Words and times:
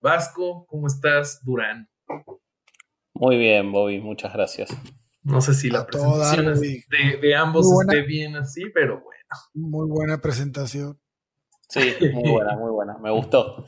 Vasco, 0.00 0.64
¿cómo 0.68 0.86
estás? 0.86 1.44
Durán. 1.44 1.88
Muy 3.14 3.36
bien, 3.36 3.72
Bobby, 3.72 4.00
muchas 4.00 4.32
gracias. 4.32 4.70
No 5.24 5.40
sé 5.40 5.54
si 5.54 5.70
la 5.70 5.86
presentación 5.86 6.54
de, 7.20 7.34
ambos 7.34 7.66
esté 7.80 8.02
bien 8.02 8.36
así, 8.36 8.62
pero 8.72 9.02
bueno. 9.02 9.18
Muy 9.54 9.88
buena 9.88 10.18
presentación. 10.20 10.98
Sí, 11.68 11.94
muy 12.14 12.30
buena, 12.30 12.56
muy 12.56 12.70
buena. 12.70 12.96
Me 12.98 13.10
gustó. 13.10 13.64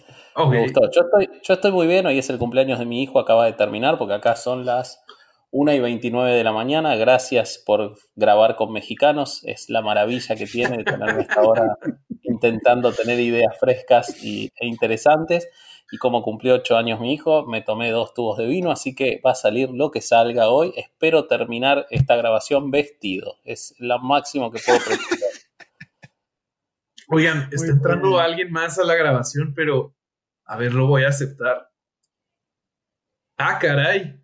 Me 0.49 0.63
gustó. 0.63 0.83
Yo 0.91 1.03
estoy, 1.03 1.41
yo 1.43 1.55
estoy 1.55 1.73
muy 1.73 1.87
bien. 1.87 2.07
Hoy 2.07 2.19
es 2.19 2.31
el 2.31 2.39
cumpleaños 2.39 2.79
de 2.79 2.87
mi 2.87 3.03
hijo, 3.03 3.19
acaba 3.19 3.45
de 3.45 3.53
terminar, 3.53 3.99
porque 3.99 4.15
acá 4.15 4.37
son 4.37 4.65
las 4.65 5.03
1 5.51 5.75
y 5.75 5.81
29 5.81 6.33
de 6.33 6.45
la 6.45 6.53
mañana. 6.53 6.95
Gracias 6.97 7.63
por 7.67 7.97
grabar 8.15 8.57
con 8.57 8.73
mexicanos. 8.73 9.43
Es 9.45 9.69
la 9.69 9.83
maravilla 9.83 10.37
que 10.37 10.47
tiene 10.47 10.79
de 10.79 10.85
tenerme 10.85 11.23
esta 11.23 11.43
hora 11.43 11.77
intentando 12.23 12.93
tener 12.93 13.19
ideas 13.21 13.59
frescas 13.59 14.23
y, 14.23 14.51
e 14.57 14.67
interesantes. 14.67 15.49
Y 15.93 15.99
como 15.99 16.23
cumplió 16.23 16.55
8 16.55 16.77
años 16.77 17.01
mi 17.01 17.13
hijo, 17.13 17.45
me 17.47 17.63
tomé 17.63 17.91
dos 17.91 18.15
tubos 18.15 18.39
de 18.39 18.47
vino, 18.47 18.71
así 18.71 18.95
que 18.95 19.21
va 19.25 19.33
a 19.33 19.35
salir 19.35 19.71
lo 19.71 19.91
que 19.91 20.01
salga 20.01 20.49
hoy. 20.49 20.73
Espero 20.77 21.27
terminar 21.27 21.87
esta 21.91 22.15
grabación 22.17 22.71
vestido. 22.71 23.39
Es 23.45 23.75
lo 23.79 23.99
máximo 23.99 24.53
que 24.53 24.61
puedo 24.65 24.79
pretender. 24.79 25.19
Oigan, 27.09 27.49
está 27.51 27.73
entrando 27.73 28.21
alguien 28.21 28.53
más 28.53 28.79
a 28.79 28.85
la 28.85 28.95
grabación, 28.95 29.53
pero 29.53 29.93
a 30.45 30.57
ver, 30.57 30.75
lo 30.75 30.87
voy 30.87 31.03
a 31.03 31.09
aceptar. 31.09 31.69
Ah, 33.37 33.59
caray. 33.59 34.17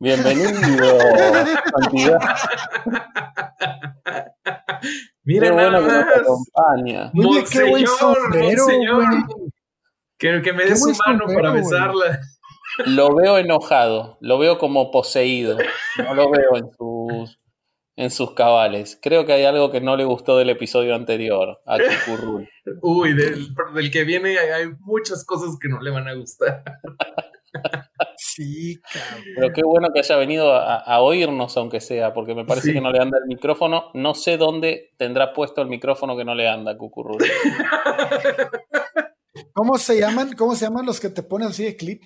Bienvenido, 0.00 0.50
Mira, 5.24 5.46
qué 5.46 5.52
bueno 5.52 5.78
que 5.78 5.86
nos 5.86 6.06
acompaña. 6.16 7.12
Que, 10.22 10.40
que 10.40 10.52
me 10.52 10.64
dé 10.64 10.76
su 10.76 10.92
mano 11.04 11.24
para 11.26 11.50
besarla. 11.50 12.20
Lo 12.86 13.12
veo 13.12 13.38
enojado, 13.38 14.18
lo 14.20 14.38
veo 14.38 14.56
como 14.56 14.92
poseído. 14.92 15.58
No 15.98 16.14
lo 16.14 16.30
veo 16.30 16.56
en 16.56 16.70
sus 16.78 17.38
en 17.96 18.10
sus 18.10 18.32
cabales. 18.32 18.96
Creo 19.02 19.26
que 19.26 19.32
hay 19.32 19.44
algo 19.44 19.72
que 19.72 19.80
no 19.80 19.96
le 19.96 20.04
gustó 20.04 20.38
del 20.38 20.50
episodio 20.50 20.94
anterior 20.94 21.60
a 21.66 21.76
Kukurul. 21.76 22.48
Uy, 22.82 23.14
del, 23.14 23.90
que 23.90 24.04
viene 24.04 24.38
hay 24.38 24.68
muchas 24.80 25.24
cosas 25.24 25.58
que 25.60 25.68
no 25.68 25.80
le 25.80 25.90
van 25.90 26.06
a 26.06 26.14
gustar. 26.14 26.62
Sí, 28.16 28.80
cabrón. 28.80 29.24
Pero 29.36 29.52
qué 29.52 29.62
bueno 29.62 29.88
que 29.92 29.98
haya 29.98 30.16
venido 30.16 30.54
a, 30.54 31.00
oírnos, 31.02 31.56
aunque 31.56 31.80
sea, 31.80 32.14
porque 32.14 32.34
me 32.34 32.46
parece 32.46 32.72
que 32.72 32.80
no 32.80 32.90
le 32.90 32.98
anda 32.98 33.18
el 33.18 33.26
micrófono. 33.26 33.90
No 33.92 34.14
sé 34.14 34.38
dónde 34.38 34.94
tendrá 34.96 35.34
puesto 35.34 35.60
el 35.60 35.68
micrófono 35.68 36.16
que 36.16 36.24
no 36.24 36.34
le 36.34 36.48
anda, 36.48 36.78
Cucurul. 36.78 37.18
¿Cómo 39.52 39.78
se 39.78 39.98
llaman? 39.98 40.34
¿Cómo 40.34 40.54
se 40.54 40.64
llaman 40.64 40.86
los 40.86 41.00
que 41.00 41.08
te 41.08 41.22
ponen 41.22 41.48
así 41.48 41.64
de 41.64 41.76
clip? 41.76 42.02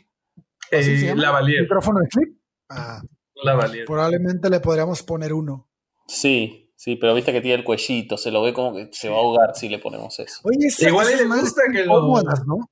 Eh, 0.71 1.15
la 1.17 1.31
valier. 1.31 1.63
¿Micrófono 1.63 2.01
de 2.01 2.09
clip? 2.09 2.39
Ah, 2.69 3.01
la 3.43 3.55
valier. 3.55 3.85
Probablemente 3.85 4.51
le 4.51 4.61
podríamos 4.61 5.03
poner 5.03 5.33
uno. 5.33 5.69
Sí, 6.09 6.73
sí, 6.77 6.97
pero 6.97 7.15
viste 7.15 7.33
que 7.33 7.41
tiene 7.41 7.59
el 7.59 7.65
cuellito, 7.65 8.17
se 8.17 8.31
lo 8.31 8.43
ve 8.43 8.53
como 8.53 8.75
que 8.75 8.89
se 8.93 9.09
va 9.09 9.17
a 9.17 9.19
ahogar 9.19 9.55
si 9.55 9.69
le 9.69 9.79
ponemos 9.79 10.19
eso. 10.19 10.41
Oye, 10.45 10.69
igual 10.79 11.07
le 11.07 11.25
gusta 11.25 11.63
que 11.73 11.85
lo. 11.85 12.23
¿no? 12.47 12.71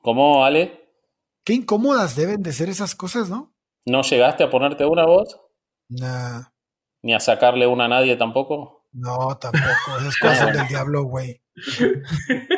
¿Cómo, 0.00 0.44
Ale? 0.44 0.88
Qué 1.44 1.54
incómodas 1.54 2.16
deben 2.16 2.42
de 2.42 2.52
ser 2.52 2.68
esas 2.68 2.94
cosas, 2.94 3.28
¿no? 3.28 3.54
¿No 3.86 4.02
llegaste 4.02 4.44
a 4.44 4.50
ponerte 4.50 4.84
una 4.84 5.06
voz? 5.06 5.40
Nah. 5.88 6.42
¿Ni 7.02 7.14
a 7.14 7.20
sacarle 7.20 7.66
una 7.66 7.86
a 7.86 7.88
nadie 7.88 8.16
tampoco? 8.16 8.86
No, 8.92 9.36
tampoco. 9.38 9.98
Esas 10.00 10.18
cosas 10.18 10.52
del 10.52 10.68
diablo, 10.68 11.04
güey. 11.04 11.42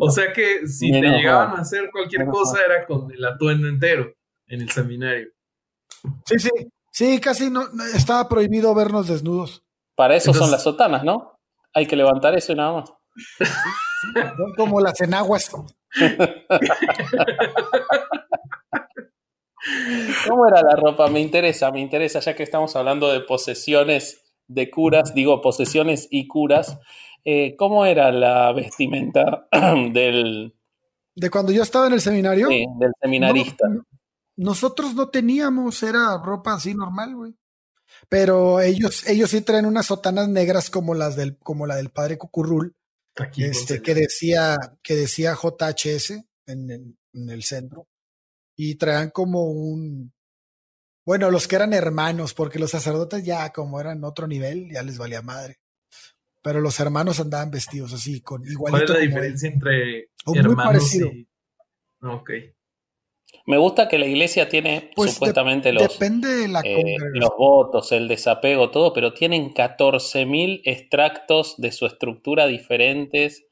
o 0.00 0.10
sea 0.10 0.32
que 0.32 0.66
si 0.66 0.90
te 0.90 1.00
llegaban 1.00 1.56
a 1.56 1.62
hacer 1.62 1.90
cualquier 1.90 2.26
cosa 2.26 2.64
era 2.64 2.86
con 2.86 3.10
el 3.10 3.24
atuendo 3.24 3.68
entero 3.68 4.12
en 4.46 4.62
el 4.62 4.70
seminario. 4.70 5.28
Sí, 6.24 6.38
sí. 6.38 6.50
Sí, 6.90 7.20
casi 7.20 7.50
no, 7.50 7.62
estaba 7.94 8.28
prohibido 8.28 8.74
vernos 8.74 9.08
desnudos. 9.08 9.62
Para 9.94 10.16
eso 10.16 10.34
son 10.34 10.50
las 10.50 10.64
sotanas, 10.64 11.04
¿no? 11.04 11.38
Hay 11.72 11.86
que 11.86 11.96
levantar 11.96 12.36
eso 12.36 12.52
y 12.52 12.56
nada 12.56 12.72
más. 12.72 12.92
son 14.36 14.54
como 14.56 14.80
las 14.80 15.00
enaguas. 15.00 15.50
¿Cómo 20.28 20.46
era 20.46 20.62
la 20.62 20.74
ropa? 20.76 21.08
Me 21.08 21.20
interesa, 21.20 21.70
me 21.70 21.80
interesa, 21.80 22.20
ya 22.20 22.34
que 22.34 22.42
estamos 22.42 22.74
hablando 22.76 23.12
de 23.12 23.20
posesiones 23.20 24.24
de 24.48 24.70
curas, 24.70 25.14
digo 25.14 25.40
posesiones 25.40 26.08
y 26.10 26.26
curas. 26.26 26.78
Eh, 27.24 27.56
¿Cómo 27.56 27.84
era 27.86 28.10
la 28.10 28.52
vestimenta 28.52 29.46
del... 29.92 30.54
¿De 31.14 31.30
cuando 31.30 31.52
yo 31.52 31.62
estaba 31.62 31.86
en 31.86 31.94
el 31.94 32.00
seminario? 32.00 32.48
Sí, 32.48 32.64
del 32.78 32.92
seminarista. 33.00 33.66
nosotros 34.36 34.94
no 34.94 35.08
teníamos, 35.08 35.82
era 35.82 36.16
ropa 36.22 36.54
así 36.54 36.74
normal, 36.74 37.14
güey. 37.14 37.34
Pero 38.08 38.60
ellos, 38.60 39.06
ellos 39.06 39.30
sí 39.30 39.40
traen 39.42 39.66
unas 39.66 39.86
sotanas 39.86 40.28
negras 40.28 40.70
como 40.70 40.94
las 40.94 41.16
del, 41.16 41.36
como 41.38 41.66
la 41.66 41.76
del 41.76 41.90
padre 41.90 42.18
Cucurrul, 42.18 42.74
este, 43.36 43.82
que 43.82 43.94
decía, 43.94 44.56
que 44.82 44.96
decía 44.96 45.34
JHS 45.34 46.24
en, 46.46 46.96
el 47.12 47.42
centro. 47.42 47.88
Y 48.56 48.76
traían 48.76 49.10
como 49.10 49.44
un, 49.44 50.12
bueno, 51.04 51.30
los 51.30 51.48
que 51.48 51.56
eran 51.56 51.72
hermanos, 51.72 52.34
porque 52.34 52.58
los 52.58 52.70
sacerdotes 52.70 53.24
ya 53.24 53.50
como 53.52 53.80
eran 53.80 54.04
otro 54.04 54.26
nivel, 54.26 54.70
ya 54.72 54.82
les 54.82 54.98
valía 54.98 55.22
madre. 55.22 55.59
Pero 56.42 56.60
los 56.60 56.80
hermanos 56.80 57.20
andaban 57.20 57.50
vestidos 57.50 57.92
así, 57.92 58.20
con 58.22 58.42
igualito. 58.46 58.70
¿Cuál 58.70 58.82
es 58.84 58.90
la 58.90 58.98
diferencia 58.98 59.48
entre 59.48 60.08
hermanos 60.34 60.94
y... 60.94 61.28
Ok. 62.02 62.30
Me 63.46 63.58
gusta 63.58 63.88
que 63.88 63.98
la 63.98 64.06
iglesia 64.06 64.48
tiene 64.48 64.90
pues 64.94 65.14
supuestamente 65.14 65.72
los, 65.72 65.98
depende 65.98 66.28
de 66.28 66.48
la 66.48 66.60
eh, 66.60 66.96
los 67.14 67.30
votos, 67.36 67.90
el 67.92 68.08
desapego, 68.08 68.70
todo, 68.70 68.92
pero 68.92 69.12
tienen 69.12 69.52
14.000 69.52 70.62
extractos 70.64 71.56
de 71.58 71.72
su 71.72 71.86
estructura 71.86 72.46
diferentes 72.46 73.46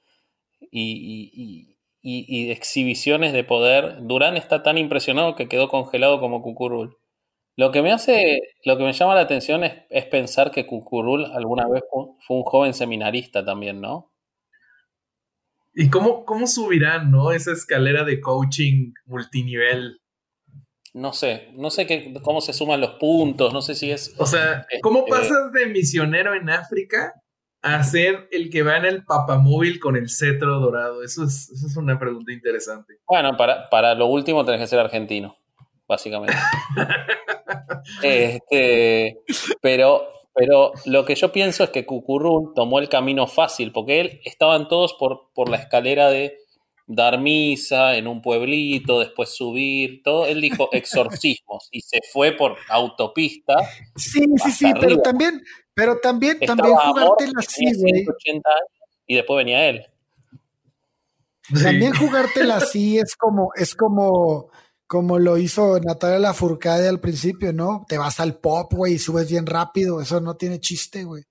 y, 0.71 1.77
exhibiciones 2.03 3.33
de 3.33 3.45
poder. 3.45 3.99
Durán 4.03 4.37
está 4.37 4.63
tan 4.63 4.79
impresionado 4.79 5.35
que 5.35 5.49
quedó 5.49 5.69
congelado 5.69 6.21
como 6.21 6.43
Cucurul. 6.43 6.97
Lo 7.59 7.73
que 7.73 7.83
me 7.83 7.91
hace, 7.91 8.55
lo 8.65 8.79
que 8.79 8.85
me 8.85 8.93
llama 8.93 9.17
la 9.17 9.23
atención 9.23 9.65
es, 9.65 9.73
es 9.91 10.05
pensar 10.05 10.53
que 10.53 10.65
Cucurul 10.65 11.25
alguna 11.25 11.67
vez 11.67 11.83
fue 11.91 12.37
un 12.37 12.45
joven 12.45 12.73
seminarista 12.73 13.45
también, 13.45 13.81
¿no? 13.81 14.13
¿Y 15.75 15.91
cómo, 15.91 16.25
cómo 16.25 16.47
subirán, 16.47 17.11
no? 17.11 17.33
Esa 17.33 17.51
escalera 17.51 18.05
de 18.05 18.21
coaching 18.21 18.93
multinivel. 19.07 20.01
No 20.95 21.13
sé, 21.13 21.49
no 21.55 21.71
sé 21.71 21.89
qué, 21.89 22.15
cómo 22.23 22.41
se 22.41 22.53
suman 22.53 22.81
los 22.81 22.93
puntos, 22.93 23.53
no 23.53 23.61
sé 23.61 23.75
si 23.75 23.91
es... 23.91 24.15
O 24.19 24.27
sea, 24.27 24.65
¿cómo 24.81 25.01
este, 25.01 25.11
pasas 25.11 25.53
de 25.53 25.67
misionero 25.67 26.35
en 26.35 26.51
África 26.51 27.13
a 27.63 27.83
ser 27.83 28.29
el 28.31 28.51
que 28.51 28.63
va 28.63 28.77
en 28.77 28.85
el 28.85 29.05
papamóvil 29.05 29.81
con 29.81 29.97
el 29.97 30.09
cetro 30.11 30.61
dorado? 30.61 31.03
Eso 31.03 31.25
es, 31.25 31.51
eso 31.51 31.67
es 31.67 31.77
una 31.77 31.99
pregunta 31.99 32.33
interesante. 32.33 33.01
Bueno, 33.09 33.37
para, 33.37 33.69
para 33.69 33.97
lo 33.97 34.07
último 34.07 34.45
tenés 34.45 34.61
que 34.61 34.69
ser 34.69 34.79
argentino, 34.79 35.37
básicamente. 35.89 36.37
este, 38.03 39.19
pero 39.61 40.19
pero 40.39 40.73
lo 40.85 41.05
que 41.05 41.17
yo 41.17 41.33
pienso 41.33 41.65
es 41.65 41.71
que 41.71 41.85
Cucurrún 41.85 42.55
tomó 42.55 42.79
el 42.79 42.89
camino 42.89 43.27
fácil, 43.27 43.73
porque 43.73 44.01
él 44.01 44.21
estaban 44.25 44.69
todos 44.69 44.95
por, 44.95 45.33
por 45.35 45.49
la 45.49 45.57
escalera 45.57 46.11
de 46.11 46.39
dar 46.87 47.21
misa 47.21 47.97
en 47.97 48.07
un 48.07 48.23
pueblito, 48.23 49.01
después 49.01 49.35
subir, 49.35 50.01
todo. 50.05 50.27
Él 50.27 50.41
dijo 50.41 50.69
exorcismos 50.73 51.69
y 51.73 51.81
se 51.81 51.99
fue 52.13 52.33
por 52.33 52.57
autopista. 52.69 53.57
Sí, 53.97 54.25
sí, 54.45 54.51
sí, 54.53 54.73
pero 54.81 54.99
también, 54.99 55.43
pero 55.75 55.99
también, 55.99 56.39
también 56.39 56.75
jugártela 56.75 57.33
así, 57.39 57.65
güey. 57.77 58.07
Y 59.09 59.17
después 59.17 59.39
venía 59.39 59.69
él. 59.69 59.87
También 61.63 61.95
jugártela 61.95 62.57
así 62.57 62.99
es 62.99 63.17
como, 63.17 63.51
es 63.57 63.75
como 63.75 64.51
como 64.89 65.19
lo 65.19 65.37
hizo 65.37 65.79
Natalia 65.81 66.19
Lafourcade 66.19 66.89
al 66.89 66.99
principio, 66.99 67.53
¿no? 67.53 67.85
Te 67.87 67.99
vas 67.99 68.21
al 68.21 68.39
pop, 68.41 68.73
güey, 68.73 68.95
y 68.95 68.99
subes 68.99 69.31
bien 69.31 69.47
rápido. 69.47 70.01
Eso 70.01 70.21
no 70.21 70.37
tiene 70.37 70.61
chiste, 70.61 71.05
güey. 71.05 71.23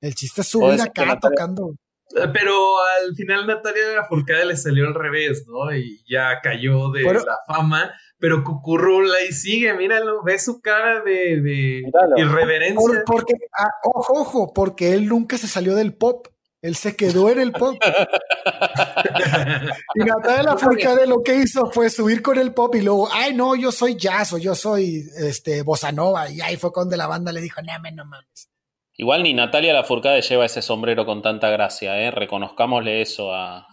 El 0.00 0.14
chiste 0.14 0.40
es 0.40 0.48
subir 0.48 0.80
acá 0.82 1.18
tocando. 1.20 1.76
Pero 2.12 2.76
al 3.00 3.14
final 3.14 3.46
Natalia 3.46 4.04
Furcade 4.08 4.44
le 4.44 4.56
salió 4.56 4.86
al 4.86 4.94
revés, 4.94 5.46
¿no? 5.46 5.74
Y 5.74 6.04
ya 6.08 6.40
cayó 6.42 6.90
de 6.90 7.02
la 7.02 7.38
fama. 7.46 7.92
Pero 8.18 8.42
Cucurrula 8.42 9.22
y 9.28 9.32
sigue, 9.32 9.72
míralo, 9.74 10.22
ve 10.24 10.38
su 10.38 10.60
cara 10.60 11.02
de, 11.02 11.82
irreverencia. 12.16 13.02
porque, 13.06 13.34
ah, 13.56 13.70
ojo, 13.84 14.12
ojo, 14.20 14.52
porque 14.52 14.92
él 14.92 15.06
nunca 15.06 15.38
se 15.38 15.46
salió 15.46 15.74
del 15.76 15.94
pop. 15.94 16.26
Él 16.64 16.74
se 16.76 16.96
quedó 16.96 17.28
en 17.28 17.40
el 17.40 17.52
pop. 17.52 17.76
y 19.94 19.98
Natalia 19.98 20.56
Furcade 20.56 21.06
lo 21.06 21.22
que 21.22 21.34
hizo 21.34 21.70
fue 21.70 21.90
subir 21.90 22.22
con 22.22 22.38
el 22.38 22.54
pop 22.54 22.74
y 22.74 22.80
luego, 22.80 23.06
ay, 23.12 23.34
no, 23.34 23.54
yo 23.54 23.70
soy 23.70 23.96
jazz 23.96 24.32
o 24.32 24.38
yo 24.38 24.54
soy 24.54 25.04
este, 25.18 25.60
bossa 25.60 25.92
nova. 25.92 26.30
Y 26.30 26.40
ahí 26.40 26.56
fue 26.56 26.72
cuando 26.72 26.96
la 26.96 27.06
banda 27.06 27.32
le 27.32 27.42
dijo, 27.42 27.60
no, 27.60 27.70
no 27.92 28.06
mames. 28.06 28.50
Igual 28.96 29.24
ni 29.24 29.34
Natalia 29.34 29.74
Lafourcade 29.74 30.22
lleva 30.22 30.46
ese 30.46 30.62
sombrero 30.62 31.04
con 31.04 31.20
tanta 31.20 31.50
gracia, 31.50 32.00
¿eh? 32.00 32.10
Reconozcámosle 32.10 33.02
eso 33.02 33.34
a, 33.34 33.66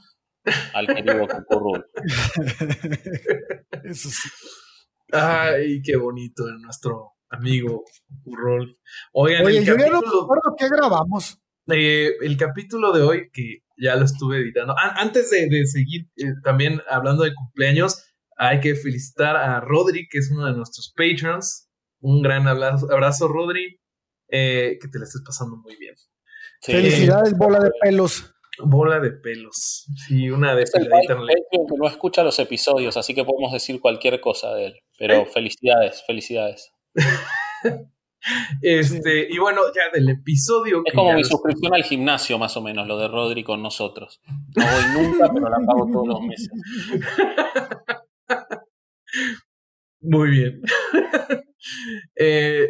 al 0.73 0.87
querido 0.87 1.29
Cucurrul. 1.29 1.85
Eso 3.85 4.09
sí. 4.09 4.29
Ay, 5.13 5.81
qué 5.81 5.95
bonito 5.95 6.45
es 6.45 6.55
nuestro 6.59 7.13
amigo 7.29 7.85
Cucurrul. 8.25 8.77
Oigan, 9.13 9.45
Oye, 9.45 9.63
yo 9.63 9.77
ya 9.77 9.87
no 9.87 10.01
recuerdo 10.01 10.55
qué 10.57 10.67
grabamos. 10.67 11.37
Eh, 11.67 12.11
el 12.21 12.37
capítulo 12.37 12.91
de 12.91 13.01
hoy, 13.01 13.29
que 13.31 13.59
ya 13.77 13.95
lo 13.95 14.05
estuve 14.05 14.37
editando. 14.37 14.75
antes 14.77 15.29
de, 15.29 15.65
seguir 15.65 16.07
eh, 16.17 16.33
también 16.43 16.81
hablando 16.89 17.23
de 17.23 17.33
cumpleaños, 17.33 18.03
hay 18.37 18.59
que 18.59 18.75
felicitar 18.75 19.35
a 19.35 19.59
Rodri, 19.59 20.07
que 20.09 20.19
es 20.19 20.31
uno 20.31 20.45
de 20.45 20.53
nuestros 20.53 20.93
patrons. 20.95 21.69
Un 21.99 22.21
gran 22.21 22.47
abrazo, 22.47 22.91
abrazo 22.91 23.27
Rodri. 23.27 23.79
Eh, 24.33 24.77
que 24.81 24.87
te 24.87 24.97
la 24.97 25.03
estés 25.03 25.21
pasando 25.25 25.57
muy 25.57 25.75
bien. 25.75 25.93
Felicidades, 26.61 27.37
bola 27.37 27.59
de 27.59 27.69
pelos. 27.81 28.33
Bola 28.63 28.99
de 28.99 29.11
pelos. 29.11 29.85
Sí, 30.07 30.29
una 30.29 30.55
de 30.55 30.63
esas. 30.63 30.83
que 30.83 31.57
no 31.77 31.87
escucha 31.87 32.23
los 32.23 32.39
episodios, 32.39 32.95
así 32.97 33.13
que 33.13 33.25
podemos 33.25 33.51
decir 33.51 33.79
cualquier 33.81 34.21
cosa 34.21 34.53
de 34.53 34.67
él. 34.67 34.79
Pero 34.97 35.15
¿Eh? 35.15 35.25
felicidades, 35.33 36.03
felicidades. 36.05 36.71
este, 38.61 39.27
y 39.29 39.37
bueno, 39.37 39.61
ya 39.75 39.83
del 39.93 40.09
episodio. 40.09 40.81
Es 40.85 40.93
como 40.93 41.13
mi 41.13 41.23
suscripción 41.23 41.73
al 41.73 41.83
gimnasio, 41.83 42.37
más 42.37 42.55
o 42.57 42.61
menos, 42.61 42.87
lo 42.87 42.97
de 42.97 43.07
Rodri 43.07 43.43
con 43.43 43.61
nosotros. 43.61 44.21
No 44.55 44.63
voy 44.65 45.05
nunca, 45.05 45.31
pero 45.33 45.49
la 45.49 45.57
pago 45.65 45.89
todos 45.91 46.07
los 46.07 46.21
meses. 46.21 46.49
Muy 50.01 50.29
bien. 50.29 50.61
eh, 52.15 52.67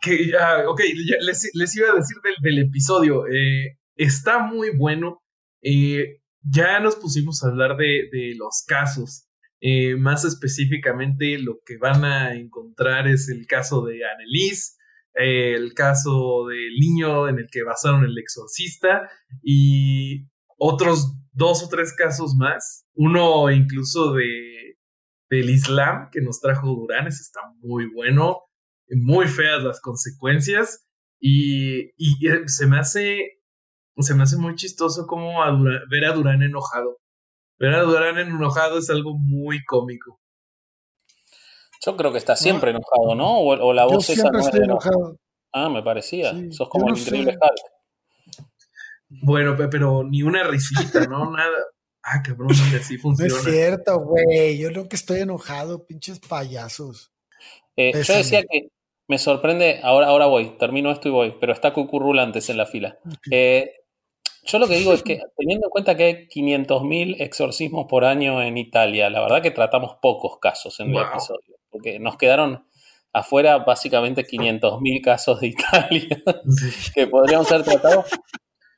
que, 0.00 0.32
ah, 0.38 0.64
ok, 0.68 0.80
les, 1.20 1.76
iba 1.76 1.90
a 1.90 1.94
decir 1.94 2.16
del, 2.42 2.58
episodio. 2.58 3.26
Eh, 3.26 3.78
está 3.96 4.38
muy 4.40 4.70
bueno. 4.76 5.22
Eh, 5.62 6.20
ya 6.42 6.80
nos 6.80 6.96
pusimos 6.96 7.42
a 7.42 7.48
hablar 7.48 7.76
de, 7.76 8.34
los 8.36 8.64
casos. 8.66 9.26
Eh, 9.60 9.94
más 9.96 10.24
específicamente, 10.24 11.38
lo 11.38 11.60
que 11.64 11.76
van 11.76 12.04
a 12.04 12.34
encontrar 12.34 13.06
es 13.08 13.28
el 13.28 13.46
caso 13.46 13.84
de 13.84 14.04
El 15.14 15.74
caso 15.74 16.46
del 16.46 16.74
niño 16.78 17.28
en 17.28 17.38
el 17.38 17.48
que 17.50 17.64
basaron 17.64 18.04
el 18.04 18.16
exorcista 18.18 19.10
y 19.42 20.26
otros 20.56 21.14
dos 21.32 21.64
o 21.64 21.68
tres 21.68 21.94
casos 21.94 22.34
más. 22.36 22.86
Uno 22.94 23.50
incluso 23.50 24.12
de, 24.12 24.78
del 25.30 25.50
Islam 25.50 26.10
que 26.12 26.20
nos 26.20 26.40
trajo 26.40 26.68
Durán, 26.68 27.06
está 27.06 27.40
muy 27.60 27.86
bueno 27.86 28.38
muy 28.96 29.26
feas 29.28 29.62
las 29.62 29.80
consecuencias 29.80 30.86
y, 31.20 31.90
eh, 32.26 32.42
se 32.46 32.66
me 32.66 32.78
hace 32.78 33.40
se 33.98 34.14
me 34.14 34.22
hace 34.22 34.38
muy 34.38 34.54
chistoso 34.54 35.06
como 35.06 35.40
ver 35.90 36.04
a 36.06 36.12
Durán 36.14 36.42
enojado. 36.42 36.96
Ver 37.58 37.74
a 37.74 37.82
Durán 37.82 38.16
enojado 38.18 38.78
es 38.78 38.88
algo 38.88 39.18
muy 39.18 39.62
cómico. 39.64 40.18
Yo 41.84 41.96
creo 41.96 42.12
que 42.12 42.18
está 42.18 42.36
siempre 42.36 42.70
enojado, 42.70 43.14
¿no? 43.14 43.38
O, 43.38 43.72
la 43.72 43.84
voz 43.84 44.06
Yo 44.06 44.14
siempre 44.14 44.40
estoy 44.40 44.64
enojado. 44.64 45.16
Ah, 45.52 45.68
me 45.68 45.82
parecía. 45.82 46.32
Sos 46.50 46.68
como 46.68 46.88
el 46.88 46.98
increíble 46.98 47.32
Hulk. 47.40 48.46
Bueno, 49.22 49.56
pero 49.70 50.04
ni 50.04 50.22
una 50.22 50.44
risita, 50.44 51.06
¿no? 51.06 51.30
Nada. 51.30 51.58
Ah, 52.02 52.22
cabrón, 52.22 52.50
así 52.50 52.96
funciona. 52.98 53.30
No 53.34 53.38
es 53.38 53.44
cierto, 53.44 54.00
güey. 54.00 54.58
Yo 54.58 54.68
creo 54.68 54.88
que 54.88 54.96
estoy 54.96 55.20
enojado, 55.20 55.86
pinches 55.86 56.18
payasos. 56.20 57.12
Eh, 57.76 57.92
yo 58.02 58.14
decía 58.14 58.42
que 58.42 58.68
me 59.08 59.18
sorprende, 59.18 59.80
ahora, 59.82 60.06
ahora 60.06 60.26
voy, 60.26 60.56
termino 60.58 60.90
esto 60.90 61.08
y 61.08 61.10
voy, 61.10 61.34
pero 61.40 61.52
está 61.52 61.72
Cucurrul 61.72 62.18
antes 62.18 62.48
en 62.48 62.56
la 62.56 62.66
fila. 62.66 62.98
Eh, 63.30 63.72
yo 64.44 64.58
lo 64.58 64.68
que 64.68 64.76
digo 64.76 64.92
es 64.92 65.02
que, 65.02 65.20
teniendo 65.36 65.66
en 65.66 65.70
cuenta 65.70 65.96
que 65.96 66.04
hay 66.04 66.14
500.000 66.28 67.16
exorcismos 67.18 67.86
por 67.88 68.04
año 68.04 68.40
en 68.42 68.56
Italia, 68.56 69.10
la 69.10 69.20
verdad 69.20 69.42
que 69.42 69.50
tratamos 69.50 69.96
pocos 70.00 70.38
casos 70.38 70.78
en 70.80 70.94
el 70.94 71.02
episodio, 71.02 71.56
porque 71.70 71.98
nos 71.98 72.16
quedaron 72.16 72.64
afuera 73.12 73.58
básicamente 73.58 74.26
500.000 74.26 75.02
casos 75.02 75.40
de 75.40 75.48
Italia 75.48 76.22
que 76.94 77.06
podrían 77.06 77.44
ser 77.44 77.62
tratados. 77.62 78.06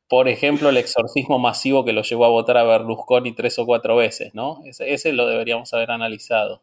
Por 0.08 0.28
ejemplo, 0.28 0.68
el 0.68 0.76
exorcismo 0.76 1.38
masivo 1.38 1.84
que 1.84 1.92
lo 1.92 2.02
llevó 2.02 2.26
a 2.26 2.30
votar 2.30 2.58
a 2.58 2.64
Berlusconi 2.64 3.34
tres 3.34 3.58
o 3.58 3.64
cuatro 3.64 3.96
veces, 3.96 4.34
¿no? 4.34 4.60
ese 4.64 5.12
lo 5.12 5.26
deberíamos 5.26 5.72
haber 5.72 5.90
analizado. 5.90 6.62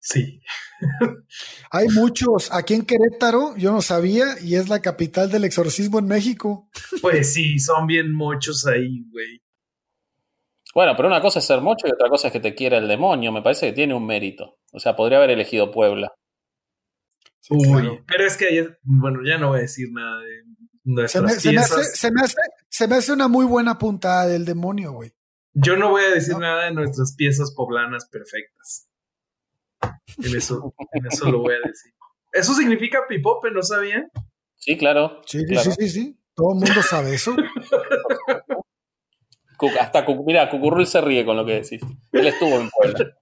Sí. 0.00 0.40
Hay 1.70 1.88
muchos. 1.88 2.50
Aquí 2.52 2.74
en 2.74 2.86
Querétaro, 2.86 3.54
yo 3.56 3.70
no 3.70 3.82
sabía, 3.82 4.24
y 4.42 4.54
es 4.54 4.70
la 4.70 4.80
capital 4.80 5.30
del 5.30 5.44
exorcismo 5.44 5.98
en 5.98 6.06
México. 6.06 6.70
Pues 7.02 7.34
sí, 7.34 7.58
son 7.58 7.86
bien 7.86 8.12
muchos 8.14 8.66
ahí, 8.66 9.04
güey. 9.12 9.42
Bueno, 10.74 10.94
pero 10.96 11.08
una 11.08 11.20
cosa 11.20 11.40
es 11.40 11.46
ser 11.46 11.60
mocho 11.60 11.86
y 11.86 11.92
otra 11.92 12.08
cosa 12.08 12.28
es 12.28 12.32
que 12.32 12.40
te 12.40 12.54
quiera 12.54 12.78
el 12.78 12.88
demonio. 12.88 13.32
Me 13.32 13.42
parece 13.42 13.66
que 13.66 13.72
tiene 13.72 13.94
un 13.94 14.06
mérito. 14.06 14.58
O 14.72 14.78
sea, 14.78 14.94
podría 14.94 15.18
haber 15.18 15.30
elegido 15.30 15.70
Puebla. 15.70 16.12
Uy, 17.48 18.02
pero 18.06 18.24
es 18.24 18.36
que, 18.36 18.76
bueno, 18.82 19.20
ya 19.26 19.36
no 19.36 19.48
voy 19.48 19.58
a 19.58 19.62
decir 19.62 19.88
nada 19.90 20.20
de 20.20 20.44
nuestras 20.84 21.42
se 21.42 21.50
me, 21.50 21.60
Se 21.60 22.10
me, 22.10 22.20
hace, 22.20 22.36
se 22.68 22.86
me 22.86 22.96
hace 22.96 23.12
una 23.12 23.26
muy 23.26 23.44
buena 23.44 23.76
puntada 23.76 24.26
del 24.26 24.44
demonio, 24.44 24.92
güey. 24.92 25.12
Yo 25.54 25.76
no 25.76 25.90
voy 25.90 26.04
a 26.04 26.10
decir 26.10 26.38
nada 26.38 26.66
de 26.66 26.72
nuestras 26.72 27.16
piezas 27.16 27.52
poblanas 27.54 28.08
perfectas. 28.08 28.88
En 29.82 30.36
eso, 30.36 30.72
en 30.92 31.06
eso 31.06 31.30
lo 31.30 31.40
voy 31.40 31.54
a 31.54 31.66
decir. 31.66 31.92
¿Eso 32.32 32.54
significa 32.54 33.00
pipope? 33.08 33.50
¿No 33.50 33.62
sabían? 33.62 34.08
Sí, 34.54 34.76
claro. 34.76 35.20
Sí, 35.26 35.40
sí, 35.46 35.72
sí, 35.72 35.88
sí. 35.88 36.20
Todo 36.34 36.52
el 36.52 36.60
mundo 36.60 36.82
sabe 36.82 37.14
eso. 37.14 37.34
Hasta, 39.80 40.04
mira, 40.24 40.48
Cucurrul 40.48 40.86
se 40.86 41.00
ríe 41.00 41.24
con 41.24 41.36
lo 41.36 41.44
que 41.44 41.60
decís. 41.60 41.80
Él 42.12 42.26
estuvo 42.26 42.60
en 42.60 42.70
Puebla. 42.70 43.16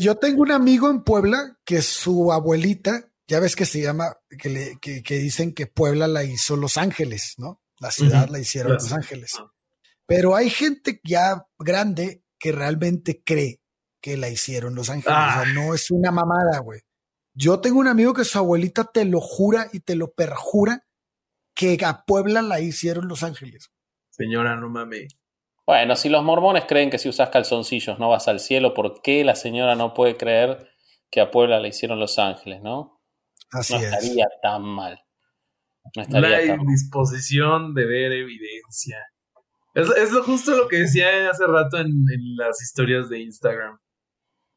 yo 0.00 0.16
tengo 0.16 0.42
un 0.42 0.52
amigo 0.52 0.90
en 0.90 1.02
Puebla 1.02 1.58
que 1.64 1.82
su 1.82 2.32
abuelita, 2.32 3.10
ya 3.26 3.40
ves 3.40 3.56
que 3.56 3.66
se 3.66 3.82
llama, 3.82 4.16
que, 4.38 4.48
le, 4.48 4.78
que, 4.80 5.18
dicen 5.18 5.54
que 5.54 5.66
Puebla 5.66 6.06
la 6.06 6.24
hizo 6.24 6.56
Los 6.56 6.76
Ángeles, 6.76 7.34
¿no? 7.38 7.60
La 7.80 7.90
ciudad 7.90 8.28
la 8.28 8.38
hicieron 8.38 8.74
Los 8.74 8.92
Ángeles. 8.92 9.32
Pero 10.06 10.36
hay 10.36 10.50
gente 10.50 11.00
ya 11.02 11.46
grande 11.58 12.22
que 12.38 12.52
realmente 12.52 13.22
cree 13.24 13.60
que 14.00 14.16
la 14.16 14.28
hicieron 14.28 14.74
Los 14.74 14.90
Ángeles. 14.90 15.16
O 15.16 15.20
sea, 15.20 15.40
ah. 15.40 15.44
no 15.54 15.74
es 15.74 15.90
una 15.90 16.10
mamada, 16.10 16.58
güey. 16.58 16.80
Yo 17.32 17.60
tengo 17.60 17.80
un 17.80 17.88
amigo 17.88 18.14
que 18.14 18.24
su 18.24 18.38
abuelita 18.38 18.84
te 18.84 19.04
lo 19.04 19.20
jura 19.20 19.68
y 19.72 19.80
te 19.80 19.96
lo 19.96 20.12
perjura 20.12 20.86
que 21.54 21.78
a 21.84 22.04
Puebla 22.04 22.42
la 22.42 22.60
hicieron 22.60 23.08
Los 23.08 23.22
Ángeles. 23.22 23.70
Señora, 24.10 24.56
no 24.56 24.68
mames. 24.68 25.16
Bueno, 25.66 25.96
si 25.96 26.08
los 26.08 26.22
mormones 26.22 26.64
creen 26.66 26.90
que 26.90 26.98
si 26.98 27.08
usas 27.08 27.30
calzoncillos 27.30 27.98
no 27.98 28.10
vas 28.10 28.28
al 28.28 28.40
cielo, 28.40 28.74
¿por 28.74 29.00
qué 29.02 29.24
la 29.24 29.34
señora 29.34 29.74
no 29.74 29.94
puede 29.94 30.16
creer 30.16 30.68
que 31.10 31.20
a 31.20 31.30
Puebla 31.30 31.60
la 31.60 31.68
hicieron 31.68 31.98
Los 32.00 32.18
Ángeles, 32.18 32.60
no? 32.62 33.00
Así 33.50 33.72
no 33.74 33.80
estaría 33.80 34.26
tan 34.42 34.62
mal. 34.62 35.00
No 35.96 36.02
estaría 36.02 36.28
la 36.28 36.54
indisposición 36.54 37.74
de 37.74 37.86
ver 37.86 38.12
evidencia. 38.12 38.98
Es, 39.74 40.12
lo 40.12 40.22
justo 40.22 40.56
lo 40.56 40.68
que 40.68 40.78
decía 40.78 41.30
hace 41.30 41.46
rato 41.46 41.78
en 41.78 41.90
las 42.36 42.62
historias 42.62 43.08
de 43.08 43.20
Instagram 43.20 43.78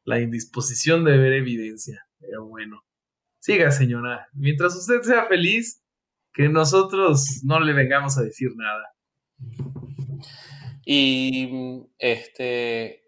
la 0.08 0.20
indisposición 0.20 1.04
de 1.04 1.18
ver 1.18 1.34
evidencia. 1.34 2.02
Pero 2.18 2.46
bueno, 2.46 2.82
siga 3.40 3.70
señora, 3.70 4.26
mientras 4.32 4.74
usted 4.74 5.02
sea 5.02 5.26
feliz, 5.26 5.82
que 6.32 6.48
nosotros 6.48 7.42
no 7.44 7.60
le 7.60 7.74
vengamos 7.74 8.16
a 8.16 8.22
decir 8.22 8.48
nada. 8.56 8.84
Y 10.90 11.86
este, 11.98 13.04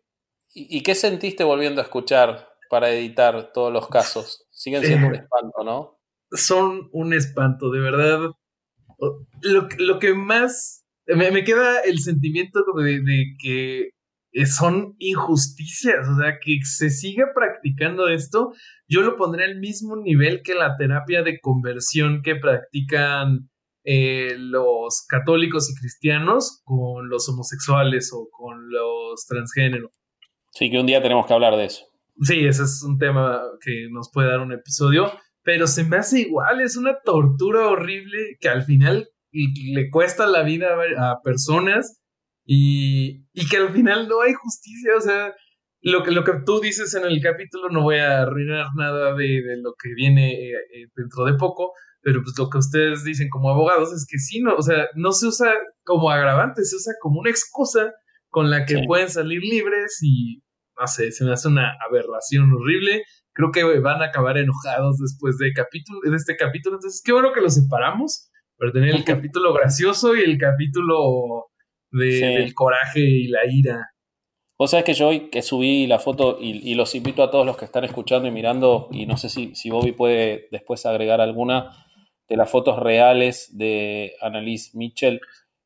¿y 0.52 0.82
qué 0.82 0.94
sentiste 0.94 1.44
volviendo 1.44 1.80
a 1.80 1.84
escuchar 1.84 2.50
para 2.68 2.90
editar 2.90 3.52
todos 3.54 3.72
los 3.72 3.88
casos? 3.88 4.46
Siguen 4.50 4.84
siendo 4.84 5.06
un 5.06 5.14
espanto, 5.14 5.64
¿no? 5.64 5.98
Son 6.30 6.90
un 6.92 7.14
espanto, 7.14 7.70
de 7.70 7.80
verdad. 7.80 8.32
Lo, 9.40 9.68
lo 9.78 9.98
que 9.98 10.12
más 10.12 10.84
me, 11.06 11.42
queda 11.42 11.80
el 11.80 12.00
sentimiento 12.00 12.60
de 12.76 13.34
que 13.42 13.90
eh, 14.32 14.46
son 14.46 14.94
injusticias, 14.98 16.06
o 16.08 16.16
sea, 16.20 16.38
que 16.40 16.58
se 16.62 16.90
siga 16.90 17.32
practicando 17.34 18.08
esto, 18.08 18.52
yo 18.88 19.00
lo 19.00 19.16
pondré 19.16 19.44
al 19.44 19.58
mismo 19.58 19.96
nivel 19.96 20.42
que 20.42 20.54
la 20.54 20.76
terapia 20.76 21.22
de 21.22 21.40
conversión 21.40 22.22
que 22.22 22.36
practican 22.36 23.49
eh, 23.84 24.34
los 24.36 25.06
católicos 25.08 25.70
y 25.70 25.78
cristianos 25.78 26.60
con 26.64 27.08
los 27.08 27.28
homosexuales 27.28 28.10
o 28.12 28.28
con 28.30 28.70
los 28.70 29.26
transgénero. 29.26 29.90
Sí, 30.50 30.70
que 30.70 30.78
un 30.78 30.86
día 30.86 31.02
tenemos 31.02 31.26
que 31.26 31.34
hablar 31.34 31.56
de 31.56 31.66
eso. 31.66 31.84
Sí, 32.22 32.44
ese 32.44 32.64
es 32.64 32.82
un 32.82 32.98
tema 32.98 33.40
que 33.64 33.88
nos 33.90 34.10
puede 34.12 34.28
dar 34.28 34.40
un 34.40 34.52
episodio, 34.52 35.10
pero 35.42 35.66
se 35.66 35.84
me 35.84 35.96
hace 35.96 36.20
igual, 36.20 36.60
es 36.60 36.76
una 36.76 36.98
tortura 37.02 37.68
horrible 37.68 38.36
que 38.40 38.48
al 38.48 38.62
final 38.64 39.08
le 39.32 39.90
cuesta 39.90 40.26
la 40.26 40.42
vida 40.42 40.68
a 40.98 41.22
personas 41.22 42.02
y, 42.44 43.24
y 43.32 43.48
que 43.48 43.56
al 43.56 43.72
final 43.72 44.08
no 44.08 44.20
hay 44.20 44.34
justicia, 44.34 44.92
o 44.98 45.00
sea, 45.00 45.34
lo 45.82 46.02
que, 46.02 46.10
lo 46.10 46.24
que 46.24 46.32
tú 46.44 46.60
dices 46.60 46.94
en 46.94 47.04
el 47.04 47.22
capítulo, 47.22 47.68
no 47.70 47.82
voy 47.82 47.96
a 47.96 48.22
arruinar 48.22 48.66
nada 48.76 49.14
de, 49.14 49.42
de 49.42 49.56
lo 49.62 49.74
que 49.82 49.94
viene 49.94 50.32
eh, 50.32 50.52
eh, 50.74 50.86
dentro 50.94 51.24
de 51.24 51.34
poco, 51.34 51.72
pero 52.02 52.22
pues 52.22 52.34
lo 52.38 52.48
que 52.48 52.58
ustedes 52.58 53.04
dicen 53.04 53.28
como 53.28 53.50
abogados 53.50 53.92
es 53.92 54.06
que 54.08 54.18
sí, 54.18 54.40
no, 54.40 54.54
o 54.54 54.62
sea, 54.62 54.86
no 54.94 55.12
se 55.12 55.26
usa 55.26 55.52
como 55.84 56.10
agravante, 56.10 56.64
se 56.64 56.76
usa 56.76 56.94
como 57.00 57.20
una 57.20 57.30
excusa 57.30 57.92
con 58.28 58.50
la 58.50 58.64
que 58.64 58.82
pueden 58.86 59.10
salir 59.10 59.42
libres 59.42 59.98
y, 60.02 60.42
no 60.78 60.86
sé, 60.86 61.12
se 61.12 61.24
me 61.24 61.32
hace 61.32 61.48
una 61.48 61.76
aberración 61.88 62.52
horrible. 62.52 63.02
Creo 63.32 63.50
que 63.50 63.64
van 63.80 64.02
a 64.02 64.06
acabar 64.06 64.38
enojados 64.38 64.98
después 64.98 65.36
de, 65.38 65.52
capítulo, 65.52 66.00
de 66.02 66.16
este 66.16 66.36
capítulo, 66.36 66.76
entonces 66.76 67.02
qué 67.04 67.12
bueno 67.12 67.32
que 67.32 67.40
lo 67.40 67.50
separamos 67.50 68.30
para 68.56 68.72
tener 68.72 68.94
el 68.94 69.04
capítulo 69.04 69.52
gracioso 69.52 70.14
y 70.14 70.20
el 70.20 70.38
capítulo 70.38 71.46
de, 71.90 72.20
del 72.20 72.54
coraje 72.54 73.00
y 73.00 73.28
la 73.28 73.40
ira. 73.50 73.90
Vos 74.58 74.72
sabés 74.72 74.84
que 74.84 74.92
yo 74.92 75.08
hoy 75.08 75.30
que 75.30 75.40
subí 75.40 75.86
la 75.86 75.98
foto 75.98 76.36
y, 76.38 76.74
los 76.74 76.94
invito 76.94 77.22
a 77.22 77.30
todos 77.30 77.46
los 77.46 77.56
que 77.56 77.64
están 77.64 77.84
escuchando 77.84 78.28
y 78.28 78.30
mirando, 78.30 78.88
y 78.92 79.06
no 79.06 79.16
sé 79.16 79.30
si, 79.30 79.54
si 79.54 79.70
Bobby 79.70 79.92
puede 79.92 80.48
después 80.50 80.84
agregar 80.84 81.22
alguna, 81.22 81.70
de 82.30 82.36
las 82.36 82.48
fotos 82.48 82.78
reales 82.78 83.58
de 83.58 84.14
Annalise 84.20 84.70
Mitchell. 84.78 85.20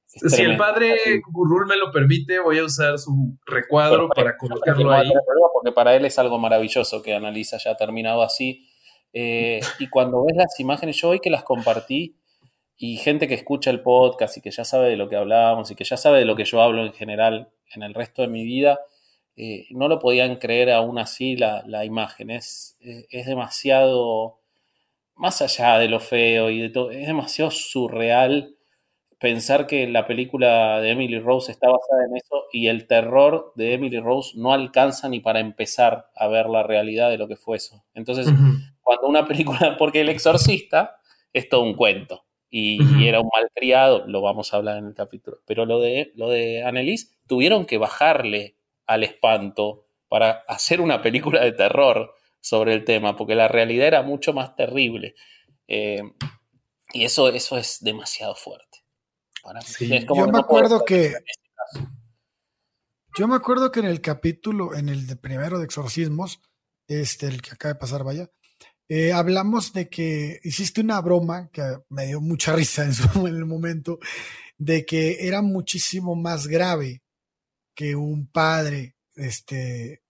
si 0.07 0.43
el 0.43 0.57
padre 0.57 0.97
Gurrul 1.31 1.67
me 1.67 1.77
lo 1.77 1.93
permite, 1.93 2.41
voy 2.41 2.59
a 2.59 2.65
usar 2.65 2.99
su 2.99 3.37
recuadro 3.45 4.09
para, 4.09 4.39
colocarlo 4.39 4.91
ahí. 4.91 5.13
Porque 5.53 5.73
para 5.73 5.95
él 5.95 6.07
es 6.07 6.19
algo 6.19 6.39
maravilloso 6.39 7.03
que 7.03 7.15
Annalise 7.15 7.57
haya 7.57 7.77
terminado 7.77 8.23
así. 8.23 8.67
Eh, 9.13 9.61
y 9.79 9.89
cuando 9.91 10.25
ves 10.25 10.37
las 10.37 10.59
imágenes, 10.59 10.97
yo 10.97 11.11
hoy 11.11 11.21
que 11.21 11.29
las 11.29 11.45
compartí, 11.45 12.17
y 12.77 12.97
gente 12.97 13.29
que 13.29 13.35
escucha 13.35 13.71
el 13.71 13.83
podcast 13.83 14.39
y 14.39 14.41
que 14.41 14.51
ya 14.51 14.65
sabe 14.65 14.89
de 14.89 14.97
lo 14.97 15.09
que 15.09 15.17
hablábamos 15.17 15.71
y 15.71 15.77
que 15.77 15.85
ya 15.85 15.97
sabe 15.97 16.19
de 16.19 16.25
lo 16.25 16.35
que 16.35 16.45
yo 16.45 16.61
hablo 16.61 16.85
en 16.85 16.93
general 16.93 17.51
en 17.73 17.83
el 17.83 17.95
resto 17.95 18.23
de 18.23 18.29
mi 18.29 18.43
vida, 18.43 18.81
eh, 19.37 19.67
no 19.71 19.87
lo 19.87 19.99
podían 19.99 20.37
creer 20.37 20.73
aún 20.73 20.99
así 20.99 21.37
la, 21.37 21.63
la 21.67 21.85
imagen. 21.85 22.31
Es, 22.31 22.79
es 22.81 23.27
demasiado 23.27 24.41
más 25.17 25.43
allá 25.43 25.79
de 25.79 25.89
lo 25.89 26.01
feo 26.01 26.51
y 26.51 26.61
de 26.61 26.71
todo, 26.71 26.91
es 26.91 27.07
demasiado 27.07 27.51
surreal 27.51 28.57
pensar 29.25 29.67
que 29.67 29.87
la 29.87 30.07
película 30.07 30.81
de 30.81 30.91
Emily 30.91 31.19
Rose 31.19 31.51
está 31.51 31.69
basada 31.69 32.05
en 32.09 32.17
eso 32.17 32.45
y 32.53 32.67
el 32.67 32.87
terror 32.87 33.53
de 33.57 33.73
Emily 33.73 33.99
Rose 33.99 34.33
no 34.37 34.53
alcanza 34.53 35.09
ni 35.09 35.21
para 35.21 35.41
empezar 35.41 36.11
a 36.15 36.29
ver 36.29 36.47
la 36.51 36.63
realidad 36.63 37.09
de 37.09 37.17
lo 37.17 37.27
que 37.27 37.37
fue 37.37 37.57
eso. 37.57 37.85
Entonces, 37.95 38.27
cuando 38.83 39.07
una 39.07 39.27
película, 39.27 39.77
porque 39.79 40.03
El 40.03 40.11
Exorcista 40.11 40.99
es 41.33 41.49
todo 41.49 41.63
un 41.63 41.75
cuento 41.75 42.25
y, 42.51 42.79
era 43.05 43.21
un 43.21 43.31
malcriado, 43.35 44.07
lo 44.07 44.21
vamos 44.21 44.53
a 44.53 44.59
hablar 44.59 44.77
en 44.77 44.89
el 44.89 44.95
capítulo, 44.95 45.39
pero 45.47 45.65
lo 45.65 45.81
de, 45.81 46.13
lo 46.17 46.29
de 46.29 46.63
Annelies 46.63 47.17
tuvieron 47.27 47.65
que 47.65 47.79
bajarle 47.79 48.57
al 48.87 49.05
espanto 49.05 49.87
para 50.09 50.45
hacer 50.47 50.81
una 50.81 51.01
película 51.01 51.43
de 51.43 51.53
terror 51.53 52.15
sobre 52.45 52.75
el 52.75 52.85
tema, 52.85 53.17
porque 53.17 53.35
la 53.35 53.49
realidad 53.49 53.87
era 53.87 54.03
mucho 54.03 54.35
más 54.35 54.55
terrible. 54.55 55.15
Eh, 55.67 56.03
y 56.93 57.05
eso, 57.05 57.29
eso 57.31 57.57
es 57.57 57.79
demasiado 57.81 58.35
fuerte. 58.35 58.85
yo 60.15 60.27
me 60.27 60.39
acuerdo 60.39 60.85
que... 60.85 61.07
Este 61.07 61.25
yo 63.17 63.29
me 63.29 63.37
acuerdo 63.37 63.71
que 63.71 63.79
en 63.79 63.87
el 63.87 64.01
capítulo, 64.01 64.75
en 64.75 64.89
el 64.89 65.07
de 65.07 65.15
primero 65.15 65.59
de 65.59 65.65
exorcismos, 65.65 66.41
este, 66.89 67.29
el 67.29 67.41
que 67.41 67.53
acaba 67.53 67.75
de 67.75 67.79
pasar, 67.79 68.03
vaya, 68.03 68.29
eh, 68.89 69.13
hablamos 69.13 69.73
de 69.73 69.89
que 69.89 70.41
hiciste 70.43 70.81
una 70.81 71.01
broma 71.01 71.49
que 71.53 71.63
me 71.89 72.07
dio 72.07 72.21
mucha 72.21 72.55
risa 72.57 72.85
en, 72.85 72.93
su, 72.93 73.27
en 73.27 73.37
el 73.37 73.47
momento, 73.47 74.01
de 74.59 74.85
que 74.85 75.29
era 75.29 75.43
muchísimo 75.43 76.17
más 76.17 76.49
grave 76.49 77.05
que 77.75 77.95
un 77.95 78.27
padre, 78.27 78.97
este, 79.15 80.03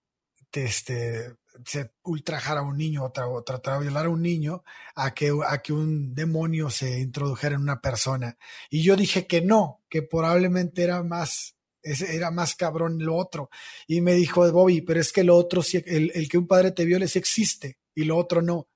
este, 0.50 1.36
se 1.66 1.92
ultrajara 2.02 2.60
a 2.60 2.64
un 2.64 2.76
niño 2.76 3.04
o, 3.04 3.42
tratara 3.42 3.78
de 3.78 3.84
violar 3.84 4.06
a 4.06 4.10
un 4.10 4.22
niño 4.22 4.64
a 4.94 5.14
que, 5.14 5.32
a 5.46 5.62
que 5.62 5.72
un 5.72 6.14
demonio 6.14 6.70
se 6.70 7.00
introdujera 7.00 7.54
en 7.54 7.62
una 7.62 7.80
persona. 7.80 8.36
Y 8.70 8.82
yo 8.82 8.96
dije 8.96 9.26
que 9.26 9.40
no, 9.40 9.82
que 9.88 10.02
probablemente 10.02 10.82
era 10.82 11.02
más, 11.02 11.56
era 11.82 12.30
más 12.30 12.54
cabrón 12.54 13.04
lo 13.04 13.16
otro. 13.16 13.50
Y 13.86 14.00
me 14.00 14.14
dijo 14.14 14.50
Bobby, 14.52 14.80
pero 14.80 15.00
es 15.00 15.12
que 15.12 15.24
lo 15.24 15.36
otro, 15.36 15.62
el, 15.72 16.12
el 16.14 16.28
que 16.28 16.38
un 16.38 16.46
padre 16.46 16.72
te 16.72 16.84
viole 16.84 17.06
existe 17.06 17.78
y 17.94 18.04
lo 18.04 18.16
otro 18.16 18.42
no. 18.42 18.68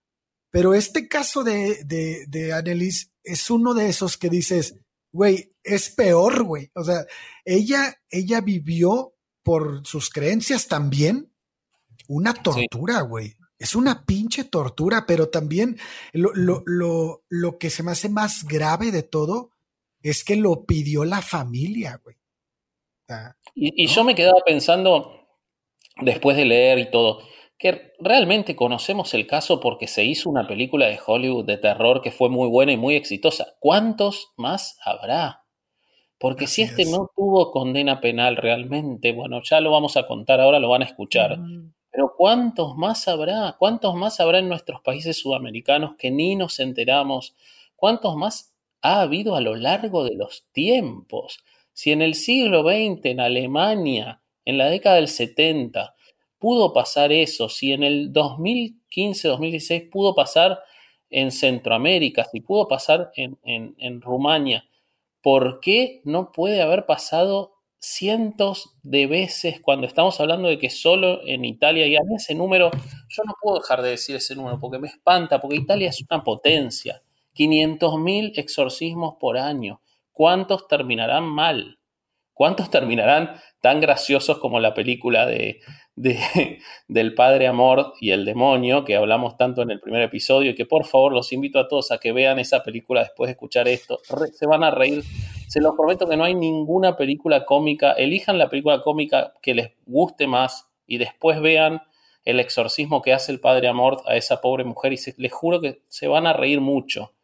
Pero 0.50 0.75
este 0.75 1.09
caso 1.09 1.45
de, 1.45 1.85
de, 1.85 2.25
de 2.26 2.52
Annelies 2.52 3.12
es 3.23 3.50
uno 3.50 3.75
de 3.75 3.88
esos 3.88 4.16
que 4.16 4.30
dices, 4.30 4.76
güey, 5.12 5.54
es 5.62 5.90
peor, 5.90 6.42
güey. 6.45 6.71
O 6.75 6.85
sea, 6.85 7.07
ella, 7.45 8.00
ella 8.11 8.40
vivió 8.40 9.14
por 9.42 9.87
sus 9.87 10.11
creencias 10.11 10.68
también 10.68 11.33
una 12.08 12.34
tortura, 12.34 13.02
güey. 13.02 13.34
Es 13.58 13.74
una 13.74 14.04
pinche 14.04 14.44
tortura, 14.44 15.04
pero 15.06 15.30
también 15.30 15.78
lo, 16.12 16.32
lo, 16.34 16.62
lo, 16.66 17.22
lo, 17.28 17.58
que 17.58 17.70
se 17.70 17.82
me 17.82 17.92
hace 17.92 18.08
más 18.08 18.44
grave 18.44 18.90
de 18.92 19.02
todo 19.02 19.50
es 20.02 20.24
que 20.24 20.36
lo 20.36 20.64
pidió 20.64 21.04
la 21.04 21.22
familia, 21.22 22.00
güey. 22.02 22.16
y, 23.54 23.86
yo 23.86 24.04
me 24.04 24.14
quedaba 24.14 24.40
pensando, 24.46 25.26
después 26.00 26.36
de 26.36 26.44
leer 26.44 26.78
y 26.78 26.90
todo, 26.90 27.20
que 27.58 27.92
realmente 27.98 28.54
conocemos 28.54 29.12
el 29.14 29.26
caso 29.26 29.58
porque 29.58 29.88
se 29.88 30.04
hizo 30.04 30.30
una 30.30 30.46
película 30.46 30.86
de 30.86 31.00
Hollywood 31.04 31.44
de 31.44 31.58
terror 31.58 32.00
que 32.00 32.12
fue 32.12 32.28
muy 32.28 32.48
buena 32.48 32.72
y 32.72 32.76
muy 32.76 32.94
exitosa. 32.94 33.56
¿Cuántos 33.58 34.32
más 34.36 34.78
habrá? 34.84 35.44
Porque 36.18 36.46
si 36.46 36.62
este 36.62 36.84
no 36.84 37.10
tuvo 37.14 37.50
condena 37.50 38.00
penal 38.00 38.36
realmente, 38.36 39.12
bueno, 39.12 39.40
ya 39.42 39.60
lo 39.60 39.70
vamos 39.70 39.96
a 39.96 40.06
contar, 40.06 40.40
ahora 40.40 40.60
lo 40.60 40.68
van 40.68 40.82
a 40.82 40.86
escuchar. 40.86 41.38
Pero 41.90 42.14
¿cuántos 42.16 42.76
más 42.76 43.09
habrá? 43.09 43.57
¿Cuántos 43.59 43.95
más 43.95 44.21
habrá 44.21 44.38
en 44.38 44.49
nuestros 44.49 44.80
países 44.83 45.18
sudamericanos 45.18 45.97
que 45.97 46.11
ni 46.11 46.37
nos 46.37 46.61
enteramos? 46.61 47.35
¿Cuántos 47.76 48.16
más 48.16 48.54
ha 48.83 49.00
habido 49.00 49.37
a 49.37 49.40
lo 49.40 49.57
largo 49.57 50.04
de 50.04 50.14
los 50.14 50.47
tiempos? 50.52 51.45
Si 51.73 51.92
en 51.92 52.02
el 52.02 52.14
siglo 52.14 52.62
XX, 52.62 53.04
en 53.07 53.21
Alemania, 53.21 54.21
en 54.45 54.59
la 54.59 54.68
década 54.68 54.97
del 54.97 55.09
70, 55.09 55.95
pudo 56.38 56.73
pasar 56.73 57.12
eso, 57.12 57.49
si 57.49 57.73
en 57.73 57.83
el 57.83 58.12
2015-2016 58.12 59.90
pudo 59.90 60.14
pasar 60.14 60.61
en 61.11 61.30
Centroamérica, 61.30 62.25
si 62.25 62.40
pudo 62.40 62.68
pasar 62.68 63.11
en, 63.14 63.38
en, 63.45 63.75
en 63.78 64.00
Rumania, 64.00 64.68
¿por 65.23 65.61
qué 65.61 66.00
no 66.04 66.33
puede 66.33 66.62
haber 66.62 66.87
pasado 66.87 67.57
cientos 67.80 68.76
de 68.82 69.06
veces 69.06 69.61
cuando 69.61 69.87
estamos 69.87 70.20
hablando 70.20 70.49
de 70.49 70.58
que 70.58 70.70
solo 70.70 71.20
en 71.26 71.44
Italia, 71.44 71.87
y 71.87 71.97
a 71.97 72.00
ese 72.16 72.35
número, 72.35 72.70
yo 73.08 73.23
no 73.25 73.35
puedo 73.40 73.58
dejar 73.58 73.82
de 73.82 73.90
decir 73.90 74.16
ese 74.16 74.35
número 74.35 74.58
porque 74.58 74.78
me 74.78 74.88
espanta, 74.88 75.40
porque 75.40 75.56
Italia 75.56 75.88
es 75.88 76.04
una 76.08 76.25
potencia. 76.25 77.02
500.000 77.35 78.32
exorcismos 78.37 79.14
por 79.20 79.38
año. 79.38 79.80
¿Cuántos 80.12 80.66
terminarán 80.66 81.25
mal? 81.25 81.78
¿Cuántos 82.32 82.70
terminarán 82.70 83.40
tan 83.61 83.80
graciosos 83.80 84.38
como 84.38 84.61
la 84.61 84.75
película 84.75 85.26
de, 85.26 85.61
del 86.88 87.14
Padre 87.14 87.46
Amor 87.46 87.94
y 88.00 88.10
el 88.10 88.24
Demonio, 88.24 88.84
que 88.84 88.96
hablamos 88.96 89.36
tanto 89.36 89.62
en 89.62 89.70
el 89.70 89.80
primer 89.80 90.02
episodio, 90.02 90.50
y 90.50 90.54
que 90.54 90.66
por 90.66 90.84
favor 90.86 91.12
los 91.12 91.32
invito 91.32 91.58
a 91.58 91.68
todos 91.68 91.90
a 91.90 91.98
que 91.98 92.12
vean 92.12 92.38
esa 92.38 92.62
película 92.62 93.00
después 93.00 93.28
de 93.28 93.32
escuchar 93.32 93.68
esto. 93.68 94.00
se 94.32 94.46
van 94.46 94.64
a 94.64 94.70
reír. 94.70 95.02
Se 95.48 95.60
los 95.60 95.74
prometo 95.74 96.08
que 96.08 96.16
no 96.16 96.24
hay 96.24 96.34
ninguna 96.34 96.96
película 96.96 97.44
cómica. 97.44 97.92
Elijan 97.92 98.38
la 98.38 98.48
película 98.48 98.82
cómica 98.82 99.32
que 99.42 99.54
les 99.54 99.72
guste 99.86 100.26
más 100.26 100.70
y 100.86 100.98
después 100.98 101.40
vean 101.40 101.82
el 102.24 102.40
exorcismo 102.40 103.00
que 103.02 103.12
hace 103.12 103.32
el 103.32 103.40
Padre 103.40 103.68
Amor 103.68 104.02
a 104.06 104.16
esa 104.16 104.40
pobre 104.40 104.64
mujer 104.64 104.92
y 104.92 104.98
les 105.16 105.32
juro 105.32 105.60
que 105.60 105.82
se 105.88 106.08
van 106.08 106.26
a 106.26 106.32
reír 106.32 106.60
mucho. 106.60 107.14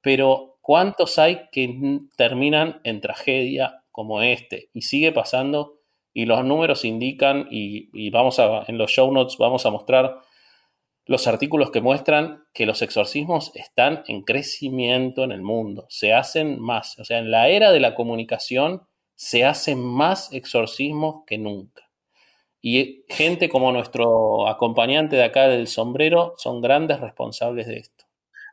Pero 0.00 0.58
¿cuántos 0.60 1.18
hay 1.18 1.48
que 1.50 2.00
terminan 2.16 2.80
en 2.84 3.00
tragedia 3.00 3.82
como 3.90 4.22
este? 4.22 4.70
Y 4.72 4.82
sigue 4.82 5.10
pasando 5.10 5.80
y 6.14 6.26
los 6.26 6.44
números 6.44 6.84
indican, 6.84 7.48
y, 7.50 8.08
vamos 8.10 8.38
a, 8.38 8.64
en 8.68 8.78
los 8.78 8.90
show 8.90 9.12
notes 9.12 9.36
vamos 9.36 9.66
a 9.66 9.70
mostrar 9.70 10.20
los 11.06 11.26
artículos 11.26 11.70
que 11.70 11.82
muestran 11.82 12.44
que 12.54 12.64
los 12.64 12.80
exorcismos 12.80 13.50
están 13.54 14.04
en 14.06 14.22
crecimiento 14.22 15.24
en 15.24 15.32
el 15.32 15.42
mundo, 15.42 15.86
se 15.90 16.14
hacen 16.14 16.60
más, 16.60 16.98
o 16.98 17.04
sea, 17.04 17.18
en 17.18 17.30
la 17.30 17.48
era 17.48 17.72
de 17.72 17.80
la 17.80 17.94
comunicación 17.94 18.82
se 19.16 19.44
hacen 19.44 19.84
más 19.84 20.32
exorcismos 20.32 21.24
que 21.26 21.36
nunca. 21.36 21.82
Y 22.60 23.04
gente 23.08 23.48
como 23.48 23.72
nuestro 23.72 24.48
acompañante 24.48 25.16
de 25.16 25.24
acá 25.24 25.48
del 25.48 25.66
sombrero 25.66 26.34
son 26.38 26.62
grandes 26.62 27.00
responsables 27.00 27.66
de 27.66 27.76
esto. 27.76 28.04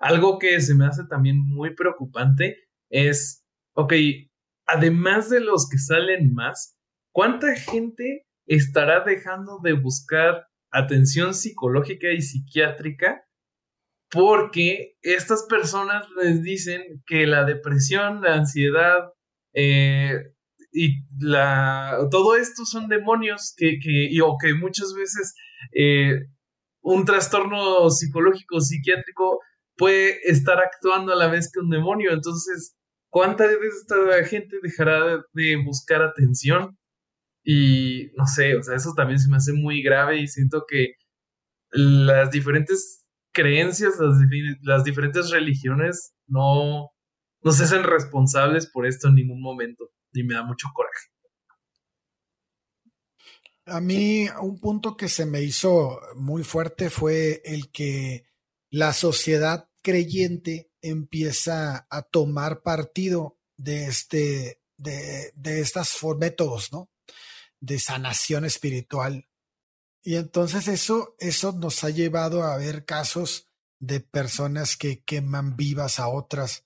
Algo 0.02 0.38
que 0.40 0.60
se 0.60 0.76
me 0.76 0.86
hace 0.86 1.04
también 1.06 1.40
muy 1.40 1.76
preocupante 1.76 2.58
es, 2.90 3.46
ok, 3.74 3.94
además 4.66 5.30
de 5.30 5.40
los 5.40 5.70
que 5.70 5.78
salen 5.78 6.34
más, 6.34 6.78
¿cuánta 7.12 7.56
gente 7.56 8.26
estará 8.46 9.04
dejando 9.04 9.60
de 9.64 9.74
buscar 9.74 10.48
atención 10.72 11.34
psicológica 11.34 12.12
y 12.12 12.22
psiquiátrica 12.22 13.24
porque 14.10 14.98
estas 15.02 15.44
personas 15.44 16.06
les 16.22 16.44
dicen 16.44 17.02
que 17.06 17.26
la 17.26 17.46
depresión, 17.46 18.22
la 18.22 18.36
ansiedad 18.36 19.14
eh, 19.54 20.34
y 20.74 21.04
la, 21.20 22.08
todo 22.12 22.36
esto 22.36 22.66
son 22.66 22.88
demonios 22.88 23.54
que, 23.56 23.80
que 23.82 24.10
o 24.22 24.38
que 24.38 24.54
muchas 24.54 24.94
veces 24.94 25.34
eh, 25.74 26.28
un 26.82 27.06
trastorno 27.06 27.90
psicológico 27.90 28.60
psiquiátrico 28.60 29.40
puede 29.78 30.20
estar 30.30 30.60
actuando 30.60 31.14
a 31.14 31.16
la 31.16 31.28
vez 31.28 31.52
que 31.52 31.60
un 31.60 31.70
demonio. 31.70 32.12
Entonces, 32.12 32.76
¿cuánta 33.10 33.48
de 33.48 33.56
esta 33.56 34.24
gente 34.26 34.58
dejará 34.62 35.24
de 35.34 35.56
buscar 35.64 36.02
atención? 36.02 36.78
Y 37.44 38.12
no 38.16 38.28
sé, 38.28 38.56
o 38.56 38.64
sea, 38.64 38.76
eso 38.76 38.94
también 38.96 39.20
se 39.20 39.30
me 39.30 39.38
hace 39.38 39.54
muy 39.54 39.82
grave 39.82 40.20
y 40.20 40.28
siento 40.28 40.66
que 40.68 40.96
las 41.72 42.32
diferentes 42.32 43.06
creencias, 43.32 43.94
las, 44.62 44.84
diferentes 44.84 45.30
religiones 45.30 46.14
no, 46.28 46.92
no 47.42 47.52
se 47.52 47.64
hacen 47.64 47.84
responsables 47.84 48.68
por 48.68 48.86
esto 48.86 49.08
en 49.08 49.16
ningún 49.16 49.42
momento 49.42 49.90
y 50.14 50.24
me 50.24 50.36
da 50.36 50.44
mucho 50.44 50.68
coraje. 50.74 51.08
A 53.66 53.80
mí 53.80 54.28
un 54.42 54.60
punto 54.60 54.98
que 54.98 55.08
se 55.08 55.26
me 55.26 55.42
hizo 55.42 56.00
muy 56.16 56.44
fuerte 56.44 56.90
fue 56.90 57.42
el 57.46 57.72
que 57.72 58.26
la 58.70 58.92
sociedad 58.92 59.70
creyente 59.82 60.72
empieza 60.82 61.88
a 61.90 62.02
tomar 62.02 62.62
partido 62.64 63.38
de 63.58 63.86
este 63.86 64.62
de, 64.78 65.32
de 65.36 65.62
estas 65.62 65.96
métodos, 66.18 66.74
¿no? 66.74 66.91
De 67.62 67.80
sanación 67.80 68.44
espiritual. 68.44 69.28
Y 70.04 70.16
entonces 70.16 70.68
eso, 70.68 71.16
eso 71.20 71.54
nos 71.54 71.84
ha 71.84 71.90
llevado 71.90 72.44
a 72.44 72.58
ver 72.58 72.86
casos 72.86 73.48
de 73.80 74.00
personas 74.00 74.78
que 74.78 75.04
queman 75.04 75.56
vivas 75.56 76.00
a 76.00 76.08
otras. 76.08 76.66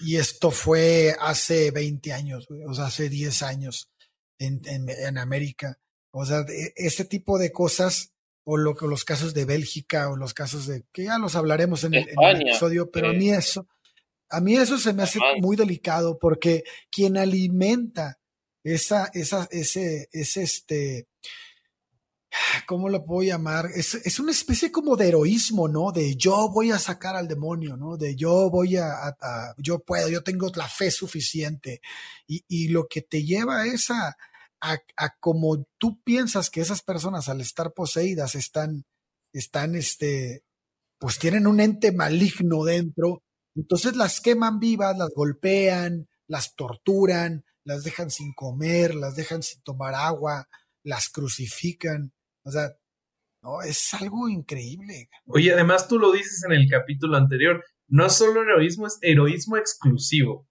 Y 0.00 0.16
esto 0.16 0.50
fue 0.50 1.14
hace 1.20 1.70
20 1.70 2.12
años, 2.12 2.46
o 2.68 2.74
sea, 2.74 2.86
hace 2.86 3.08
10 3.08 3.42
años 3.42 3.90
en, 4.38 4.60
en, 4.64 5.18
América. 5.18 5.78
O 6.10 6.24
sea, 6.24 6.44
este 6.74 7.04
tipo 7.04 7.38
de 7.38 7.52
cosas, 7.52 8.12
o 8.44 8.56
lo, 8.56 8.74
los 8.74 9.04
casos 9.04 9.34
de 9.34 9.44
Bélgica, 9.44 10.08
o 10.10 10.16
los 10.16 10.34
casos 10.34 10.66
de, 10.66 10.84
que 10.92 11.04
ya 11.04 11.18
los 11.18 11.36
hablaremos 11.36 11.84
en 11.84 11.94
el, 11.94 12.08
episodio, 12.08 12.90
pero 12.90 13.10
a 13.10 13.12
mí 13.12 13.30
eso, 13.30 13.68
a 14.30 14.40
mí 14.40 14.56
eso 14.56 14.78
se 14.78 14.92
me 14.92 15.02
hace 15.02 15.20
muy 15.40 15.56
delicado 15.56 16.18
porque 16.18 16.64
quien 16.90 17.16
alimenta 17.16 18.17
esa, 18.74 19.10
esa, 19.14 19.48
ese, 19.50 20.08
ese, 20.12 20.42
este, 20.42 21.08
¿cómo 22.66 22.88
lo 22.88 23.04
puedo 23.04 23.22
llamar? 23.22 23.66
Es, 23.74 23.94
es, 23.94 24.20
una 24.20 24.32
especie 24.32 24.70
como 24.70 24.96
de 24.96 25.08
heroísmo, 25.08 25.68
¿no? 25.68 25.92
De 25.92 26.16
yo 26.16 26.50
voy 26.50 26.70
a 26.70 26.78
sacar 26.78 27.16
al 27.16 27.28
demonio, 27.28 27.76
¿no? 27.76 27.96
De 27.96 28.14
yo 28.14 28.50
voy 28.50 28.76
a, 28.76 29.16
yo 29.58 29.80
puedo, 29.80 30.08
yo 30.08 30.22
tengo 30.22 30.50
la 30.54 30.68
fe 30.68 30.90
suficiente. 30.90 31.80
Y, 32.26 32.44
y 32.48 32.68
lo 32.68 32.86
que 32.88 33.02
te 33.02 33.24
lleva 33.24 33.66
es 33.66 33.90
a, 33.90 34.16
a, 34.60 34.78
a, 34.96 35.16
como 35.20 35.66
tú 35.78 36.00
piensas 36.02 36.50
que 36.50 36.60
esas 36.60 36.82
personas 36.82 37.28
al 37.28 37.40
estar 37.40 37.72
poseídas 37.72 38.34
están, 38.34 38.84
están, 39.32 39.74
este, 39.74 40.42
pues 40.98 41.18
tienen 41.18 41.46
un 41.46 41.60
ente 41.60 41.92
maligno 41.92 42.64
dentro. 42.64 43.22
Entonces 43.54 43.96
las 43.96 44.20
queman 44.20 44.58
vivas, 44.60 44.96
las 44.96 45.10
golpean, 45.14 46.08
las 46.26 46.54
torturan, 46.54 47.44
las 47.68 47.84
dejan 47.84 48.10
sin 48.10 48.32
comer, 48.32 48.94
las 48.94 49.14
dejan 49.14 49.42
sin 49.42 49.62
tomar 49.62 49.94
agua, 49.94 50.48
las 50.82 51.10
crucifican. 51.10 52.14
O 52.42 52.50
sea, 52.50 52.70
no, 53.42 53.60
es 53.60 53.92
algo 53.92 54.26
increíble. 54.30 55.10
Oye, 55.26 55.52
además 55.52 55.86
tú 55.86 55.98
lo 55.98 56.10
dices 56.10 56.42
en 56.44 56.52
el 56.52 56.66
capítulo 56.66 57.18
anterior, 57.18 57.62
no 57.86 58.08
solo 58.08 58.40
heroísmo, 58.42 58.86
es 58.86 58.98
heroísmo 59.02 59.58
exclusivo. 59.58 60.48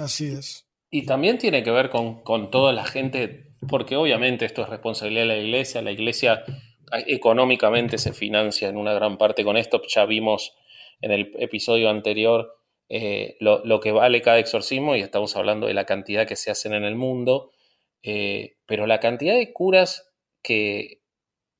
Así 0.00 0.32
es. 0.32 0.66
Y 0.90 1.06
también 1.06 1.38
tiene 1.38 1.62
que 1.62 1.70
ver 1.70 1.88
con, 1.88 2.24
con, 2.24 2.50
toda 2.50 2.72
la 2.72 2.84
gente, 2.84 3.54
porque 3.68 3.94
obviamente 3.94 4.46
esto 4.46 4.62
es 4.62 4.68
responsabilidad 4.68 5.22
de 5.22 5.28
la 5.28 5.36
iglesia, 5.36 5.80
la 5.80 5.92
iglesia 5.92 6.42
económicamente 7.06 7.98
se 7.98 8.12
financia 8.12 8.68
en 8.68 8.76
una 8.76 8.94
gran 8.94 9.16
parte 9.16 9.44
con 9.44 9.56
esto, 9.56 9.80
ya 9.86 10.06
vimos 10.06 10.56
en 11.00 11.12
el 11.12 11.32
episodio 11.38 11.88
anterior 11.88 12.61
eh, 12.94 13.36
lo, 13.40 13.64
lo, 13.64 13.80
que 13.80 13.92
vale 13.92 14.20
cada 14.20 14.38
exorcismo 14.38 14.96
y 14.96 15.00
estamos 15.00 15.34
hablando 15.36 15.66
de 15.66 15.74
la 15.74 15.86
cantidad 15.86 16.26
que 16.26 16.36
se 16.36 16.50
hacen 16.50 16.74
en 16.74 16.84
el 16.84 16.94
mundo 16.94 17.52
eh, 18.02 18.56
pero 18.66 18.86
la 18.86 19.00
cantidad 19.00 19.34
de 19.34 19.52
curas 19.52 20.12
que 20.42 21.00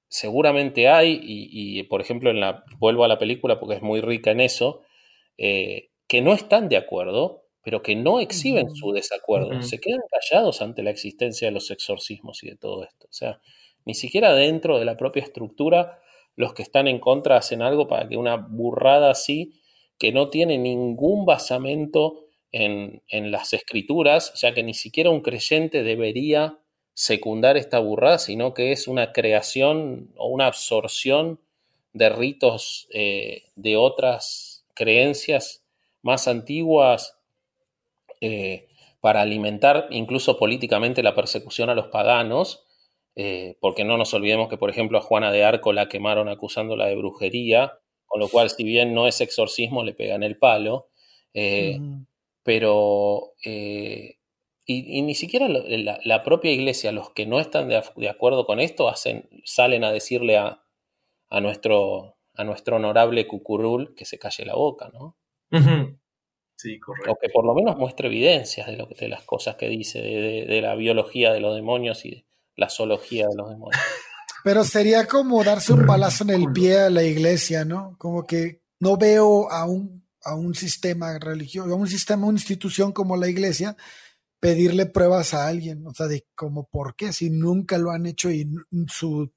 seguramente 0.09 0.88
hay, 0.88 1.21
y, 1.23 1.83
por 1.85 2.01
ejemplo, 2.01 2.31
en 2.31 2.40
la, 2.40 2.64
vuelvo 2.79 3.05
a 3.05 3.09
la 3.09 3.18
película 3.18 3.59
porque 3.59 3.77
es 3.77 3.83
muy 3.83 4.01
rica 4.01 4.31
en 4.31 4.40
eso, 4.40 4.83
eh, 5.38 5.90
que 6.07 6.21
no 6.21 6.35
están 6.35 6.68
de 6.68 6.77
acuerdo, 6.77 7.45
pero 7.62 7.83
que 7.83 7.97
no 7.97 8.21
exhiben 8.21 8.75
su 8.75 8.92
desacuerdo, 8.92 9.62
se 9.62 9.81
quedan 9.81 10.01
callados 10.11 10.61
ante 10.61 10.83
la 10.83 10.90
existencia 10.90 11.49
de 11.49 11.53
los 11.53 11.71
exorcismos 11.71 12.42
y 12.42 12.51
de 12.51 12.57
todo 12.57 12.85
esto. 12.85 13.07
O 13.09 13.12
sea, 13.12 13.40
ni 13.85 13.95
siquiera 13.95 14.35
dentro 14.35 14.79
de 14.79 14.85
la 14.85 14.97
propia 14.97 15.23
estructura 15.23 16.01
los 16.35 16.55
que 16.55 16.62
están 16.62 16.88
en 16.88 16.99
contra 16.99 17.37
hacen 17.37 17.62
algo 17.62 17.87
para 17.88 18.09
que 18.09 18.16
una 18.16 18.37
burrada 18.37 19.11
así, 19.11 19.53
que 19.98 20.12
no 20.12 20.31
tiene 20.31 20.59
ningún 20.59 21.24
basamento 21.24 22.26
en, 22.52 23.00
las 23.31 23.52
escrituras, 23.52 24.33
sea 24.35 24.52
que 24.52 24.62
ni 24.62 24.74
siquiera 24.74 25.11
un 25.11 25.22
creyente 25.22 25.83
debería 25.83 26.59
secundar 26.94 27.57
esta 27.57 27.78
burrada, 27.78 28.18
sino 28.18 28.52
que 28.52 28.72
es 28.72 28.88
una 28.88 29.12
creación 29.12 30.12
o 30.16 30.28
una 30.28 30.46
absorción 30.46 31.40
de 31.94 32.11
ritos 32.11 32.88
eh, 32.92 33.44
de 33.57 33.76
otras 33.76 34.64
creencias 34.74 35.64
más 36.02 36.28
antiguas 36.28 37.16
eh, 38.20 38.68
para 39.00 39.22
alimentar 39.22 39.88
incluso 39.90 40.38
políticamente 40.38 41.02
la 41.02 41.14
persecución 41.14 41.70
a 41.70 41.74
los 41.74 41.88
paganos, 41.88 42.64
eh, 43.16 43.57
porque 43.61 43.85
no 43.85 43.96
nos 43.98 44.14
olvidemos 44.14 44.48
que, 44.48 44.57
por 44.57 44.70
ejemplo, 44.70 44.98
a 44.98 45.02
Juana 45.02 45.33
de 45.33 45.44
Arco 45.44 45.72
la 45.72 45.88
quemaron 45.88 46.28
acusándola 46.28 46.87
de 46.87 46.96
brujería, 46.96 47.78
con 48.12 48.20
lo 48.20 48.29
cual, 48.29 48.51
si 48.51 48.62
bien 48.62 48.92
no 48.92 49.07
es 49.07 49.22
exorcismo, 49.22 49.83
le 49.83 49.94
pegan 49.94 50.22
el 50.22 50.37
palo 50.37 50.90
pero 52.42 53.35
eh, 53.44 54.18
y, 54.64 55.03
ni 55.03 55.14
siquiera 55.14 55.48
la, 55.48 56.22
propia 56.22 56.53
iglesia, 56.53 56.92
los 56.92 57.11
que 57.11 57.27
no 57.27 57.40
están 57.40 57.68
de, 57.68 58.09
acuerdo 58.09 58.46
con 58.46 58.61
esto, 58.61 58.88
hacen, 58.88 59.29
salen 59.44 59.85
a 59.85 59.92
decirle 59.92 60.37
a, 60.37 60.62
a, 61.29 61.40
nuestro, 61.40 62.16
a 62.35 62.44
nuestro 62.44 62.77
honorable 62.77 63.27
Cucurul 63.27 63.94
que 63.94 64.05
se 64.05 64.18
calle 64.18 64.44
la 64.44 64.55
boca, 64.55 64.90
¿no? 64.92 65.16
Sí, 66.57 66.79
correcto. 66.79 67.12
O 67.12 67.16
que 67.20 67.29
por 67.29 67.44
lo 67.44 67.55
menos 67.55 67.77
muestre 67.77 68.07
evidencias 68.07 68.68
de, 68.68 68.77
lo 68.77 68.88
que, 68.88 68.94
de 68.94 69.09
las 69.09 69.25
cosas 69.25 69.57
que 69.57 69.68
dice, 69.68 70.01
de, 70.01 70.46
de 70.46 70.61
la 70.62 70.75
biología 70.77 71.33
de 71.33 71.40
los 71.40 71.57
demonios 71.57 72.05
y 72.05 72.25
la 72.55 72.68
zoología 72.68 73.27
de 73.27 73.37
los 73.37 73.51
demonios. 73.51 73.83
Pero 74.44 74.64
sería 74.64 75.07
como 75.07 75.42
darse 75.44 75.72
un 75.72 75.87
balazo 75.87 76.24
en 76.24 76.31
el 76.31 76.52
pie 76.52 76.81
a 76.81 76.90
la 76.90 77.02
iglesia, 77.02 77.64
¿no? 77.64 77.96
Como 77.98 78.26
que 78.26 78.62
no 78.81 78.96
veo 78.96 79.50
a 79.50 79.64
un 79.64 80.02
a 80.24 80.35
un 80.35 80.55
sistema 80.55 81.18
religioso, 81.18 81.72
a 81.72 81.76
un 81.76 81.88
sistema, 81.88 82.26
una 82.26 82.38
institución 82.38 82.92
como 82.92 83.16
la 83.16 83.28
iglesia, 83.28 83.76
pedirle 84.40 84.87
pruebas 84.87 85.35
a 85.35 85.46
alguien, 85.46 85.87
o 85.87 85.94
sea, 85.94 86.07
de 86.07 86.26
como 86.35 86.68
por 86.68 86.96
qué, 86.96 87.12
si 87.12 87.31
nunca 87.31 87.78
lo 87.78 87.90
han 87.90 88.07
hecho 88.07 88.31
y 88.31 88.48
su, 88.88 89.33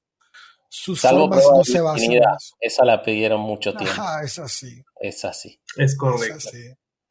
sus 0.69 1.01
formas 1.01 1.43
no 1.55 1.63
se 1.63 1.81
basan. 1.81 2.21
Esa 2.59 2.85
la 2.85 3.01
pidieron 3.01 3.41
mucho 3.41 3.73
tiempo. 3.73 4.01
Ajá, 4.01 4.23
es 4.23 4.39
así. 4.39 4.83
Es 4.99 5.25
así. 5.25 5.59
Es 5.77 5.97
correcto. 5.97 6.49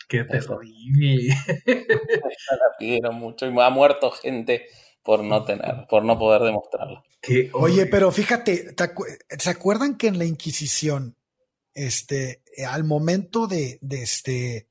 Qué 0.08 0.24
terrible. 0.24 1.28
Esa 1.66 2.56
la 2.56 2.76
pidieron 2.78 3.16
mucho 3.16 3.46
y 3.46 3.60
ha 3.60 3.70
muerto 3.70 4.10
gente 4.10 4.66
por 5.04 5.22
no 5.22 5.44
tener, 5.44 5.86
por 5.88 6.04
no 6.04 6.18
poder 6.18 6.42
demostrarlo. 6.42 7.04
Oye, 7.52 7.86
pero 7.86 8.10
fíjate, 8.10 8.74
¿se 9.38 9.50
acuerdan 9.50 9.96
que 9.96 10.08
en 10.08 10.18
la 10.18 10.24
Inquisición 10.24 11.16
este, 11.74 12.42
al 12.68 12.84
momento 12.84 13.46
de, 13.46 13.78
de, 13.80 14.02
este, 14.02 14.68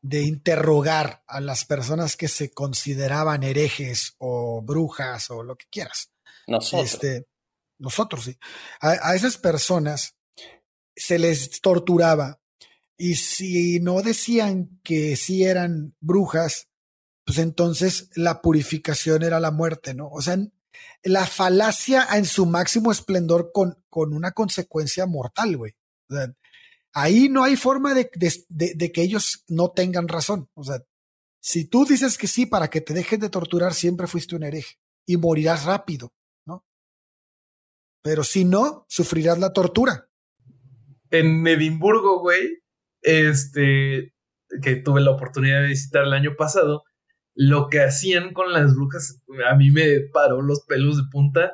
de 0.00 0.22
interrogar 0.22 1.22
a 1.26 1.40
las 1.40 1.64
personas 1.64 2.16
que 2.16 2.28
se 2.28 2.52
consideraban 2.52 3.42
herejes 3.42 4.14
o 4.18 4.62
brujas 4.62 5.30
o 5.30 5.42
lo 5.42 5.56
que 5.56 5.66
quieras. 5.70 6.10
Nosotros. 6.46 6.92
Este, 6.92 7.26
nosotros, 7.78 8.24
sí. 8.24 8.38
A, 8.80 9.14
esas 9.14 9.36
personas 9.38 10.14
se 10.94 11.18
les 11.18 11.60
torturaba 11.60 12.38
y 12.96 13.16
si 13.16 13.80
no 13.80 14.02
decían 14.02 14.78
que 14.84 15.16
sí 15.16 15.44
eran 15.44 15.96
brujas, 16.00 16.68
pues 17.24 17.38
entonces 17.38 18.10
la 18.14 18.42
purificación 18.42 19.22
era 19.22 19.40
la 19.40 19.50
muerte, 19.50 19.94
¿no? 19.94 20.08
O 20.08 20.20
sea, 20.20 20.36
la 21.02 21.26
falacia 21.26 22.06
en 22.14 22.24
su 22.24 22.46
máximo 22.46 22.92
esplendor 22.92 23.50
con, 23.52 23.82
con 23.88 24.12
una 24.12 24.32
consecuencia 24.32 25.06
mortal, 25.06 25.56
güey. 25.56 25.72
O 26.08 26.14
sea, 26.14 26.34
ahí 26.92 27.28
no 27.28 27.44
hay 27.44 27.56
forma 27.56 27.94
de, 27.94 28.10
de, 28.48 28.92
que 28.92 29.02
ellos 29.02 29.44
no 29.48 29.70
tengan 29.70 30.08
razón. 30.08 30.48
O 30.54 30.64
sea, 30.64 30.82
si 31.40 31.66
tú 31.66 31.84
dices 31.84 32.18
que 32.18 32.26
sí 32.26 32.46
para 32.46 32.68
que 32.68 32.80
te 32.80 32.94
dejen 32.94 33.20
de 33.20 33.30
torturar, 33.30 33.74
siempre 33.74 34.06
fuiste 34.06 34.36
un 34.36 34.44
hereje 34.44 34.76
y 35.06 35.16
morirás 35.16 35.64
rápido, 35.64 36.12
¿no? 36.46 36.64
Pero 38.02 38.24
si 38.24 38.44
no, 38.44 38.86
sufrirás 38.88 39.38
la 39.38 39.52
tortura. 39.52 40.08
En 41.10 41.46
Edimburgo, 41.46 42.20
güey, 42.20 42.62
este, 43.02 44.14
que 44.62 44.76
tuve 44.76 45.00
la 45.00 45.10
oportunidad 45.10 45.62
de 45.62 45.68
visitar 45.68 46.04
el 46.04 46.12
año 46.12 46.34
pasado, 46.36 46.84
lo 47.34 47.68
que 47.68 47.80
hacían 47.80 48.32
con 48.32 48.52
las 48.52 48.74
brujas, 48.74 49.20
a 49.48 49.54
mí 49.56 49.70
me 49.70 50.00
paró 50.12 50.40
los 50.40 50.64
pelos 50.66 50.96
de 50.96 51.04
punta. 51.10 51.52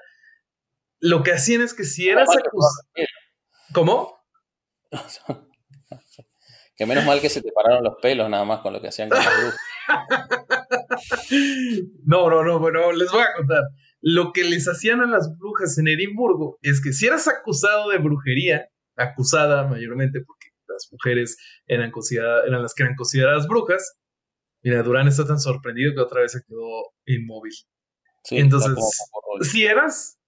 Lo 0.99 1.23
que 1.23 1.33
hacían 1.33 1.62
es 1.62 1.75
que 1.75 1.85
si 1.85 2.09
eras 2.09 2.29
acusado. 2.29 2.88
¿Cómo? 3.73 4.21
que 6.77 6.87
menos 6.87 7.05
mal 7.05 7.21
que 7.21 7.29
se 7.29 7.43
te 7.43 7.53
pararon 7.53 7.85
los 7.85 7.95
pelos 8.03 8.29
nada 8.29 8.45
más 8.45 8.61
con 8.61 8.73
lo 8.73 8.81
que 8.81 8.88
hacían 8.88 9.09
con 9.09 9.19
las 9.19 9.37
brujas. 9.37 9.61
no, 12.05 12.31
no, 12.31 12.45
no, 12.45 12.59
bueno, 12.59 12.93
les 12.93 13.11
voy 13.11 13.23
a 13.23 13.35
contar. 13.37 13.62
Lo 14.03 14.33
que 14.33 14.45
les 14.45 14.66
hacían 14.66 15.01
a 15.01 15.07
las 15.07 15.37
brujas 15.38 15.77
en 15.79 15.88
Edimburgo 15.88 16.59
es 16.62 16.83
que 16.83 16.93
si 16.93 17.07
eras 17.07 17.29
acusado 17.29 17.90
de 17.90 17.99
brujería, 17.99 18.69
acusada 18.97 19.66
mayormente 19.66 20.21
porque 20.27 20.49
las 20.69 20.88
mujeres 20.93 21.37
eran, 21.66 21.90
consideradas, 21.90 22.47
eran 22.47 22.62
las 22.62 22.75
que 22.75 22.83
eran 22.83 22.97
consideradas 22.97 23.47
brujas, 23.47 23.99
mira, 24.62 24.83
Durán 24.83 25.09
está 25.09 25.27
tan 25.27 25.40
sorprendido 25.40 25.94
que 25.94 26.01
otra 26.01 26.23
vez 26.23 26.33
se 26.33 26.42
quedó 26.46 26.92
inmóvil. 27.07 27.53
Entonces, 28.31 28.73
si 29.42 29.64
eras 29.64 30.18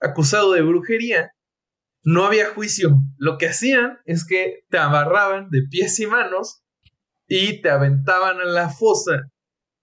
acusado 0.00 0.52
de 0.52 0.62
brujería, 0.62 1.32
no 2.02 2.24
había 2.24 2.50
juicio. 2.50 2.98
Lo 3.18 3.36
que 3.36 3.48
hacían 3.48 3.98
es 4.04 4.24
que 4.24 4.64
te 4.70 4.78
amarraban 4.78 5.50
de 5.50 5.62
pies 5.68 5.98
y 5.98 6.06
manos 6.06 6.62
y 7.26 7.60
te 7.62 7.70
aventaban 7.70 8.40
a 8.40 8.44
la 8.44 8.68
fosa 8.68 9.28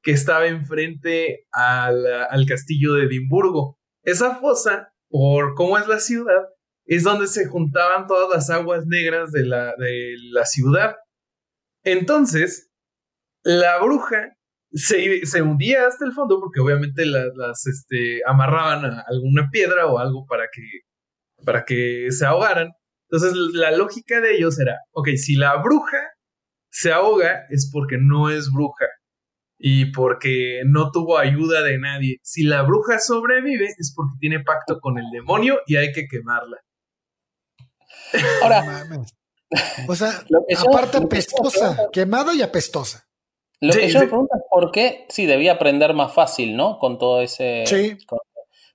que 0.02 0.12
estaba 0.12 0.48
enfrente 0.48 1.46
al, 1.52 2.46
castillo 2.48 2.94
de 2.94 3.06
Edimburgo. 3.06 3.78
Esa 4.04 4.36
fosa, 4.36 4.94
por 5.10 5.54
cómo 5.56 5.78
es 5.78 5.88
la 5.88 6.00
ciudad, 6.00 6.44
es 6.86 7.04
donde 7.04 7.28
se 7.28 7.46
juntaban 7.48 8.08
todas 8.08 8.30
las 8.34 8.50
aguas 8.50 8.86
negras 8.86 9.32
de 9.32 9.46
la, 9.46 9.74
de 9.78 10.16
la 10.32 10.46
ciudad. 10.46 10.96
Entonces, 11.84 12.73
la 13.44 13.80
bruja 13.80 14.36
se, 14.72 15.26
se, 15.26 15.42
hundía 15.42 15.88
hasta 15.88 16.06
el 16.06 16.14
fondo 16.14 16.40
porque 16.40 16.60
obviamente 16.60 17.06
las, 17.06 17.68
este, 17.68 18.22
amarraban 18.26 18.86
a 18.86 19.04
alguna 19.08 19.50
piedra 19.52 19.86
o 19.88 20.00
algo 20.00 20.26
para 20.26 20.46
que, 20.52 20.62
para 21.46 21.64
que 21.64 22.08
se 22.12 22.26
ahogaran. 22.26 22.72
Entonces, 23.10 23.34
la 23.54 23.72
lógica 23.72 24.20
de 24.22 24.36
ellos 24.36 24.60
era, 24.60 24.80
ok, 24.92 25.10
si 25.16 25.36
la 25.36 25.58
bruja 25.62 26.00
se 26.72 26.92
ahoga 26.92 27.46
es 27.50 27.70
porque 27.72 27.98
no 28.00 28.32
es 28.32 28.52
bruja 28.52 28.88
y 29.60 29.92
porque 29.92 30.64
no 30.66 30.92
tuvo 30.92 31.20
ayuda 31.20 31.62
de 31.62 31.78
nadie. 31.78 32.18
Si 32.24 32.44
la 32.44 32.64
bruja 32.64 32.98
sobrevive 32.98 33.68
es 33.78 33.94
porque 33.96 34.16
tiene 34.20 34.40
pacto 34.40 34.80
con 34.80 34.98
el 34.98 35.06
demonio 35.12 35.60
y 35.68 35.76
hay 35.76 35.92
que 35.92 36.08
quemarla. 36.08 36.58
Ahora, 38.42 38.88
o 39.88 39.96
sea, 39.96 40.24
aparte 40.58 40.98
apestosa, 40.98 41.90
quemada 41.92 42.34
y 42.34 42.42
apestosa. 42.42 43.08
Lo 43.64 43.74
que 43.74 43.88
yo 43.88 44.00
me 44.02 44.08
pregunto 44.08 44.36
es 44.36 44.44
por 44.50 44.72
qué, 44.72 45.06
sí, 45.08 45.26
debía 45.26 45.54
aprender 45.54 45.94
más 45.94 46.14
fácil, 46.14 46.56
¿no? 46.58 46.80
Con 46.80 46.98
todo 46.98 47.22
ese... 47.22 47.64
Sí. 47.66 47.98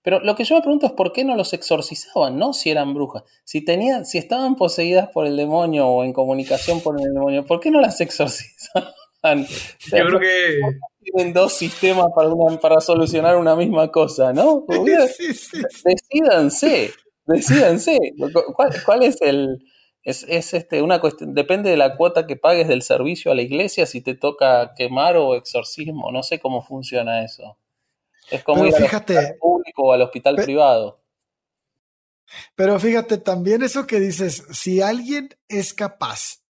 Pero 0.03 0.21
lo 0.21 0.35
que 0.35 0.45
yo 0.45 0.55
me 0.55 0.63
pregunto 0.63 0.87
es 0.87 0.93
por 0.93 1.13
qué 1.13 1.25
no 1.25 1.37
los 1.37 1.53
exorcizaban, 1.53 2.39
¿no? 2.39 2.55
Si 2.55 2.71
eran 2.71 2.95
brujas. 2.95 3.25
Si 3.45 3.63
tenían, 3.63 4.07
si 4.07 4.17
estaban 4.17 4.57
poseídas 4.57 5.09
por 5.09 5.27
el 5.27 5.37
demonio 5.37 5.87
o 5.89 6.05
en 6.05 6.15
comunicación 6.15 6.81
con 6.81 6.99
el 6.99 7.13
demonio, 7.13 7.45
¿por 7.45 7.61
qué 7.61 7.71
no 7.71 7.81
las 7.81 8.01
exorcizaban? 8.01 9.45
Yo 9.45 10.07
creo 10.07 10.21
que 10.21 10.61
tienen 11.03 11.35
dos 11.35 11.53
sistemas 11.53 12.07
para, 12.15 12.31
para 12.59 12.81
solucionar 12.81 13.37
una 13.37 13.55
misma 13.57 13.91
cosa, 13.91 14.33
¿no? 14.33 14.65
Sí, 15.17 15.35
sí, 15.35 15.63
Decídanse, 15.85 16.93
decídanse. 17.27 17.99
¿Cuál, 18.55 18.71
cuál 18.87 19.03
es 19.03 19.21
el, 19.21 19.59
es, 20.03 20.25
es, 20.29 20.55
este, 20.55 20.83
una 20.83 21.01
cuestión, 21.01 21.35
depende 21.35 21.71
de 21.71 21.77
la 21.77 21.97
cuota 21.97 22.27
que 22.27 22.37
pagues 22.37 22.69
del 22.69 22.83
servicio 22.83 23.31
a 23.31 23.35
la 23.35 23.43
iglesia, 23.43 23.87
si 23.87 24.01
te 24.01 24.15
toca 24.15 24.75
quemar 24.75 25.17
o 25.17 25.35
exorcismo, 25.35 26.11
no 26.13 26.23
sé 26.23 26.39
cómo 26.39 26.63
funciona 26.63 27.25
eso. 27.25 27.59
Es 28.31 28.43
como 28.43 28.65
ir 28.67 28.73
fíjate, 28.75 29.17
al 29.17 29.25
hospital 29.25 29.39
público 29.41 29.83
o 29.85 29.93
al 29.93 30.03
hospital 30.03 30.37
privado. 30.37 31.01
Pero 32.55 32.79
fíjate, 32.79 33.19
también 33.19 33.63
eso 33.63 33.87
que 33.87 34.01
dices, 34.01 34.45
si 34.53 34.81
alguien 34.81 35.31
es 35.49 35.73
capaz 35.73 36.43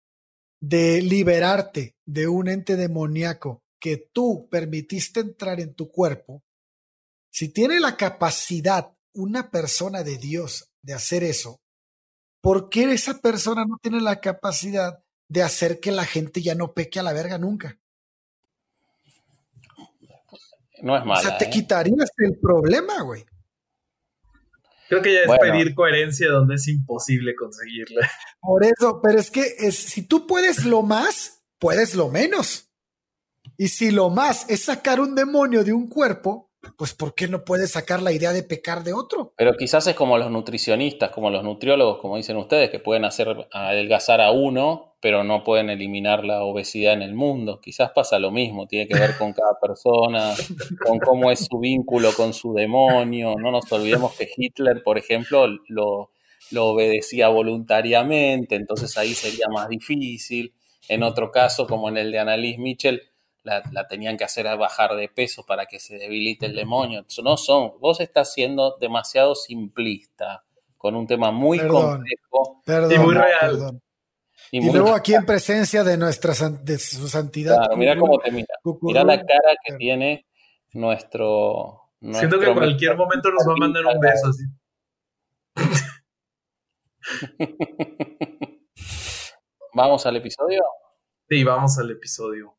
de 0.61 1.01
liberarte 1.03 1.95
de 2.05 2.27
un 2.27 2.49
ente 2.49 2.77
demoníaco 2.77 3.63
que 3.79 3.97
tú 3.97 4.49
permitiste 4.51 5.21
entrar 5.21 5.61
en 5.61 5.75
tu 5.75 5.91
cuerpo, 5.91 6.43
si 7.31 7.53
tiene 7.53 7.79
la 7.79 7.97
capacidad 7.97 8.93
una 9.15 9.51
persona 9.51 10.03
de 10.03 10.19
Dios 10.19 10.73
de 10.83 10.95
hacer 10.95 11.23
eso, 11.23 11.61
¿por 12.41 12.69
qué 12.69 12.93
esa 12.93 13.21
persona 13.21 13.65
no 13.65 13.79
tiene 13.81 14.01
la 14.01 14.21
capacidad 14.21 15.03
de 15.29 15.43
hacer 15.43 15.81
que 15.81 15.93
la 15.93 16.05
gente 16.05 16.43
ya 16.43 16.55
no 16.55 16.73
peque 16.73 17.01
a 17.01 17.03
la 17.03 17.13
verga 17.13 17.39
nunca? 17.39 17.79
No 20.83 20.97
es 20.97 21.05
mala. 21.05 21.21
O 21.21 21.23
sea, 21.23 21.39
te 21.39 21.47
¿eh? 21.47 21.51
quitarías 21.51 22.11
el 22.19 22.39
problema, 22.39 23.03
güey. 23.03 23.25
Creo 24.89 25.03
que 25.03 25.13
ya 25.13 25.21
es 25.21 25.39
pedir 25.39 25.75
coherencia 25.75 26.31
donde 26.31 26.55
es 26.55 26.67
imposible 26.67 27.35
conseguirla. 27.35 28.09
Por 28.41 28.65
eso, 28.65 29.01
pero 29.03 29.19
es 29.19 29.31
que 29.31 29.43
es, 29.59 29.77
si 29.77 30.03
tú 30.03 30.27
puedes 30.27 30.65
lo 30.65 30.83
más, 30.83 31.43
puedes 31.59 31.95
lo 31.95 32.09
menos. 32.09 32.71
Y 33.59 33.69
si 33.69 33.91
lo 33.91 34.09
más 34.09 34.49
es 34.49 34.65
sacar 34.65 35.01
un 35.01 35.15
demonio 35.15 35.63
de 35.65 35.73
un 35.73 35.89
cuerpo, 35.89 36.48
pues 36.77 36.95
¿por 36.95 37.15
qué 37.15 37.29
no 37.29 37.45
puedes 37.45 37.73
sacar 37.73 38.03
la 38.03 38.13
idea 38.13 38.33
de 38.33 38.43
pecar 38.43 38.83
de 38.83 38.93
otro? 38.93 39.33
Pero 39.37 39.55
quizás 39.57 39.87
es 39.87 39.95
como 39.95 40.19
los 40.19 40.31
nutricionistas, 40.31 41.11
como 41.11 41.31
los 41.31 41.45
nutriólogos, 41.45 41.99
como 41.99 42.17
dicen 42.17 42.37
ustedes, 42.37 42.71
que 42.71 42.81
pueden 42.81 43.05
hacer 43.05 43.49
adelgazar 43.53 44.21
a 44.21 44.33
uno, 44.33 44.97
pero 45.01 45.23
no 45.23 45.45
pueden 45.45 45.71
eliminar 45.71 46.25
la 46.25 46.43
obesidad 46.43 46.95
en 46.95 47.03
el 47.03 47.15
mundo. 47.15 47.61
Quizás 47.61 47.93
pasa 47.93 48.19
lo 48.19 48.33
mismo, 48.33 48.67
tiene 48.67 48.89
que 48.89 48.99
ver 48.99 49.17
con 49.17 49.33
cada 49.33 49.59
persona, 49.61 50.35
con 50.85 50.99
cómo 50.99 51.31
es 51.31 51.47
su 51.47 51.59
vínculo 51.59 52.13
con 52.13 52.35
su 52.35 52.53
demonio. 52.53 53.37
No 53.39 53.51
nos 53.53 53.71
olvidemos 53.71 54.15
que 54.17 54.29
Hitler, 54.37 54.83
por 54.83 54.99
ejemplo, 54.99 55.47
lo, 55.69 56.11
lo 56.51 56.67
obedecía 56.67 57.29
voluntariamente, 57.29 58.57
entonces 58.57 58.97
ahí 58.99 59.15
sería 59.15 59.47
más 59.49 59.69
difícil. 59.69 60.53
En 60.89 61.03
otro 61.03 61.31
caso, 61.31 61.67
como 61.67 61.89
en 61.89 61.99
el 61.99 62.11
de 62.11 62.19
Annalise 62.19 62.59
Mitchell, 62.59 63.03
la, 63.43 63.89
tenían 63.89 64.17
que 64.17 64.25
hacer 64.25 64.47
bajar 64.57 64.95
de 64.95 65.09
peso 65.09 65.45
para 65.47 65.67
que 65.67 65.81
se 65.81 65.97
debilite 65.97 66.47
el 66.47 66.55
demonio. 66.55 67.05
No 67.23 67.37
son, 67.37 67.73
vos 67.81 68.01
estás 68.01 68.33
siendo 68.33 68.77
demasiado 68.79 69.35
simplista 69.35 70.45
con 70.77 70.95
un 70.95 71.07
tema 71.07 71.31
muy 71.31 71.59
complejo 71.59 72.63
y 72.67 72.99
muy 72.99 73.15
real. 73.15 73.81
Y, 74.51 74.71
luego 74.73 74.95
aquí 74.95 75.15
en 75.15 75.27
presencia 75.27 75.85
de 75.85 75.97
nuestra 75.99 76.33
de 76.63 76.79
su 76.79 77.09
santidad. 77.09 77.57
Claro, 77.57 77.77
mira 77.77 77.99
cómo 77.99 78.19
te 78.19 78.31
mira. 78.31 78.55
Mira 78.83 79.05
la 79.05 79.19
cara 79.19 79.55
que 79.65 79.75
tiene 79.75 80.27
nuestro, 80.73 81.89
Siento 82.01 82.39
que 82.39 82.47
en 82.47 82.55
cualquier 82.55 82.97
momento 82.97 83.31
nos 83.31 83.47
va 83.47 83.53
a 83.53 83.57
mandar 83.57 83.85
un 83.87 84.01
beso 84.01 84.29
así. 84.29 84.45
¿Vamos 89.75 90.07
al 90.07 90.17
episodio? 90.17 90.63
Sí, 91.29 91.43
vamos 91.43 91.77
al 91.79 91.91
episodio. 91.91 92.55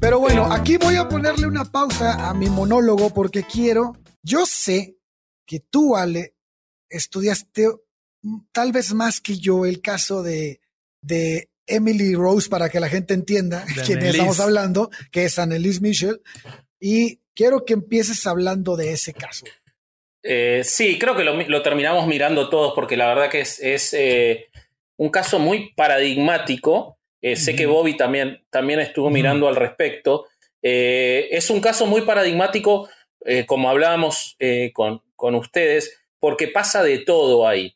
Pero 0.00 0.18
bueno, 0.18 0.52
aquí 0.52 0.76
voy 0.76 0.96
a 0.96 1.08
ponerle 1.08 1.46
una 1.46 1.64
pausa 1.64 2.28
a 2.28 2.34
mi 2.34 2.48
monólogo 2.48 3.12
porque 3.14 3.44
quiero, 3.44 3.96
yo 4.22 4.46
sé 4.46 4.96
que 5.46 5.60
tú, 5.60 5.96
Ale, 5.96 6.34
estudiaste 6.88 7.68
tal 8.52 8.72
vez 8.72 8.94
más 8.94 9.20
que 9.20 9.38
yo 9.38 9.64
el 9.64 9.80
caso 9.80 10.22
de, 10.22 10.60
de 11.00 11.50
Emily 11.66 12.14
Rose 12.14 12.48
para 12.48 12.68
que 12.68 12.80
la 12.80 12.88
gente 12.88 13.14
entienda 13.14 13.64
de 13.64 13.82
quién 13.82 14.02
estamos 14.02 14.40
hablando, 14.40 14.90
que 15.10 15.24
es 15.24 15.38
Annelise 15.38 15.80
Michel, 15.80 16.20
y 16.80 17.20
quiero 17.34 17.64
que 17.64 17.74
empieces 17.74 18.26
hablando 18.26 18.76
de 18.76 18.92
ese 18.92 19.12
caso. 19.12 19.46
Eh, 20.22 20.62
sí, 20.64 20.98
creo 20.98 21.16
que 21.16 21.24
lo, 21.24 21.62
terminamos 21.62 22.06
mirando 22.06 22.48
todos 22.48 22.72
porque 22.74 22.96
la 22.96 23.08
verdad 23.08 23.28
que 23.28 23.40
es, 23.40 23.94
eh, 23.94 24.46
un 24.96 25.10
caso 25.10 25.38
muy 25.38 25.72
paradigmático. 25.74 26.98
Eh, 27.22 27.36
sé 27.36 27.56
que 27.56 27.66
Bobby 27.66 27.96
también, 27.96 28.44
también 28.50 28.80
estuvo 28.80 29.08
mirando 29.08 29.48
al 29.48 29.56
respecto. 29.56 30.26
es 30.60 31.50
un 31.50 31.60
caso 31.60 31.86
muy 31.86 32.02
paradigmático, 32.02 32.88
como 33.46 33.70
hablábamos 33.70 34.36
con, 34.72 35.00
con, 35.16 35.34
ustedes, 35.36 36.00
porque 36.18 36.48
pasa 36.48 36.82
de 36.82 36.98
todo 36.98 37.48
ahí. 37.48 37.74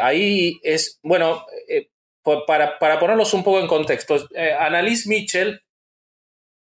ahí 0.00 0.58
es, 0.62 0.98
bueno, 1.02 1.44
para, 2.46 2.78
para, 2.78 2.98
ponerlos 2.98 3.32
un 3.34 3.44
poco 3.44 3.60
en 3.60 3.66
contexto, 3.66 4.28
Annalise 4.58 5.08
Mitchell, 5.08 5.60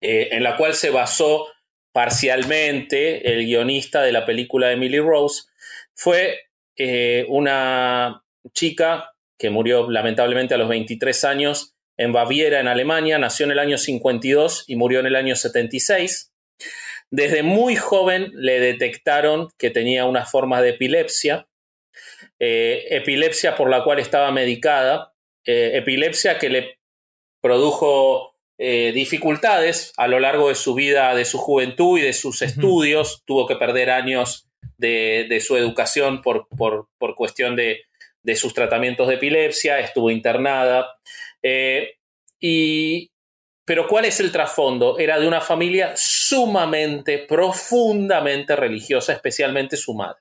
en 0.01 0.43
la 0.43 0.57
cual 0.57 0.75
se 0.75 0.91
basó 0.91 1.47
parcialmente 1.95 3.33
el 3.33 3.47
guionista 3.47 4.03
de 4.03 4.11
la 4.11 4.27
película 4.27 4.67
de 4.67 4.73
Emily 4.73 4.99
Rose, 4.99 5.45
fue 5.95 6.41
eh, 6.77 7.25
una 7.29 8.25
chica 8.53 9.15
que 9.39 9.49
murió 9.49 9.89
lamentablemente 9.89 10.55
a 10.55 10.59
los 10.59 10.69
23 10.69 11.23
años 11.23 11.74
en 11.97 12.13
Baviera, 12.13 12.61
en 12.61 12.69
Alemania, 12.69 13.19
nació 13.19 13.45
en 13.45 13.53
el 13.53 13.59
año 13.59 13.79
52 13.79 14.65
y 14.67 14.77
murió 14.77 15.01
en 15.01 15.07
el 15.07 15.17
año 15.17 15.37
76. 15.37 16.33
Desde 17.11 17.43
muy 17.43 17.77
joven 17.77 18.31
le 18.35 18.61
detectaron 18.61 19.49
que 19.59 19.71
tenía 19.71 20.05
una 20.05 20.27
forma 20.27 20.61
de 20.61 20.71
epilepsia, 20.71 21.47
eh, 22.41 22.87
epilepsia 22.91 23.55
por 23.55 23.71
la 23.71 23.85
cual 23.85 24.01
estaba 24.01 24.33
medicada, 24.33 25.13
eh, 25.47 25.73
epilepsia 25.75 26.39
que 26.39 26.49
le 26.51 26.79
produjo 27.41 28.35
eh, 28.57 28.93
dificultades 28.93 29.93
a 29.97 30.07
lo 30.07 30.21
largo 30.21 30.49
de 30.49 30.55
su 30.55 30.75
vida, 30.75 31.15
de 31.15 31.25
su 31.25 31.39
juventud 31.39 31.99
y 31.99 32.03
de 32.03 32.13
sus 32.13 32.41
estudios. 32.43 33.23
Tuvo 33.27 33.47
que 33.47 33.57
perder 33.57 33.91
años 33.91 34.49
de, 34.79 35.41
su 35.45 35.57
educación 35.57 36.23
por, 36.23 36.49
por, 36.49 36.89
cuestión 37.17 37.57
de, 37.57 37.85
sus 38.37 38.55
tratamientos 38.55 39.09
de 39.09 39.15
epilepsia, 39.15 39.79
estuvo 39.81 40.11
internada. 40.11 40.89
Eh, 41.45 41.91
y, 42.41 43.11
pero 43.65 43.87
¿cuál 43.87 44.07
es 44.07 44.19
el 44.21 44.33
trasfondo? 44.33 44.99
Era 44.99 45.21
de 45.21 45.29
una 45.29 45.41
familia 45.41 45.93
sumamente, 45.97 47.19
profundamente 47.19 48.57
religiosa, 48.57 49.13
especialmente 49.13 49.77
su 49.77 49.95
madre. 49.95 50.21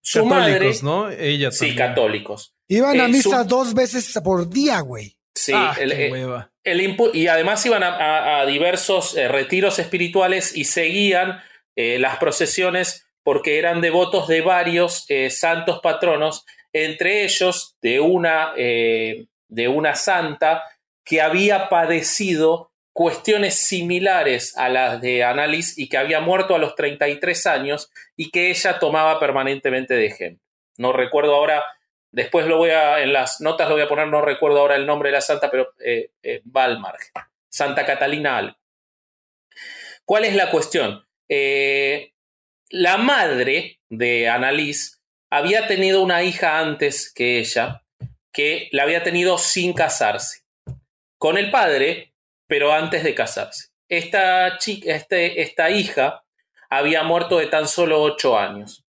Su 0.00 0.28
católicos, 0.28 0.82
¿no? 0.82 1.10
Ella 1.10 1.52
Sí, 1.52 1.76
católicos. 1.76 2.54
Iban 2.66 3.00
a 3.00 3.04
eh, 3.04 3.08
misa 3.08 3.44
dos 3.44 3.74
veces 3.74 4.18
por 4.24 4.48
día, 4.48 4.80
güey. 4.80 5.16
Sí, 5.34 5.52
ah, 5.54 5.74
el, 5.78 6.96
y 7.14 7.26
además 7.26 7.64
iban 7.66 7.82
a, 7.82 8.44
diversos 8.46 9.16
eh, 9.16 9.28
retiros 9.28 9.78
espirituales 9.78 10.56
y 10.56 10.64
seguían 10.64 11.42
eh, 11.74 11.98
las 11.98 12.18
procesiones 12.18 13.06
porque 13.22 13.58
eran 13.58 13.80
devotos 13.80 14.28
de 14.28 14.42
varios 14.42 15.06
eh, 15.08 15.30
santos 15.30 15.80
patronos, 15.82 16.44
entre 16.72 17.24
ellos 17.24 17.76
de 17.80 18.00
una, 18.00 18.52
de 18.54 19.28
una 19.68 19.94
santa 19.94 20.64
que 21.04 21.20
había 21.20 21.68
padecido 21.68 22.70
cuestiones 22.92 23.54
similares 23.54 24.56
a 24.56 24.68
las 24.68 25.00
de 25.00 25.24
Annalise 25.24 25.80
y 25.80 25.88
que 25.88 25.98
había 25.98 26.20
muerto 26.20 26.54
a 26.54 26.58
los 26.58 26.74
33 26.74 27.46
años 27.46 27.90
y 28.16 28.30
que 28.30 28.50
ella 28.50 28.78
tomaba 28.78 29.18
permanentemente 29.18 29.94
de 29.94 30.06
ejemplo. 30.06 30.44
No 30.76 30.92
recuerdo 30.92 31.34
ahora 31.34 31.62
Después 32.12 32.46
lo 32.46 32.58
voy 32.58 32.70
a, 32.70 33.00
en 33.00 33.14
las 33.14 33.40
notas 33.40 33.68
lo 33.68 33.74
voy 33.74 33.84
a 33.84 33.88
poner, 33.88 34.06
no 34.06 34.20
recuerdo 34.20 34.58
ahora 34.58 34.76
el 34.76 34.86
nombre 34.86 35.08
de 35.08 35.14
la 35.14 35.22
santa, 35.22 35.50
pero 35.50 35.72
eh, 35.78 36.10
eh 36.22 36.42
Santa 37.48 37.86
Catalina 37.86 38.36
algo. 38.36 38.56
¿Cuál 40.04 40.26
es 40.26 40.34
la 40.34 40.50
cuestión? 40.50 41.06
Eh, 41.28 42.12
la 42.68 42.98
madre 42.98 43.80
de 43.88 44.28
Annalise 44.28 44.98
había 45.30 45.66
tenido 45.66 46.02
una 46.02 46.22
hija 46.22 46.58
antes 46.58 47.10
que 47.10 47.38
ella, 47.38 47.81
que 48.32 48.68
la 48.72 48.84
había 48.84 49.02
tenido 49.02 49.38
sin 49.38 49.72
casarse. 49.72 50.42
Con 51.18 51.38
el 51.38 51.50
padre, 51.50 52.14
pero 52.46 52.72
antes 52.72 53.04
de 53.04 53.14
casarse. 53.14 53.68
Esta, 53.88 54.58
chica, 54.58 54.94
este, 54.94 55.42
esta 55.42 55.70
hija 55.70 56.24
había 56.70 57.02
muerto 57.02 57.38
de 57.38 57.46
tan 57.46 57.68
solo 57.68 58.00
ocho 58.00 58.38
años. 58.38 58.84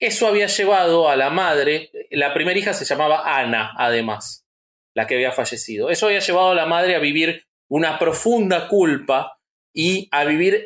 Eso 0.00 0.28
había 0.28 0.46
llevado 0.46 1.08
a 1.08 1.16
la 1.16 1.30
madre, 1.30 1.90
la 2.10 2.32
primera 2.32 2.58
hija 2.58 2.72
se 2.72 2.84
llamaba 2.84 3.38
Ana, 3.38 3.74
además, 3.76 4.46
la 4.94 5.08
que 5.08 5.14
había 5.14 5.32
fallecido. 5.32 5.90
Eso 5.90 6.06
había 6.06 6.20
llevado 6.20 6.50
a 6.50 6.54
la 6.54 6.66
madre 6.66 6.94
a 6.94 7.00
vivir 7.00 7.44
una 7.68 7.98
profunda 7.98 8.68
culpa 8.68 9.40
y 9.74 10.08
a 10.12 10.24
vivir 10.24 10.64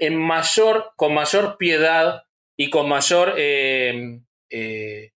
con 0.96 1.14
mayor 1.14 1.56
piedad 1.56 2.24
y 2.56 2.68
con 2.68 2.88
mayor 2.88 3.34
eh, 3.38 4.20
eh, 4.50 5.11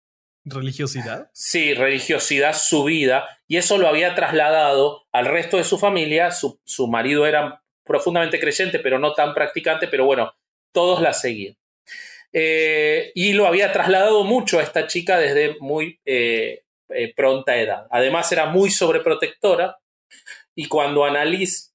religiosidad. 0.44 1.30
Sí, 1.32 1.74
religiosidad 1.74 2.54
su 2.54 2.84
vida. 2.84 3.28
Y 3.48 3.56
eso 3.56 3.78
lo 3.78 3.88
había 3.88 4.14
trasladado 4.14 5.06
al 5.12 5.26
resto 5.26 5.56
de 5.56 5.64
su 5.64 5.78
familia. 5.78 6.30
Su, 6.30 6.60
su 6.64 6.86
marido 6.88 7.26
era 7.26 7.62
profundamente 7.84 8.40
creyente, 8.40 8.78
pero 8.78 8.98
no 8.98 9.12
tan 9.12 9.34
practicante, 9.34 9.88
pero 9.88 10.04
bueno, 10.06 10.34
todos 10.72 11.00
la 11.00 11.12
seguían. 11.12 11.56
Eh, 12.36 13.12
y 13.14 13.32
lo 13.32 13.46
había 13.46 13.72
trasladado 13.72 14.24
mucho 14.24 14.58
a 14.58 14.62
esta 14.62 14.88
chica 14.88 15.18
desde 15.18 15.56
muy 15.60 16.00
eh, 16.04 16.64
eh, 16.88 17.14
pronta 17.14 17.56
edad. 17.56 17.86
Además 17.90 18.30
era 18.32 18.46
muy 18.46 18.70
sobreprotectora 18.70 19.78
y 20.56 20.66
cuando 20.66 21.04
Annalise, 21.04 21.70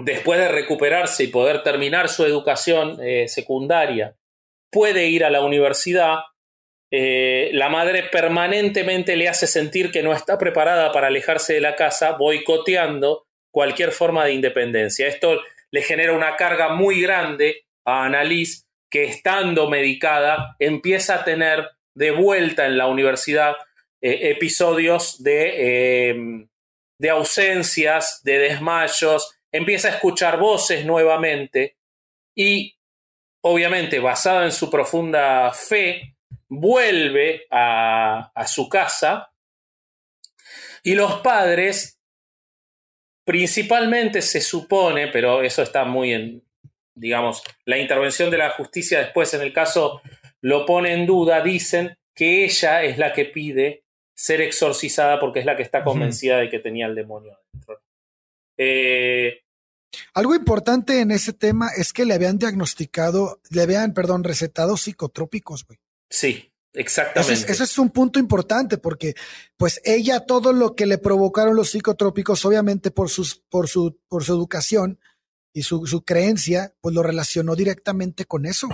después 0.00 0.38
de 0.38 0.48
recuperarse 0.48 1.24
y 1.24 1.28
poder 1.28 1.62
terminar 1.62 2.10
su 2.10 2.24
educación 2.24 2.98
secundaria, 3.26 4.16
puede 4.70 5.06
ir 5.08 5.24
a 5.24 5.30
la 5.30 5.42
universidad, 5.42 6.18
la 6.92 7.70
madre 7.70 8.04
permanentemente 8.04 9.16
le 9.16 9.28
hace 9.28 9.46
sentir 9.46 9.90
que 9.90 10.02
no 10.02 10.12
está 10.12 10.36
preparada 10.36 10.92
para 10.92 11.06
alejarse 11.06 11.54
de 11.54 11.60
la 11.60 11.74
casa, 11.74 12.12
boicoteando 12.12 13.26
cualquier 13.50 13.92
forma 13.92 14.24
de 14.24 14.32
independencia. 14.32 15.06
Esto 15.06 15.40
le 15.70 15.82
genera 15.82 16.12
una 16.12 16.36
carga 16.36 16.74
muy 16.74 17.00
grande 17.00 17.64
a 17.84 18.04
Annalise 18.04 18.64
que 18.90 19.04
estando 19.04 19.70
medicada 19.70 20.54
empieza 20.58 21.16
a 21.16 21.24
tener 21.24 21.70
de 21.94 22.10
vuelta 22.10 22.66
en 22.66 22.76
la 22.76 22.86
universidad 22.86 23.56
eh, 24.00 24.30
episodios 24.30 25.20
em, 25.24 26.46
de 26.98 27.10
ausencias, 27.10 28.20
de 28.22 28.38
desmayos, 28.38 29.34
empieza 29.50 29.88
a 29.88 29.92
escuchar 29.92 30.38
voces 30.38 30.84
nuevamente 30.84 31.76
y 32.34 32.76
obviamente 33.42 33.98
basada 33.98 34.44
en 34.44 34.52
su 34.52 34.70
profunda 34.70 35.52
fe, 35.52 36.11
vuelve 36.54 37.46
a, 37.50 38.30
a 38.34 38.46
su 38.46 38.68
casa 38.68 39.32
y 40.82 40.94
los 40.94 41.20
padres 41.20 41.98
principalmente 43.24 44.20
se 44.20 44.40
supone, 44.42 45.08
pero 45.08 45.42
eso 45.42 45.62
está 45.62 45.84
muy 45.84 46.12
en, 46.12 46.42
digamos, 46.94 47.42
la 47.64 47.78
intervención 47.78 48.30
de 48.30 48.38
la 48.38 48.50
justicia 48.50 48.98
después 48.98 49.32
en 49.32 49.40
el 49.40 49.52
caso 49.52 50.02
lo 50.42 50.66
pone 50.66 50.92
en 50.92 51.06
duda, 51.06 51.40
dicen 51.40 51.96
que 52.14 52.44
ella 52.44 52.82
es 52.82 52.98
la 52.98 53.14
que 53.14 53.24
pide 53.24 53.84
ser 54.14 54.42
exorcizada 54.42 55.18
porque 55.18 55.40
es 55.40 55.46
la 55.46 55.56
que 55.56 55.62
está 55.62 55.82
convencida 55.82 56.36
de 56.36 56.50
que 56.50 56.58
tenía 56.58 56.86
el 56.86 56.94
demonio 56.94 57.38
dentro. 57.52 57.80
Eh, 58.58 59.40
Algo 60.12 60.34
importante 60.34 61.00
en 61.00 61.12
ese 61.12 61.32
tema 61.32 61.70
es 61.76 61.94
que 61.94 62.04
le 62.04 62.12
habían 62.12 62.38
diagnosticado, 62.38 63.40
le 63.50 63.62
habían, 63.62 63.94
perdón, 63.94 64.22
recetado 64.22 64.76
psicotrópicos, 64.76 65.64
güey. 65.64 65.78
Sí, 66.12 66.48
Exactamente. 66.74 67.52
Ese 67.52 67.64
es, 67.64 67.76
un 67.76 67.90
punto 67.90 68.18
importante 68.18 68.78
porque, 68.78 69.14
pues, 69.58 69.78
ella 69.84 70.20
todo 70.20 70.54
lo 70.54 70.74
que 70.74 70.86
le 70.86 70.96
provocaron 70.96 71.54
los 71.54 71.68
psicotrópicos, 71.68 72.46
obviamente 72.46 72.90
por 72.90 73.10
sus, 73.10 73.42
por 73.50 73.68
su, 73.68 74.00
por 74.08 74.24
su 74.24 74.32
educación, 74.32 74.98
y 75.52 75.62
su, 75.62 75.86
su 75.86 76.04
creencia, 76.04 76.74
pues 76.80 76.94
lo 76.94 77.02
relacionó 77.02 77.54
directamente 77.54 78.24
con 78.24 78.46
eso. 78.46 78.68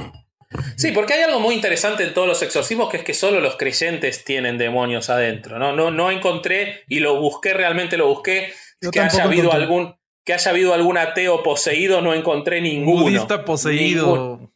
Sí, 0.76 0.92
porque 0.92 1.12
hay 1.14 1.22
algo 1.22 1.40
muy 1.40 1.54
interesante 1.54 2.04
en 2.04 2.14
todos 2.14 2.26
los 2.26 2.40
exorcismos 2.42 2.88
que 2.88 2.98
es 2.98 3.04
que 3.04 3.12
solo 3.12 3.40
los 3.40 3.56
creyentes 3.56 4.24
tienen 4.24 4.56
demonios 4.56 5.10
adentro. 5.10 5.58
No, 5.58 5.74
no, 5.74 5.90
no 5.90 6.10
encontré 6.10 6.84
y 6.88 7.00
lo 7.00 7.20
busqué, 7.20 7.52
realmente 7.52 7.96
lo 7.96 8.08
busqué, 8.08 8.52
que 8.90 9.00
haya 9.00 9.24
habido 9.24 9.52
algún 9.52 9.96
que 10.24 10.34
haya 10.34 10.50
habido 10.50 10.74
algún 10.74 10.98
ateo 10.98 11.42
poseído, 11.42 12.02
no 12.02 12.12
encontré 12.12 12.60
ninguno. 12.60 13.02
Budista 13.02 13.44
poseído. 13.46 14.52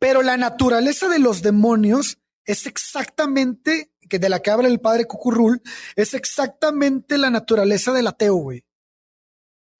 Pero 0.00 0.22
la 0.22 0.36
naturaleza 0.36 1.08
de 1.08 1.20
los 1.20 1.42
demonios 1.42 2.18
es 2.44 2.66
exactamente, 2.66 3.90
que 4.08 4.18
de 4.18 4.28
la 4.28 4.40
que 4.40 4.50
habla 4.50 4.68
el 4.68 4.80
padre 4.80 5.06
Cucurrul, 5.06 5.62
es 5.96 6.14
exactamente 6.14 7.18
la 7.18 7.30
naturaleza 7.30 7.92
del 7.92 8.06
ateo, 8.06 8.34
güey. 8.34 8.64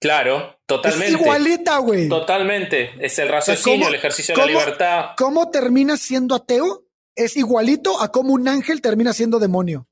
Claro, 0.03 0.59
totalmente. 0.65 1.15
Es 1.15 1.21
igualita, 1.21 1.77
güey. 1.77 2.09
Totalmente. 2.09 2.91
Es 2.99 3.17
el 3.19 3.29
raciocinio, 3.29 3.87
el 3.87 3.95
ejercicio 3.95 4.35
de 4.35 4.41
la 4.41 4.47
libertad. 4.47 5.05
¿Cómo 5.15 5.49
termina 5.49 5.95
siendo 5.95 6.35
ateo? 6.35 6.85
Es 7.15 7.37
igualito 7.37 8.01
a 8.01 8.11
cómo 8.11 8.33
un 8.33 8.49
ángel 8.49 8.81
termina 8.81 9.13
siendo 9.13 9.39
demonio. 9.39 9.87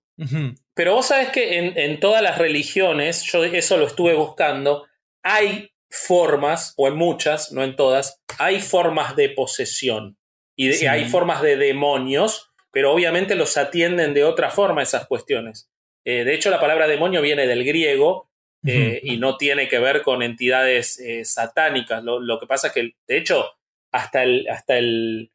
Pero 0.73 0.95
vos 0.95 1.07
sabés 1.07 1.29
que 1.29 1.57
en, 1.57 1.99
todas 1.99 2.21
las 2.21 2.37
religiones, 2.37 3.23
yo 3.23 3.43
eso 3.43 3.77
lo 3.77 3.87
estuve 3.87 4.13
buscando, 4.13 4.85
hay 5.23 5.71
formas, 5.89 6.73
o 6.77 6.87
en 6.89 6.95
muchas, 6.95 7.51
no 7.53 7.63
en 7.63 7.75
todas, 7.75 8.21
hay 8.37 8.59
formas 8.59 9.15
de 9.15 9.29
posesión. 9.29 10.17
Y 10.57 10.85
hay 10.85 11.07
formas 11.09 11.41
de 11.41 11.55
demonios, 11.55 12.50
pero 12.71 12.91
obviamente 12.91 13.35
los 13.35 13.57
atienden 13.57 14.13
de 14.13 14.23
otra 14.23 14.49
forma 14.49 14.81
esas 14.81 15.07
cuestiones. 15.07 15.69
Eh, 16.05 16.23
de 16.23 16.33
hecho, 16.33 16.49
la 16.49 16.59
palabra 16.59 16.87
demonio 16.87 17.21
viene 17.21 17.45
del 17.45 17.63
griego 17.63 18.29
eh, 18.65 18.99
y 19.03 19.17
no 19.17 19.37
tiene 19.37 19.67
que 19.67 19.79
ver 19.79 20.01
con 20.01 20.23
entidades 20.23 20.99
eh, 20.99 21.25
satánicas. 21.25 22.03
Lo, 22.03 22.39
que 22.39 22.47
pasa 22.47 22.67
es 22.67 22.73
que, 22.73 22.91
de 23.07 23.17
hecho, 23.17 23.45
hasta 23.91 24.23
el, 24.23 24.47
hasta 24.49 24.77
el, 24.77 25.31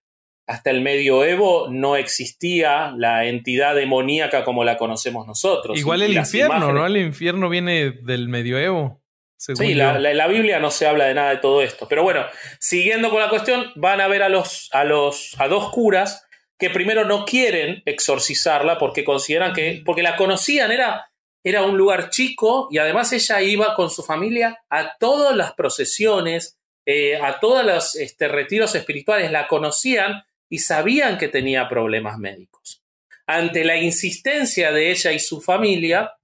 hasta 0.47 0.71
el 0.71 0.81
medioevo 0.81 1.69
no 1.71 1.97
existía 1.97 2.93
la 2.97 3.27
entidad 3.27 3.75
demoníaca 3.75 4.45
como 4.45 4.65
la 4.65 4.77
conocemos 4.77 5.27
nosotros. 5.27 5.79
Igual 5.79 6.03
el 6.03 6.15
infierno, 6.15 6.73
¿no? 6.73 6.87
El 6.87 6.97
infierno 6.97 7.49
viene 7.49 7.91
del 7.91 8.29
medioevo. 8.29 9.03
Sí, 9.39 9.75
la, 9.75 9.99
la, 9.99 10.27
Biblia 10.29 10.61
no 10.61 10.71
se 10.71 10.87
habla 10.87 11.05
de 11.05 11.15
nada 11.15 11.31
de 11.31 11.37
todo 11.37 11.63
esto. 11.63 11.87
Pero 11.89 12.03
bueno, 12.03 12.25
siguiendo 12.59 13.11
con 13.11 13.21
la 13.21 13.29
cuestión, 13.29 13.71
van 13.75 14.01
a 14.01 14.09
ver 14.09 14.23
a 14.23 14.31
los, 14.31 14.71
a 14.73 14.85
los, 14.85 15.39
a 15.39 15.47
dos 15.47 15.71
curas 15.71 16.26
que 16.59 16.71
primero 16.71 17.05
no 17.05 17.25
quieren 17.25 17.83
exorcizarla 17.85 18.79
porque 18.79 19.05
consideran 19.05 19.53
que, 19.53 19.83
porque 19.85 20.03
la 20.03 20.17
conocían, 20.17 20.73
era, 20.73 21.11
era 21.45 21.63
un 21.63 21.77
lugar 21.77 22.11
chico 22.11 22.69
y 22.71 22.79
además 22.79 23.13
ella 23.13 23.43
iba 23.43 23.75
con 23.75 23.91
su 23.91 24.03
familia 24.03 24.65
a 24.71 24.97
todas 24.97 25.37
las 25.37 25.53
procesiones, 25.53 26.59
eh, 26.87 27.17
a 27.17 27.41
todos 27.41 27.65
los 27.65 27.97
este, 27.97 28.29
retiros 28.29 28.75
espirituales, 28.75 29.31
la 29.31 29.49
conocían 29.49 30.25
y 30.49 30.59
sabían 30.59 31.19
que 31.19 31.29
tenía 31.29 31.69
problemas 31.69 32.19
médicos. 32.19 32.83
Ante 33.27 33.65
la 33.65 33.77
insistencia 33.77 34.73
de 34.73 34.91
ella 34.91 35.13
y 35.13 35.19
su 35.19 35.43
familia, 35.43 36.15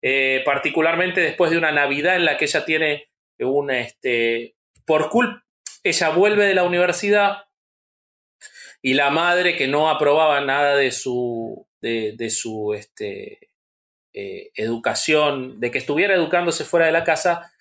eh, 0.00 0.42
particularmente 0.44 1.20
después 1.20 1.50
de 1.50 1.58
una 1.58 1.72
Navidad 1.72 2.16
en 2.16 2.24
la 2.24 2.36
que 2.36 2.46
ella 2.46 2.64
tiene 2.64 3.08
un, 3.38 3.70
este, 3.70 4.54
por 4.86 5.10
culpa, 5.10 5.44
ella 5.84 6.08
vuelve 6.10 6.46
de 6.46 6.54
la 6.54 6.64
universidad 6.64 7.47
y 8.82 8.94
la 8.94 9.10
madre 9.10 9.56
que 9.56 9.66
no 9.66 9.90
aprobaba 9.90 10.40
nada 10.40 10.76
de 10.76 10.92
su, 10.92 11.66
de, 11.80 12.30
su 12.30 12.74
este, 12.74 13.50
eh, 14.12 14.50
educación, 14.54 15.60
de 15.60 15.70
que 15.70 15.78
estuviera 15.78 16.14
educándose 16.14 16.64
fuera 16.64 16.86
de 16.86 16.92
la 16.92 17.04
casa, 17.04 17.52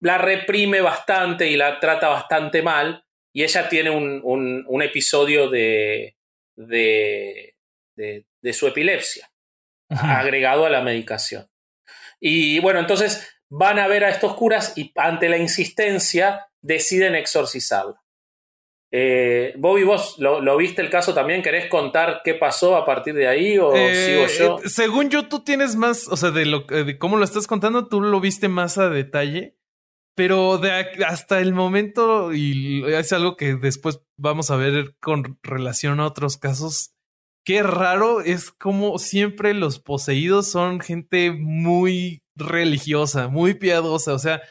la 0.00 0.18
reprime 0.18 0.80
bastante 0.80 1.48
y 1.48 1.56
la 1.56 1.78
trata 1.78 2.08
bastante 2.08 2.62
mal 2.62 3.04
y 3.32 3.44
ella 3.44 3.68
tiene 3.68 3.90
un, 3.90 4.20
un, 4.66 4.82
episodio 4.82 5.48
de, 5.48 6.16
de, 6.56 7.54
de, 7.96 8.52
su 8.52 8.66
epilepsia 8.66 9.30
agregado 9.88 10.66
a 10.66 10.70
la 10.70 10.82
medicación. 10.82 11.48
Y 12.20 12.58
bueno, 12.58 12.80
entonces 12.80 13.32
van 13.48 13.78
a 13.78 13.86
ver 13.86 14.04
a 14.04 14.10
estos 14.10 14.34
curas 14.34 14.76
y 14.76 14.92
ante 14.96 15.28
la 15.28 15.38
insistencia 15.38 16.48
deciden 16.60 17.14
exorcizarla. 17.14 18.01
Eh, 18.94 19.54
Bobby, 19.56 19.84
vos 19.84 20.16
lo, 20.18 20.56
viste 20.58 20.82
el 20.82 20.90
caso 20.90 21.14
también, 21.14 21.42
¿querés 21.42 21.70
contar 21.70 22.20
qué 22.22 22.34
pasó 22.34 22.76
a 22.76 22.84
partir 22.84 23.14
de 23.14 23.26
ahí 23.26 23.56
o 23.56 23.74
eh, 23.74 23.94
sigo 23.94 24.26
yo? 24.26 24.58
Eh, 24.62 24.68
según 24.68 25.08
yo, 25.08 25.28
tú 25.28 25.40
tienes 25.40 25.76
más, 25.76 26.08
o 26.08 26.16
sea, 26.18 26.30
de, 26.30 26.44
lo, 26.44 26.60
de 26.60 26.98
cómo 26.98 27.16
lo 27.16 27.24
estás 27.24 27.46
contando, 27.46 27.88
tú 27.88 28.02
lo 28.02 28.20
viste 28.20 28.48
más 28.48 28.76
a 28.76 28.90
detalle, 28.90 29.56
pero 30.14 30.58
de 30.58 30.70
hasta 31.06 31.40
el 31.40 31.54
momento, 31.54 32.34
y 32.34 32.84
es 32.86 33.14
algo 33.14 33.36
que 33.38 33.54
después 33.54 34.02
vamos 34.18 34.50
a 34.50 34.56
ver 34.56 34.94
con 35.00 35.38
relación 35.42 35.98
a 35.98 36.06
otros 36.06 36.36
casos, 36.36 36.94
qué 37.44 37.62
raro 37.62 38.20
es 38.20 38.50
como 38.50 38.98
siempre 38.98 39.54
los 39.54 39.78
poseídos 39.78 40.50
son 40.50 40.80
gente 40.80 41.32
muy 41.32 42.22
religiosa, 42.36 43.28
muy 43.28 43.54
piadosa. 43.54 44.12
O 44.12 44.18
sea, 44.18 44.42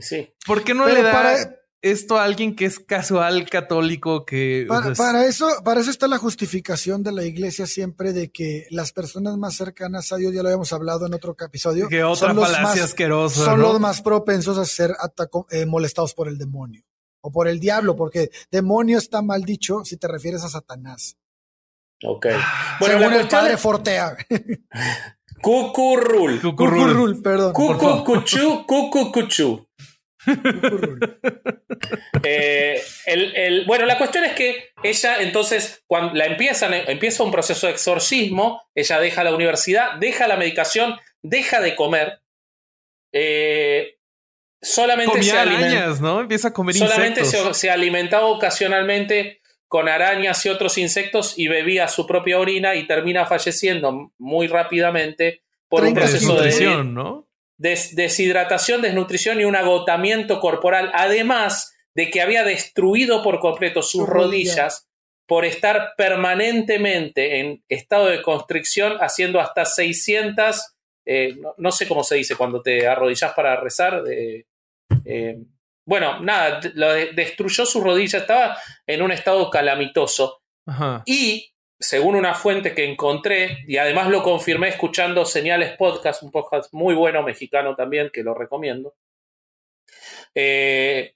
sí. 0.00 0.32
¿por 0.44 0.64
qué 0.64 0.74
no 0.74 0.88
le 0.88 1.02
da 1.02 1.60
esto 1.84 2.16
a 2.16 2.24
alguien 2.24 2.56
que 2.56 2.64
es 2.64 2.78
casual 2.78 3.48
católico 3.50 4.24
que. 4.24 4.66
Para, 4.96 5.26
eso, 5.26 5.46
para 5.64 5.80
eso 5.80 5.90
está 5.90 6.08
la 6.08 6.16
justificación 6.16 7.02
de 7.02 7.12
la 7.12 7.24
iglesia 7.24 7.66
siempre 7.66 8.14
de 8.14 8.32
que 8.32 8.66
las 8.70 8.92
personas 8.92 9.36
más 9.36 9.56
cercanas 9.56 10.10
a 10.10 10.16
Dios, 10.16 10.32
ya 10.32 10.42
lo 10.42 10.48
habíamos 10.48 10.72
hablado 10.72 11.06
en 11.06 11.12
otro 11.12 11.36
episodio. 11.38 11.88
Que 11.88 12.02
otra 12.02 12.34
falacia 12.34 12.84
asquerosa. 12.84 13.44
Son 13.44 13.60
los 13.60 13.78
más 13.80 14.00
propensos 14.00 14.56
a 14.56 14.64
ser 14.64 14.96
eh, 15.50 15.66
molestados 15.66 16.14
por 16.14 16.28
el 16.28 16.38
demonio 16.38 16.82
o 17.20 17.30
por 17.30 17.48
el 17.48 17.60
diablo, 17.60 17.94
porque 17.96 18.30
demonio 18.50 18.96
está 18.96 19.20
mal 19.20 19.42
dicho 19.42 19.84
si 19.84 19.98
te 19.98 20.08
refieres 20.08 20.42
a 20.42 20.48
Satanás. 20.48 21.18
Ok. 22.02 22.26
Ah, 22.32 22.78
bueno, 22.80 22.98
Según 22.98 23.14
el 23.14 23.28
padre 23.28 23.58
Fortea. 23.58 24.16
Cucurrul. 25.42 26.40
Cucurrul, 26.40 27.20
perdón. 27.20 27.52
Cucucuchu, 27.52 28.64
cucucuchu. 28.66 29.66
eh, 32.22 32.82
el, 33.06 33.36
el, 33.36 33.64
bueno, 33.66 33.86
la 33.86 33.98
cuestión 33.98 34.24
es 34.24 34.32
que 34.32 34.70
ella 34.82 35.20
entonces, 35.20 35.82
cuando 35.86 36.14
la 36.14 36.26
empiezan, 36.26 36.72
empieza 36.74 37.22
un 37.22 37.30
proceso 37.30 37.66
de 37.66 37.72
exorcismo, 37.72 38.62
ella 38.74 39.00
deja 39.00 39.24
la 39.24 39.34
universidad, 39.34 39.94
deja 39.98 40.26
la 40.26 40.36
medicación, 40.36 40.96
deja 41.22 41.60
de 41.60 41.76
comer. 41.76 42.20
Eh, 43.12 43.98
solamente 44.60 45.22
se 45.22 45.38
arañas, 45.38 46.00
¿no? 46.00 46.20
Empieza 46.20 46.48
a 46.48 46.52
comer 46.52 46.74
solamente 46.74 47.24
Se, 47.24 47.54
se, 47.54 47.70
alimentaba 47.70 48.26
ocasionalmente 48.26 49.40
con 49.68 49.88
arañas 49.88 50.44
y 50.46 50.48
otros 50.48 50.78
insectos 50.78 51.34
y 51.36 51.48
bebía 51.48 51.88
su 51.88 52.06
propia 52.06 52.38
orina 52.38 52.74
y 52.74 52.86
termina 52.86 53.26
falleciendo 53.26 54.12
muy 54.18 54.46
rápidamente 54.46 55.42
por 55.68 55.84
un 55.84 55.94
proceso 55.94 56.40
de, 56.40 56.84
¿no? 56.84 57.26
Deshidratación, 57.64 58.82
desnutrición 58.82 59.40
y 59.40 59.44
un 59.44 59.56
agotamiento 59.56 60.38
corporal, 60.38 60.90
además 60.94 61.74
de 61.94 62.10
que 62.10 62.20
había 62.20 62.44
destruido 62.44 63.22
por 63.22 63.40
completo 63.40 63.82
sus 63.82 64.06
rodillas 64.06 64.88
por 65.26 65.46
estar 65.46 65.94
permanentemente 65.96 67.40
en 67.40 67.64
estado 67.68 68.06
de 68.06 68.20
constricción, 68.20 68.98
haciendo 69.00 69.40
hasta 69.40 69.64
600, 69.64 70.74
eh, 71.06 71.36
no, 71.56 71.72
sé 71.72 71.88
cómo 71.88 72.04
se 72.04 72.16
dice 72.16 72.36
cuando 72.36 72.60
te 72.60 72.86
arrodillas 72.86 73.32
para 73.32 73.56
rezar, 73.58 74.02
eh, 74.10 74.44
bueno, 75.86 76.20
nada, 76.20 76.60
lo 76.74 76.92
destruyó 76.92 77.64
su 77.64 77.80
rodilla, 77.80 78.18
estaba 78.18 78.58
en 78.86 79.00
un 79.00 79.12
estado 79.12 79.48
calamitoso. 79.50 80.42
Y, 81.06 81.53
según 81.78 82.14
una 82.14 82.34
fuente 82.34 82.74
que 82.74 82.84
encontré, 82.84 83.64
y 83.66 83.76
además 83.76 84.08
lo 84.08 84.22
confirmé 84.22 84.68
escuchando 84.68 85.24
Señales 85.24 85.76
Podcast, 85.76 86.22
un 86.22 86.30
podcast 86.30 86.72
muy 86.72 86.94
bueno 86.94 87.22
mexicano 87.22 87.74
también, 87.74 88.10
que 88.12 88.22
lo 88.22 88.34
recomiendo. 88.34 88.94
Eh, 90.34 91.14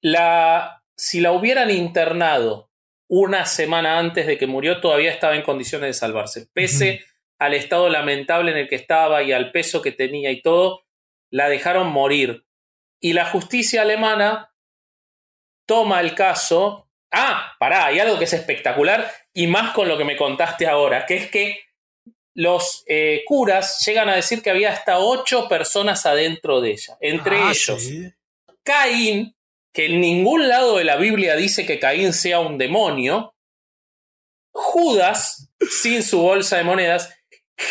la, 0.00 0.82
si 0.96 1.20
la 1.20 1.32
hubieran 1.32 1.70
internado 1.70 2.70
una 3.08 3.46
semana 3.46 3.98
antes 3.98 4.26
de 4.26 4.36
que 4.36 4.46
murió, 4.46 4.80
todavía 4.80 5.10
estaba 5.10 5.36
en 5.36 5.42
condiciones 5.42 5.88
de 5.88 5.94
salvarse. 5.94 6.48
Pese 6.52 7.04
al 7.38 7.54
estado 7.54 7.88
lamentable 7.88 8.50
en 8.50 8.58
el 8.58 8.68
que 8.68 8.74
estaba 8.74 9.22
y 9.22 9.32
al 9.32 9.50
peso 9.50 9.80
que 9.80 9.92
tenía 9.92 10.30
y 10.30 10.42
todo, 10.42 10.82
la 11.30 11.48
dejaron 11.48 11.88
morir 11.88 12.44
y 13.00 13.12
la 13.12 13.26
justicia 13.26 13.82
alemana 13.82 14.52
toma 15.66 16.00
el 16.00 16.14
caso. 16.14 16.87
Ah, 17.10 17.54
pará, 17.58 17.86
hay 17.86 18.00
algo 18.00 18.18
que 18.18 18.24
es 18.24 18.32
espectacular 18.32 19.10
y 19.32 19.46
más 19.46 19.72
con 19.72 19.88
lo 19.88 19.96
que 19.96 20.04
me 20.04 20.16
contaste 20.16 20.66
ahora, 20.66 21.06
que 21.06 21.16
es 21.16 21.30
que 21.30 21.60
los 22.34 22.84
eh, 22.86 23.22
curas 23.26 23.84
llegan 23.84 24.08
a 24.08 24.14
decir 24.14 24.42
que 24.42 24.50
había 24.50 24.72
hasta 24.72 24.98
ocho 24.98 25.48
personas 25.48 26.06
adentro 26.06 26.60
de 26.60 26.72
ella, 26.72 26.96
entre 27.00 27.36
ah, 27.36 27.50
ellos 27.50 27.88
Caín, 28.62 29.34
que 29.72 29.86
en 29.86 30.00
ningún 30.00 30.48
lado 30.48 30.76
de 30.76 30.84
la 30.84 30.96
Biblia 30.96 31.36
dice 31.36 31.64
que 31.64 31.78
Caín 31.78 32.12
sea 32.12 32.40
un 32.40 32.58
demonio, 32.58 33.34
Judas, 34.52 35.50
sin 35.70 36.02
su 36.02 36.20
bolsa 36.20 36.58
de 36.58 36.64
monedas, 36.64 37.14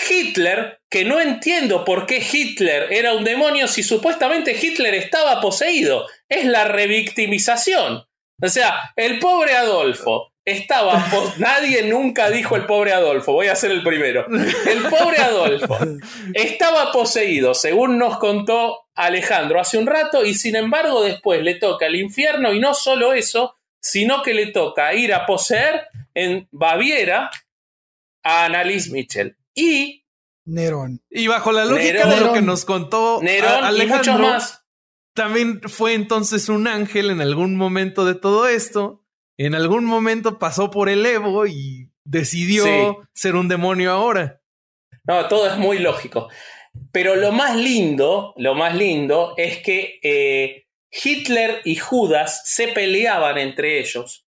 Hitler, 0.10 0.82
que 0.90 1.06
no 1.06 1.20
entiendo 1.22 1.86
por 1.86 2.06
qué 2.06 2.18
Hitler 2.18 2.92
era 2.92 3.14
un 3.14 3.24
demonio 3.24 3.68
si 3.68 3.84
supuestamente 3.84 4.58
Hitler 4.60 4.94
estaba 4.96 5.40
poseído. 5.40 6.08
Es 6.28 6.46
la 6.46 6.66
revictimización. 6.66 8.07
O 8.42 8.48
sea, 8.50 8.92
el 8.96 9.20
pobre 9.20 9.56
Adolfo 9.56 10.32
estaba... 10.46 11.04
Nadie 11.38 11.84
nunca 11.84 12.30
dijo 12.30 12.56
el 12.56 12.66
pobre 12.66 12.94
Adolfo, 12.94 13.34
voy 13.34 13.48
a 13.48 13.56
ser 13.56 13.72
el 13.72 13.84
primero. 13.84 14.26
El 14.28 14.84
pobre 14.84 15.18
Adolfo 15.18 15.78
estaba 16.34 16.92
poseído, 16.92 17.54
según 17.54 17.98
nos 17.98 18.18
contó 18.18 18.86
Alejandro 18.96 19.60
hace 19.60 19.78
un 19.78 19.88
rato, 19.88 20.24
y 20.24 20.34
sin 20.34 20.56
embargo 20.56 21.04
después 21.04 21.42
le 21.44 21.56
toca 21.56 21.88
el 21.88 21.96
infierno, 21.96 22.54
y 22.54 22.60
no 22.60 22.74
solo 22.74 23.14
eso, 23.14 23.56
sino 23.80 24.22
que 24.22 24.34
le 24.34 24.48
toca 24.48 24.94
ir 24.94 25.14
a 25.14 25.26
poseer 25.26 25.88
en 26.14 26.48
Baviera 26.52 27.30
a 28.24 28.46
Annalise 28.46 28.92
Mitchell 28.92 29.36
y 29.54 30.04
Nerón. 30.46 31.02
Y 31.10 31.28
bajo 31.28 31.52
la 31.52 31.66
lógica 31.66 32.08
de 32.08 32.22
lo 32.22 32.34
que 32.34 32.42
nos 32.42 32.64
contó 32.64 33.20
Nerón 33.22 33.66
Alejandro, 33.66 34.14
y 34.14 34.16
mucho 34.16 34.20
más. 34.20 34.67
También 35.18 35.62
fue 35.64 35.96
entonces 35.96 36.48
un 36.48 36.68
ángel 36.68 37.10
en 37.10 37.22
algún 37.22 37.56
momento 37.56 38.06
de 38.06 38.14
todo 38.14 38.48
esto. 38.48 39.04
En 39.36 39.56
algún 39.56 39.84
momento 39.84 40.38
pasó 40.38 40.70
por 40.70 40.90
el 40.90 41.04
Evo 41.08 41.48
y 41.48 41.92
decidió 42.04 43.00
ser 43.14 43.36
un 43.36 43.48
demonio 43.48 43.92
ahora. 43.92 44.44
No, 45.06 45.28
todo 45.28 45.50
es 45.50 45.58
muy 45.58 45.80
lógico. 45.80 46.30
Pero 46.92 47.16
lo 47.16 47.32
más 47.32 47.56
lindo, 47.56 48.36
lo 48.38 48.54
más 48.54 48.76
lindo 48.76 49.34
es 49.38 49.58
que 49.64 50.00
eh, 50.04 50.68
Hitler 50.92 51.62
y 51.66 51.78
Judas 51.78 52.44
se 52.46 52.68
peleaban 52.68 53.40
entre 53.40 53.80
ellos. 53.80 54.28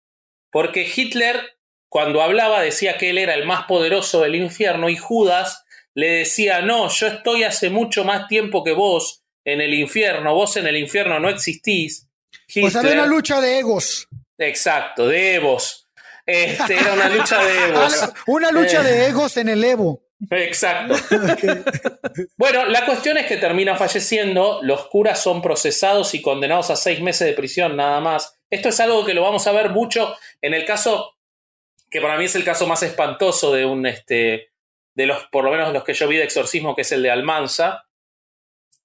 Porque 0.51 0.91
Hitler 0.97 1.59
cuando 1.91 2.22
hablaba 2.22 2.62
decía 2.62 2.97
que 2.97 3.11
él 3.11 3.18
era 3.18 3.34
el 3.34 3.45
más 3.45 3.64
poderoso 3.64 4.22
del 4.22 4.36
infierno 4.36 4.89
y 4.89 4.97
Judas 4.97 5.66
le 5.93 6.09
decía, 6.09 6.62
no, 6.62 6.89
yo 6.89 7.09
estoy 7.09 7.45
hace 7.45 7.68
mucho 7.68 8.05
más 8.05 8.26
tiempo 8.26 8.64
que 8.64 8.72
vos 8.72 9.26
en 9.53 9.61
el 9.61 9.74
infierno, 9.74 10.34
vos 10.34 10.57
en 10.57 10.66
el 10.66 10.76
infierno 10.76 11.18
no 11.18 11.28
existís. 11.28 12.07
pues 12.55 12.76
había 12.76 12.92
una 12.92 13.07
lucha 13.07 13.40
de 13.40 13.59
egos. 13.59 14.09
Exacto, 14.36 15.09
de 15.09 15.36
egos. 15.36 15.88
Este, 16.26 16.74
era 16.74 16.92
una 16.92 17.09
lucha 17.09 17.42
de 17.42 17.64
egos. 17.68 18.12
una 18.26 18.51
lucha 18.51 18.82
de 18.82 19.05
eh. 19.05 19.07
egos 19.09 19.36
en 19.38 19.49
el 19.49 19.64
Evo. 19.64 20.03
Exacto. 20.30 20.94
bueno, 22.36 22.66
la 22.66 22.84
cuestión 22.84 23.16
es 23.16 23.26
que 23.26 23.38
termina 23.38 23.76
falleciendo, 23.76 24.61
los 24.62 24.88
curas 24.88 25.22
son 25.22 25.40
procesados 25.40 26.12
y 26.14 26.20
condenados 26.20 26.70
a 26.70 26.76
seis 26.76 27.01
meses 27.01 27.28
de 27.28 27.32
prisión 27.32 27.76
nada 27.76 28.01
más. 28.01 28.38
Esto 28.51 28.68
es 28.68 28.78
algo 28.80 29.07
que 29.07 29.14
lo 29.14 29.22
vamos 29.22 29.46
a 29.46 29.53
ver 29.53 29.70
mucho 29.70 30.16
en 30.42 30.53
el 30.53 30.66
caso, 30.66 31.16
que 31.88 32.03
para 32.03 32.18
mí 32.18 32.26
es 32.26 32.34
el 32.34 32.44
caso 32.44 32.66
más 32.66 32.82
espantoso 32.82 33.55
de 33.55 33.64
un, 33.64 33.86
este, 33.86 34.51
de 34.94 35.07
los, 35.07 35.24
por 35.32 35.44
lo 35.44 35.51
menos 35.51 35.72
los 35.72 35.84
que 35.84 35.94
yo 35.94 36.09
vi 36.09 36.16
de 36.16 36.24
exorcismo, 36.24 36.74
que 36.74 36.82
es 36.82 36.92
el 36.92 37.03
de 37.03 37.11
Almanza. 37.11 37.88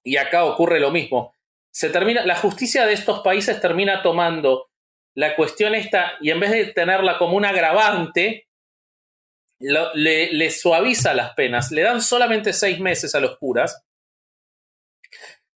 Y 0.04 0.18
acá 0.18 0.44
ocurre 0.44 0.78
lo 0.78 0.90
mismo. 0.90 1.34
Se 1.72 1.90
termina, 1.90 2.24
la 2.24 2.36
justicia 2.36 2.86
de 2.86 2.92
estos 2.92 3.20
países 3.20 3.60
termina 3.60 4.02
tomando 4.02 4.68
la 5.14 5.34
cuestión 5.34 5.74
esta 5.74 6.14
y 6.20 6.30
en 6.30 6.40
vez 6.40 6.50
de 6.50 6.66
tenerla 6.66 7.18
como 7.18 7.36
un 7.36 7.44
agravante, 7.44 8.48
le, 9.58 10.50
suaviza 10.50 11.14
las 11.14 11.34
penas. 11.34 11.70
Le 11.70 11.82
dan 11.82 12.00
solamente 12.00 12.52
seis 12.52 12.80
meses 12.80 13.14
a 13.14 13.20
los 13.20 13.38
curas. 13.38 13.82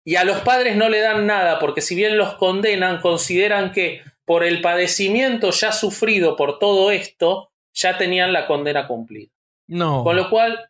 Y 0.05 0.17
a 0.17 0.25
los 0.25 0.41
padres 0.41 0.77
no 0.77 0.89
le 0.89 1.01
dan 1.01 1.27
nada, 1.27 1.59
porque 1.59 1.81
si 1.81 1.97
bien 1.97 2.17
los 2.17 2.35
condenan, 2.35 3.01
consideran 3.01 3.73
que 3.73 4.03
por 4.25 4.45
el 4.45 4.61
padecimiento 4.61 5.51
ya 5.51 5.73
sufrido 5.73 6.37
por 6.37 6.61
todo 6.61 6.93
esto, 6.93 7.51
ya 7.73 7.99
tenían 7.99 8.33
la 8.33 8.47
condena 8.47 8.87
cumplida. 8.87 9.33
No. 9.67 10.05
Con 10.05 10.15
lo 10.15 10.31
cual, 10.31 10.69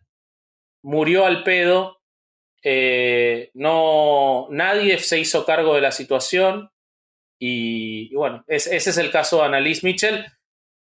murió 0.83 1.27
al 1.27 1.43
pedo. 1.43 2.01
Eh, 2.69 3.53
no, 3.55 4.49
nadie 4.51 4.99
se 4.99 5.21
hizo 5.21 5.47
cargo 5.47 5.77
de 5.77 5.81
la 5.81 5.93
situación. 5.93 6.73
Y, 7.39 8.13
bueno, 8.13 8.45
ese 8.49 8.75
es 8.77 8.99
el 8.99 9.13
caso 9.13 9.37
de 9.37 9.45
Annalise 9.45 9.87
Mitchell 9.87 10.25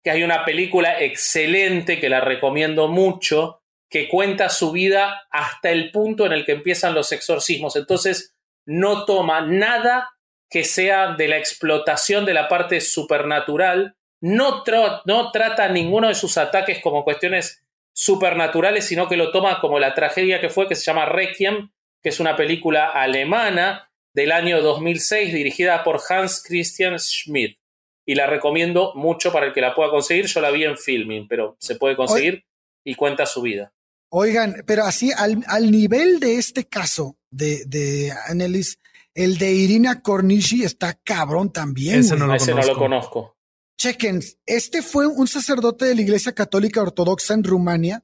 que 0.02 0.12
hay 0.12 0.24
una 0.24 0.46
película 0.46 1.02
excelente 1.02 2.00
que 2.00 2.08
la 2.08 2.22
recomiendo 2.22 2.88
mucho, 2.88 3.64
que 3.90 4.08
cuenta 4.08 4.48
su 4.48 4.72
vida 4.72 5.28
hasta 5.30 5.70
el 5.70 5.92
punto 5.92 6.26
en 6.26 6.32
el 6.32 6.46
que 6.46 6.54
empiezan 6.54 6.96
los 6.96 7.12
exorcismos. 7.12 7.76
Entonces, 7.76 8.38
no 8.66 9.04
toma 9.04 9.42
nada 9.42 10.10
que 10.50 10.64
sea 10.64 11.16
de 11.16 11.28
la 11.28 11.38
explotación 11.38 12.24
de 12.24 12.34
la 12.34 12.48
parte 12.48 12.80
supernatural, 12.80 13.98
no, 14.22 14.64
no 15.06 15.32
trata 15.32 15.68
ninguno 15.68 16.08
de 16.08 16.16
sus 16.16 16.38
ataques 16.38 16.80
como 16.82 17.04
cuestiones 17.04 17.67
supernaturales, 17.98 18.86
sino 18.86 19.08
que 19.08 19.18
lo 19.18 19.32
toma 19.32 19.60
como 19.60 19.80
la 19.80 19.96
tragedia 19.96 20.40
que 20.40 20.50
fue, 20.50 20.68
que 20.68 20.76
se 20.76 20.84
llama 20.84 21.06
Requiem, 21.06 21.72
que 22.04 22.10
es 22.10 22.20
una 22.20 22.36
película 22.36 22.90
alemana 22.90 23.90
del 24.14 24.32
año 24.32 24.62
2006 24.62 25.34
dirigida 25.34 25.84
por 25.84 26.00
Hans 26.08 26.44
Christian 26.46 27.00
Schmidt 27.00 27.58
y 28.06 28.14
la 28.14 28.28
recomiendo 28.28 28.94
mucho 28.94 29.32
para 29.32 29.48
el 29.48 29.54
que 29.54 29.62
la 29.62 29.74
pueda 29.74 29.90
conseguir. 29.90 30.28
Yo 30.28 30.42
la 30.42 30.52
vi 30.52 30.66
en 30.66 30.78
filming, 30.78 31.28
pero 31.28 31.58
se 31.60 31.76
puede 31.76 31.96
conseguir 31.96 32.46
y 32.86 32.94
cuenta 32.94 33.26
su 33.26 33.42
vida. 33.42 33.74
Oigan, 34.10 34.64
pero 34.68 34.84
así 34.84 35.12
al, 35.12 35.72
nivel 35.72 36.20
de 36.20 36.36
este 36.36 36.68
caso 36.68 37.18
de, 37.32 37.66
de 37.66 38.14
Annelies, 38.28 38.78
el 39.16 39.40
de 39.40 39.52
Irina 39.52 40.04
Cornici 40.04 40.64
está 40.64 40.94
cabrón 41.04 41.52
también. 41.52 42.02
Ese, 42.02 42.16
no 42.16 42.28
lo, 42.28 42.36
Ese 42.36 42.54
no 42.54 42.62
lo, 42.62 42.78
conozco. 42.78 43.37
Chequen, 43.78 44.22
este 44.46 44.82
fue 44.82 45.08
un 45.08 45.28
sacerdote 45.28 45.86
de 45.86 45.96
la 45.96 46.02
Iglesia 46.02 46.34
Católica 46.34 46.82
Ortodoxa 46.82 47.34
en 47.34 47.44
Rumania. 47.44 48.04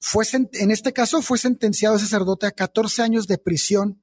Fue 0.00 0.24
en 0.32 0.70
este 0.70 0.92
caso 0.92 1.22
fue 1.22 1.38
sentenciado 1.38 1.98
sacerdote 1.98 2.46
a 2.46 2.50
14 2.50 3.02
años 3.02 3.28
de 3.28 3.38
prisión 3.38 4.02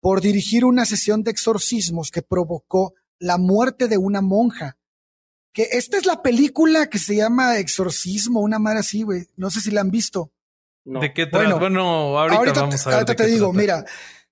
por 0.00 0.22
dirigir 0.22 0.64
una 0.64 0.86
sesión 0.86 1.22
de 1.22 1.30
exorcismos 1.30 2.10
que 2.10 2.22
provocó 2.22 2.94
la 3.18 3.36
muerte 3.36 3.88
de 3.88 3.98
una 3.98 4.22
monja 4.22 4.78
que 5.54 5.68
esta 5.70 5.96
es 5.96 6.04
la 6.04 6.20
película 6.20 6.90
que 6.90 6.98
se 6.98 7.14
llama 7.14 7.58
Exorcismo, 7.58 8.40
una 8.40 8.58
madre 8.58 8.80
así, 8.80 9.02
güey. 9.02 9.28
No 9.36 9.50
sé 9.50 9.60
si 9.60 9.70
la 9.70 9.82
han 9.82 9.90
visto. 9.90 10.32
¿De 10.84 11.14
qué 11.14 11.26
trata? 11.26 11.54
Bueno, 11.54 12.18
ahorita, 12.18 12.60
vamos 12.60 12.84
a 12.86 12.90
ver. 12.90 12.98
Ahorita 12.98 13.14
te 13.14 13.26
digo, 13.26 13.52
mira, 13.52 13.84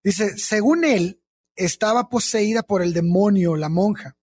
dice, 0.02 0.36
según 0.36 0.84
él, 0.84 1.22
estaba 1.54 2.08
poseída 2.08 2.64
por 2.64 2.82
el 2.82 2.92
demonio, 2.92 3.54
la 3.54 3.68
monja. 3.68 4.16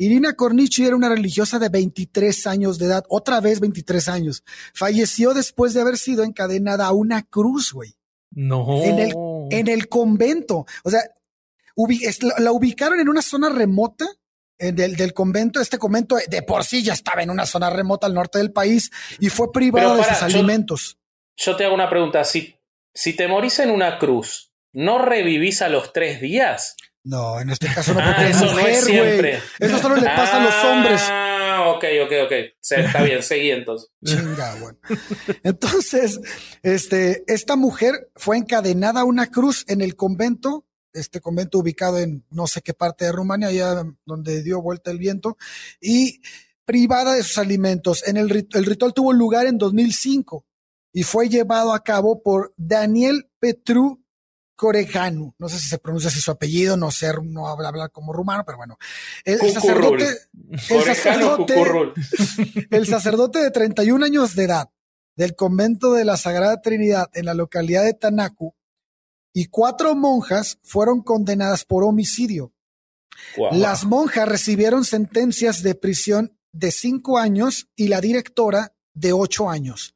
Irina 0.00 0.32
Cornici 0.32 0.86
era 0.86 0.96
una 0.96 1.10
religiosa 1.10 1.58
de 1.58 1.68
23 1.68 2.46
años 2.46 2.78
de 2.78 2.86
edad, 2.86 3.04
otra 3.10 3.38
vez 3.42 3.60
23 3.60 4.08
años. 4.08 4.42
Falleció 4.72 5.34
después 5.34 5.74
de 5.74 5.82
haber 5.82 5.98
sido 5.98 6.24
encadenada 6.24 6.86
a 6.86 6.92
una 6.92 7.22
cruz, 7.22 7.74
güey. 7.74 7.94
No. 8.30 8.82
En 8.82 8.98
el, 8.98 9.12
en 9.50 9.68
el 9.68 9.88
convento. 9.88 10.64
O 10.84 10.90
sea, 10.90 11.02
la 12.38 12.50
ubicaron 12.50 12.98
en 12.98 13.10
una 13.10 13.20
zona 13.20 13.50
remota 13.50 14.06
eh, 14.58 14.72
del, 14.72 14.96
del, 14.96 15.12
convento. 15.12 15.60
Este 15.60 15.76
convento 15.76 16.16
de 16.16 16.42
por 16.44 16.64
sí 16.64 16.82
ya 16.82 16.94
estaba 16.94 17.22
en 17.22 17.28
una 17.28 17.44
zona 17.44 17.68
remota 17.68 18.06
al 18.06 18.14
norte 18.14 18.38
del 18.38 18.52
país 18.52 18.90
y 19.18 19.28
fue 19.28 19.52
privado 19.52 19.96
de 19.96 20.04
sus 20.04 20.22
alimentos. 20.22 20.96
Yo 21.36 21.56
te 21.56 21.66
hago 21.66 21.74
una 21.74 21.90
pregunta. 21.90 22.24
Si, 22.24 22.56
si 22.94 23.14
te 23.14 23.28
morís 23.28 23.58
en 23.58 23.70
una 23.70 23.98
cruz, 23.98 24.50
¿no 24.72 24.96
revivís 24.96 25.60
a 25.60 25.68
los 25.68 25.92
tres 25.92 26.22
días? 26.22 26.74
No, 27.04 27.40
en 27.40 27.50
este 27.50 27.66
caso 27.68 27.94
no, 27.94 28.00
porque 28.04 28.32
ah, 28.32 28.40
no 28.40 28.58
es 28.58 28.84
siempre. 28.84 29.40
Eso 29.58 29.78
solo 29.78 29.96
le 29.96 30.06
pasa 30.06 30.36
a 30.36 30.44
los 30.44 30.64
hombres. 30.64 31.00
Ah, 31.04 31.72
ok, 31.74 31.84
ok, 32.04 32.12
ok. 32.24 32.32
está 32.60 33.02
bien, 33.02 33.22
seguí 33.22 33.50
entonces. 33.50 33.90
Chinga, 34.04 34.56
bueno. 34.60 34.78
Entonces, 35.42 36.20
este, 36.62 37.24
esta 37.26 37.56
mujer 37.56 38.10
fue 38.16 38.36
encadenada 38.36 39.00
a 39.00 39.04
una 39.04 39.26
cruz 39.26 39.64
en 39.68 39.80
el 39.80 39.96
convento 39.96 40.66
este 40.92 41.20
convento 41.20 41.58
ubicado 41.58 41.98
en 41.98 42.24
no 42.30 42.46
sé 42.46 42.62
qué 42.62 42.74
parte 42.74 43.04
de 43.04 43.12
Rumania, 43.12 43.48
allá 43.48 43.84
donde 44.04 44.42
dio 44.42 44.60
vuelta 44.60 44.90
el 44.90 44.98
viento, 44.98 45.36
y 45.80 46.20
privada 46.64 47.14
de 47.14 47.22
sus 47.22 47.38
alimentos. 47.38 48.06
En 48.06 48.16
el, 48.16 48.48
el 48.52 48.64
ritual 48.66 48.94
tuvo 48.94 49.12
lugar 49.12 49.46
en 49.46 49.58
2005 49.58 50.44
y 50.92 51.02
fue 51.04 51.28
llevado 51.28 51.72
a 51.72 51.82
cabo 51.82 52.22
por 52.22 52.52
Daniel 52.56 53.30
Petru 53.38 53.99
Corejanu. 54.60 55.34
No 55.38 55.48
sé 55.48 55.58
si 55.58 55.70
se 55.70 55.78
pronuncia 55.78 56.08
así 56.08 56.20
su 56.20 56.30
apellido, 56.30 56.76
no 56.76 56.90
sé, 56.90 57.10
no 57.22 57.48
habla, 57.48 57.68
habla 57.68 57.88
como 57.88 58.12
rumano, 58.12 58.44
pero 58.44 58.58
bueno. 58.58 58.76
El, 59.24 59.38
sacerdote, 59.50 60.04
el 60.68 60.84
sacerdote, 60.84 61.54
el 62.70 62.86
sacerdote 62.86 63.38
de 63.38 63.50
31 63.50 64.04
años 64.04 64.36
de 64.36 64.44
edad 64.44 64.70
del 65.16 65.34
convento 65.34 65.94
de 65.94 66.04
la 66.04 66.18
Sagrada 66.18 66.60
Trinidad 66.60 67.08
en 67.14 67.24
la 67.24 67.32
localidad 67.32 67.84
de 67.84 67.94
Tanaku 67.94 68.54
y 69.32 69.46
cuatro 69.46 69.94
monjas 69.94 70.58
fueron 70.62 71.00
condenadas 71.00 71.64
por 71.64 71.82
homicidio. 71.82 72.52
Las 73.52 73.86
monjas 73.86 74.28
recibieron 74.28 74.84
sentencias 74.84 75.62
de 75.62 75.74
prisión 75.74 76.36
de 76.52 76.70
cinco 76.70 77.16
años 77.16 77.70
y 77.76 77.88
la 77.88 78.02
directora 78.02 78.74
de 78.92 79.14
ocho 79.14 79.48
años. 79.48 79.94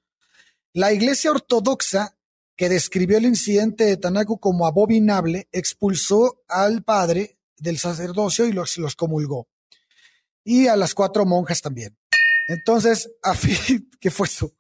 La 0.73 0.91
iglesia 0.95 1.33
ortodoxa, 1.33 2.14
que 2.57 2.69
describió 2.69 3.19
el 3.19 3.25
incidente 3.25 3.85
de 3.85 3.97
Tanaku 3.97 4.39
como 4.39 4.67
abominable, 4.67 5.49
expulsó 5.53 6.43
al 6.49 6.83
padre 6.83 7.39
del 7.57 7.79
sacerdocio 7.79 8.47
y 8.47 8.53
los, 8.53 8.77
los 8.79 8.95
comulgó. 8.97 9.49
Y 10.45 10.69
a 10.69 10.77
las 10.77 10.95
cuatro 10.95 11.25
monjas 11.25 11.63
también. 11.63 11.97
Entonces, 12.49 13.11
a 13.23 13.35
fin, 13.35 13.91
¿qué 14.01 14.11
fue 14.11 14.27
eso? 14.27 14.53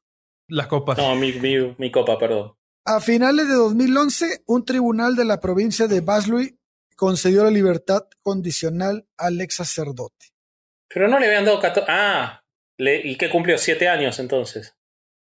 La 0.49 0.69
copa. 0.69 0.95
No, 0.95 1.15
mi, 1.15 1.33
mi 1.79 1.91
copa, 1.91 2.19
perdón. 2.19 2.55
A 2.85 3.01
finales 3.01 3.49
de 3.49 3.55
2011, 3.55 4.43
un 4.47 4.65
tribunal 4.65 5.17
de 5.17 5.25
la 5.25 5.41
provincia 5.41 5.87
de 5.87 6.01
Vaslui 6.01 6.59
concedió 6.97 7.45
la 7.45 7.51
libertad 7.51 8.05
condicional 8.21 9.09
al 9.17 9.41
ex 9.41 9.57
sacerdote. 9.57 10.35
Pero 10.89 11.09
no 11.09 11.19
le 11.19 11.27
habían 11.27 11.47
dado 11.47 11.61
14. 11.61 11.91
Ah, 11.91 12.45
¿y 12.77 13.17
qué 13.17 13.31
cumplió? 13.31 13.57
¿Siete 13.57 13.89
años 13.89 14.19
entonces? 14.19 14.75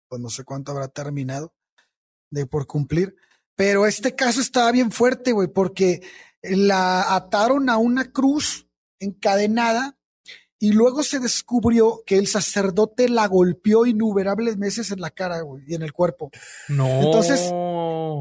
Pues 0.10 0.22
no 0.22 0.30
sé 0.30 0.44
cuánto 0.44 0.72
habrá 0.72 0.88
terminado 0.90 1.54
de 2.30 2.46
por 2.46 2.68
cumplir. 2.68 3.16
Pero 3.56 3.86
este 3.86 4.16
caso 4.16 4.42
estaba 4.42 4.72
bien 4.72 4.92
fuerte, 4.92 5.32
güey, 5.32 5.48
porque 5.48 6.02
la 6.44 7.16
ataron 7.16 7.70
a 7.70 7.78
una 7.78 8.12
cruz 8.12 8.68
encadenada 9.00 9.98
y 10.60 10.72
luego 10.72 11.04
se 11.04 11.20
descubrió 11.20 12.04
que 12.06 12.18
el 12.18 12.28
sacerdote 12.28 13.10
la 13.10 13.28
golpeó 13.28 13.86
innumerables 13.86 14.58
meses 14.58 14.92
en 14.92 15.02
la 15.02 15.12
cara 15.12 15.42
y 15.68 15.76
en 15.76 15.84
el 15.84 15.94
cuerpo. 15.94 16.32
No. 16.68 16.88
Entonces 16.88 17.52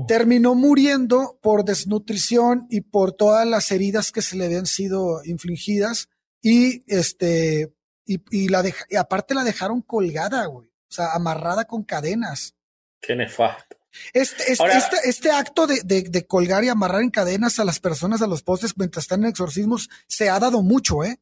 terminó 0.07 0.55
muriendo 0.55 1.39
por 1.41 1.65
desnutrición 1.65 2.67
y 2.69 2.83
por 2.83 3.13
todas 3.13 3.47
las 3.47 3.71
heridas 3.73 4.13
que 4.13 4.21
se 4.21 4.37
le 4.37 4.45
habían 4.45 4.67
sido 4.67 5.25
infligidas. 5.25 6.09
Y 6.43 6.83
este, 6.87 7.73
y, 8.05 8.49
la 8.49 8.63
y 8.91 8.97
aparte 8.97 9.35
la 9.35 9.43
dejaron 9.43 9.81
colgada, 9.81 10.45
güey. 10.45 10.69
O 10.69 10.93
sea, 10.93 11.13
amarrada 11.15 11.65
con 11.65 11.85
cadenas. 11.85 12.55
Qué 13.01 13.17
nefasto. 13.17 13.77
Este, 14.13 14.53
este, 14.53 14.97
este, 15.05 15.31
acto 15.31 15.67
de, 15.67 15.81
de, 15.83 16.27
colgar 16.27 16.65
y 16.65 16.69
amarrar 16.69 17.03
en 17.03 17.11
cadenas 17.11 17.59
a 17.59 17.65
las 17.65 17.81
personas 17.81 18.23
a 18.23 18.27
los 18.27 18.43
postes 18.43 18.75
mientras 18.77 19.05
están 19.05 19.25
en 19.25 19.31
exorcismos 19.31 19.89
se 20.07 20.29
ha 20.29 20.39
dado 20.39 20.63
mucho, 20.63 21.05
¿eh? 21.05 21.19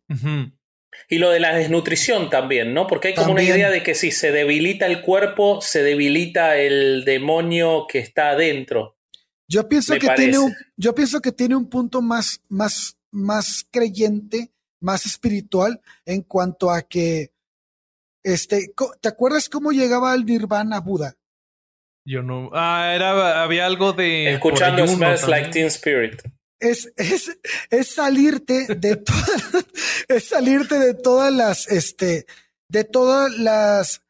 Y 1.09 1.19
lo 1.19 1.31
de 1.31 1.41
la 1.41 1.55
desnutrición 1.55 2.31
también, 2.31 2.73
¿no? 2.73 2.87
Porque 2.87 3.09
hay 3.09 3.15
como 3.15 3.33
una 3.33 3.43
idea 3.43 3.71
de 3.71 3.83
que 3.83 3.95
si 3.95 4.11
se 4.11 4.33
debilita 4.33 4.87
el 4.87 5.03
cuerpo, 5.03 5.61
se 5.61 5.83
debilita 5.83 6.57
el 6.57 7.05
demonio 7.05 7.87
que 7.89 7.99
está 7.99 8.31
adentro. 8.31 8.97
Yo 9.47 9.69
pienso, 9.69 9.95
que 9.99 10.09
tiene, 10.17 10.39
un, 10.39 10.55
yo 10.77 10.95
pienso 10.95 11.21
que 11.21 11.33
tiene 11.33 11.55
un 11.55 11.69
punto 11.69 12.01
más, 12.01 12.41
más, 12.49 12.97
más 13.11 13.67
creyente, 13.71 14.51
más 14.81 15.05
espiritual 15.05 15.81
en 16.07 16.23
cuanto 16.23 16.71
a 16.71 16.83
que, 16.83 17.33
este, 18.23 18.73
¿te 19.01 19.09
acuerdas 19.09 19.49
cómo 19.49 19.73
llegaba 19.73 20.13
al 20.13 20.25
nirvana 20.25 20.81
Buda? 20.81 21.17
Yo 22.05 22.23
no. 22.23 22.51
Ah, 22.53 22.93
era, 22.95 23.43
había 23.43 23.67
algo 23.67 23.93
de. 23.93 24.35
Escuchando 24.35 24.87
Smells 24.87 25.27
Like 25.27 25.51
Teen 25.51 25.67
Spirit. 25.67 26.23
Es, 26.61 26.93
es, 26.97 27.37
es 27.71 27.89
salirte 27.89 28.67
de 28.75 28.97
todas, 28.97 29.67
es 30.09 30.29
salirte 30.29 30.79
de 30.79 30.95
todas 30.95 31.33
las, 31.33 31.69
este, 31.69 32.27
de 32.69 32.85
todas 32.85 33.37
las, 33.39 34.03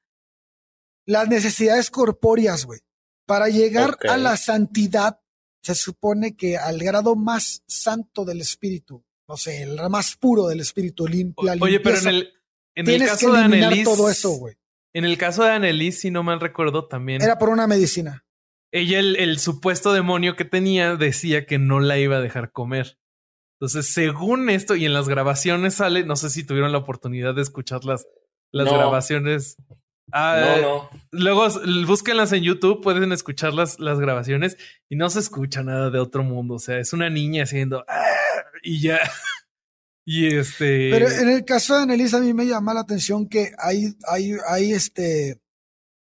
las 1.07 1.29
necesidades 1.29 1.91
corpóreas, 1.91 2.65
güey. 2.65 2.81
Para 3.27 3.49
llegar 3.49 3.97
a 4.09 4.19
la 4.19 4.37
santidad, 4.37 5.21
se 5.63 5.75
supone 5.75 6.37
que 6.37 6.59
al 6.59 6.79
grado 6.79 7.17
más 7.17 7.63
santo 7.67 8.25
del 8.25 8.43
espíritu, 8.43 9.03
no 9.27 9.37
sé, 9.39 9.63
el 9.63 9.77
más 9.89 10.17
puro 10.17 10.49
del 10.49 10.61
espíritu, 10.61 11.07
limpia. 11.07 11.57
Oye, 11.59 11.81
pero 11.81 11.99
en 12.01 12.07
el, 12.09 12.33
en 12.75 12.89
el 12.89 13.07
caso 13.07 13.33
de 13.33 13.39
Annelies, 13.39 13.85
todo 13.85 14.11
eso, 14.11 14.33
güey. 14.33 14.57
En 14.95 15.05
el 15.05 15.19
caso 15.19 15.45
de 15.45 15.51
Annelies, 15.51 16.01
si 16.01 16.11
no 16.11 16.23
mal 16.23 16.41
recuerdo, 16.41 16.87
también. 16.87 17.21
Era 17.21 17.39
por 17.39 17.51
una 17.51 17.67
medicina. 17.67 18.25
Ella, 18.73 18.99
el, 18.99 19.17
el 19.17 19.39
supuesto 19.39 19.93
demonio 19.93 20.37
que 20.37 20.45
tenía, 20.45 20.97
decía 20.97 21.47
que 21.47 21.59
no 21.59 21.81
la 21.81 21.99
iba 21.99 22.17
a 22.17 22.21
dejar 22.21 22.53
comer. 22.53 22.99
Entonces, 23.61 23.93
según 23.93 24.51
esto, 24.51 24.75
y 24.77 24.85
en 24.85 24.93
las 24.93 25.09
grabaciones 25.09 25.75
sale, 25.75 26.05
no 26.05 26.17
sé 26.17 26.31
si 26.31 26.45
tuvieron 26.45 26.73
la 26.73 26.79
oportunidad 26.79 27.35
de 27.35 27.43
escuchar 27.43 27.85
las, 27.85 28.07
las 28.53 28.67
grabaciones. 28.67 29.57
Ah, 30.13 30.59
no, 30.61 30.61
no. 30.61 30.91
Luego 31.11 31.49
búsquenlas 31.87 32.33
en 32.33 32.43
YouTube, 32.43 32.83
pueden 32.83 33.11
escuchar 33.13 33.55
las, 33.55 33.81
las 33.81 33.99
grabaciones 33.99 34.59
y 34.89 34.97
no 34.97 35.09
se 35.09 35.21
escucha 35.21 35.63
nada 35.63 35.91
de 35.91 35.99
otro 35.99 36.23
mundo. 36.23 36.55
O 36.55 36.59
sea, 36.59 36.79
es 36.79 36.93
una 36.93 37.11
niña 37.11 37.45
haciendo 37.45 37.85
ah", 37.89 38.05
y 38.63 38.81
ya. 38.81 39.01
Y 40.05 40.27
este. 40.35 40.91
Pero 40.91 41.09
en 41.09 41.29
el 41.31 41.45
caso 41.45 41.77
de 41.77 41.83
Annelise, 41.83 42.17
a 42.17 42.21
mí 42.21 42.35
me 42.35 42.47
llama 42.47 42.75
la 42.75 42.81
atención 42.81 43.27
que 43.27 43.53
hay, 43.59 43.97
hay, 44.07 44.37
hay 44.47 44.73
este 44.73 45.41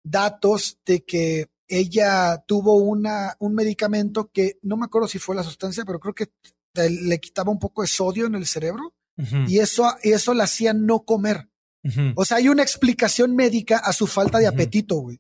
datos 0.03 0.79
de 0.85 1.03
que 1.03 1.47
ella 1.67 2.43
tuvo 2.45 2.75
una, 2.75 3.35
un 3.39 3.55
medicamento 3.55 4.29
que 4.31 4.57
no 4.61 4.77
me 4.77 4.85
acuerdo 4.85 5.07
si 5.07 5.19
fue 5.19 5.35
la 5.35 5.43
sustancia, 5.43 5.85
pero 5.85 5.99
creo 5.99 6.13
que 6.13 6.29
le 6.75 7.19
quitaba 7.19 7.51
un 7.51 7.59
poco 7.59 7.81
de 7.81 7.87
sodio 7.87 8.25
en 8.25 8.35
el 8.35 8.45
cerebro 8.45 8.93
y 9.47 9.59
eso, 9.59 9.93
y 10.01 10.11
eso 10.11 10.33
la 10.33 10.45
hacía 10.45 10.73
no 10.73 11.03
comer. 11.03 11.49
O 12.15 12.25
sea, 12.25 12.37
hay 12.37 12.49
una 12.49 12.63
explicación 12.63 13.35
médica 13.35 13.77
a 13.77 13.93
su 13.93 14.07
falta 14.07 14.39
de 14.39 14.47
apetito, 14.47 14.95
güey. 14.95 15.19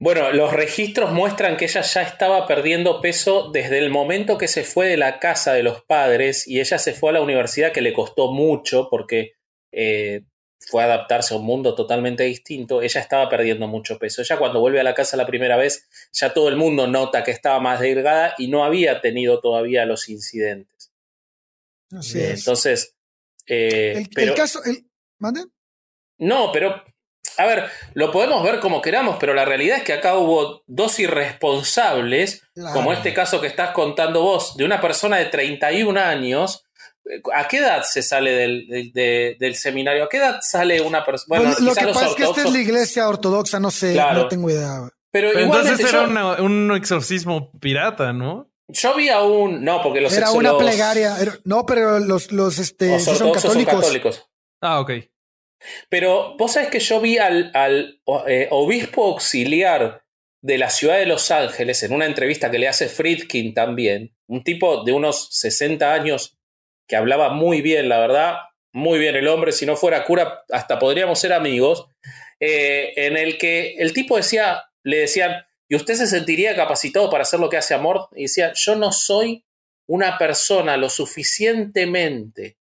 Bueno, 0.00 0.32
los 0.32 0.54
registros 0.54 1.12
muestran 1.12 1.58
que 1.58 1.66
ella 1.66 1.82
ya 1.82 2.00
estaba 2.00 2.46
perdiendo 2.46 3.02
peso 3.02 3.50
desde 3.52 3.76
el 3.76 3.90
momento 3.90 4.38
que 4.38 4.48
se 4.48 4.64
fue 4.64 4.86
de 4.86 4.96
la 4.96 5.20
casa 5.20 5.52
de 5.52 5.62
los 5.62 5.82
padres 5.84 6.48
y 6.48 6.58
ella 6.58 6.78
se 6.78 6.94
fue 6.94 7.10
a 7.10 7.12
la 7.12 7.20
universidad 7.20 7.70
que 7.70 7.82
le 7.82 7.92
costó 7.92 8.32
mucho 8.32 8.88
porque 8.90 9.34
eh, 9.72 10.22
fue 10.58 10.82
a 10.82 10.86
adaptarse 10.86 11.34
a 11.34 11.36
un 11.36 11.44
mundo 11.44 11.74
totalmente 11.74 12.22
distinto. 12.24 12.80
Ella 12.80 12.98
estaba 12.98 13.28
perdiendo 13.28 13.68
mucho 13.68 13.98
peso. 13.98 14.22
Ella 14.22 14.38
cuando 14.38 14.60
vuelve 14.60 14.80
a 14.80 14.84
la 14.84 14.94
casa 14.94 15.18
la 15.18 15.26
primera 15.26 15.58
vez, 15.58 15.86
ya 16.12 16.32
todo 16.32 16.48
el 16.48 16.56
mundo 16.56 16.86
nota 16.86 17.22
que 17.22 17.32
estaba 17.32 17.60
más 17.60 17.78
delgada 17.78 18.34
y 18.38 18.48
no 18.48 18.64
había 18.64 19.02
tenido 19.02 19.38
todavía 19.38 19.84
los 19.84 20.08
incidentes. 20.08 20.92
Así 21.92 22.22
es. 22.22 22.38
Entonces, 22.38 22.96
eh, 23.46 24.06
el, 24.16 24.32
caso, 24.32 24.60
¿mande? 25.18 25.44
No, 26.16 26.52
pero 26.52 26.82
a 27.36 27.46
ver, 27.46 27.70
lo 27.94 28.10
podemos 28.12 28.42
ver 28.42 28.60
como 28.60 28.80
queramos, 28.80 29.16
pero 29.18 29.34
la 29.34 29.44
realidad 29.44 29.78
es 29.78 29.84
que 29.84 29.92
acá 29.92 30.16
hubo 30.16 30.62
dos 30.66 30.98
irresponsables, 30.98 32.42
como 32.72 32.92
este 32.92 33.14
caso 33.14 33.40
que 33.40 33.46
estás 33.46 33.70
contando 33.70 34.22
vos, 34.22 34.56
de 34.56 34.64
una 34.64 34.80
persona 34.80 35.16
de 35.16 35.26
31 35.26 35.98
años. 36.00 36.64
¿A 37.34 37.48
qué 37.48 37.58
edad 37.58 37.82
se 37.82 38.02
sale 38.02 38.32
del, 38.32 39.54
seminario? 39.56 40.04
¿A 40.04 40.08
qué 40.08 40.18
edad 40.18 40.38
sale 40.42 40.80
una 40.80 41.04
persona? 41.04 41.40
Bueno, 41.40 41.56
lo 41.60 41.74
que 41.74 41.86
pasa 41.86 42.06
es 42.06 42.14
que 42.14 42.24
esta 42.24 42.42
es 42.42 42.52
la 42.52 42.58
iglesia 42.58 43.08
ortodoxa, 43.08 43.58
no 43.58 43.70
sé, 43.70 43.94
no 43.94 44.28
tengo 44.28 44.50
idea. 44.50 44.88
Pero, 45.10 45.36
entonces 45.36 45.80
era 45.80 46.02
un 46.40 46.72
exorcismo 46.76 47.50
pirata, 47.58 48.12
¿no? 48.12 48.50
Yo 48.72 48.94
vi 48.94 49.08
a 49.08 49.22
un. 49.22 49.64
No, 49.64 49.82
porque 49.82 50.00
los 50.00 50.12
Era 50.12 50.30
una 50.30 50.56
plegaria. 50.56 51.16
no, 51.44 51.66
pero 51.66 51.98
los, 51.98 52.32
los, 52.32 52.58
este, 52.58 52.98
son 53.00 53.32
católicos. 53.32 54.28
Ah, 54.60 54.80
ok. 54.80 54.90
Pero 55.88 56.36
vos 56.36 56.52
sabés 56.52 56.70
que 56.70 56.80
yo 56.80 57.00
vi 57.00 57.18
al, 57.18 57.52
eh, 58.26 58.48
obispo 58.50 59.06
auxiliar 59.06 60.04
de 60.42 60.58
la 60.58 60.70
ciudad 60.70 60.98
de 60.98 61.06
Los 61.06 61.30
Ángeles 61.30 61.82
en 61.82 61.92
una 61.92 62.06
entrevista 62.06 62.50
que 62.50 62.58
le 62.58 62.68
hace 62.68 62.88
Friedkin 62.88 63.52
también, 63.52 64.14
un 64.26 64.42
tipo 64.42 64.84
de 64.84 64.92
unos 64.92 65.28
60 65.32 65.92
años 65.92 66.38
que 66.88 66.96
hablaba 66.96 67.30
muy 67.30 67.60
bien, 67.60 67.88
la 67.88 67.98
verdad, 67.98 68.36
muy 68.72 68.98
bien 68.98 69.16
el 69.16 69.28
hombre, 69.28 69.52
si 69.52 69.66
no 69.66 69.76
fuera 69.76 70.04
cura, 70.04 70.44
hasta 70.50 70.78
podríamos 70.78 71.18
ser 71.18 71.32
amigos, 71.32 71.86
eh, 72.40 72.92
en 72.96 73.16
el 73.16 73.36
que 73.36 73.74
el 73.74 73.92
tipo 73.92 74.16
decía, 74.16 74.64
le 74.82 74.98
decían, 74.98 75.44
¿y 75.68 75.76
usted 75.76 75.94
se 75.94 76.06
sentiría 76.06 76.56
capacitado 76.56 77.10
para 77.10 77.22
hacer 77.22 77.38
lo 77.38 77.50
que 77.50 77.58
hace 77.58 77.74
Amor? 77.74 78.08
Y 78.16 78.22
decía, 78.22 78.52
yo 78.54 78.76
no 78.76 78.92
soy 78.92 79.44
una 79.86 80.16
persona 80.16 80.76
lo 80.76 80.88
suficientemente 80.88 82.59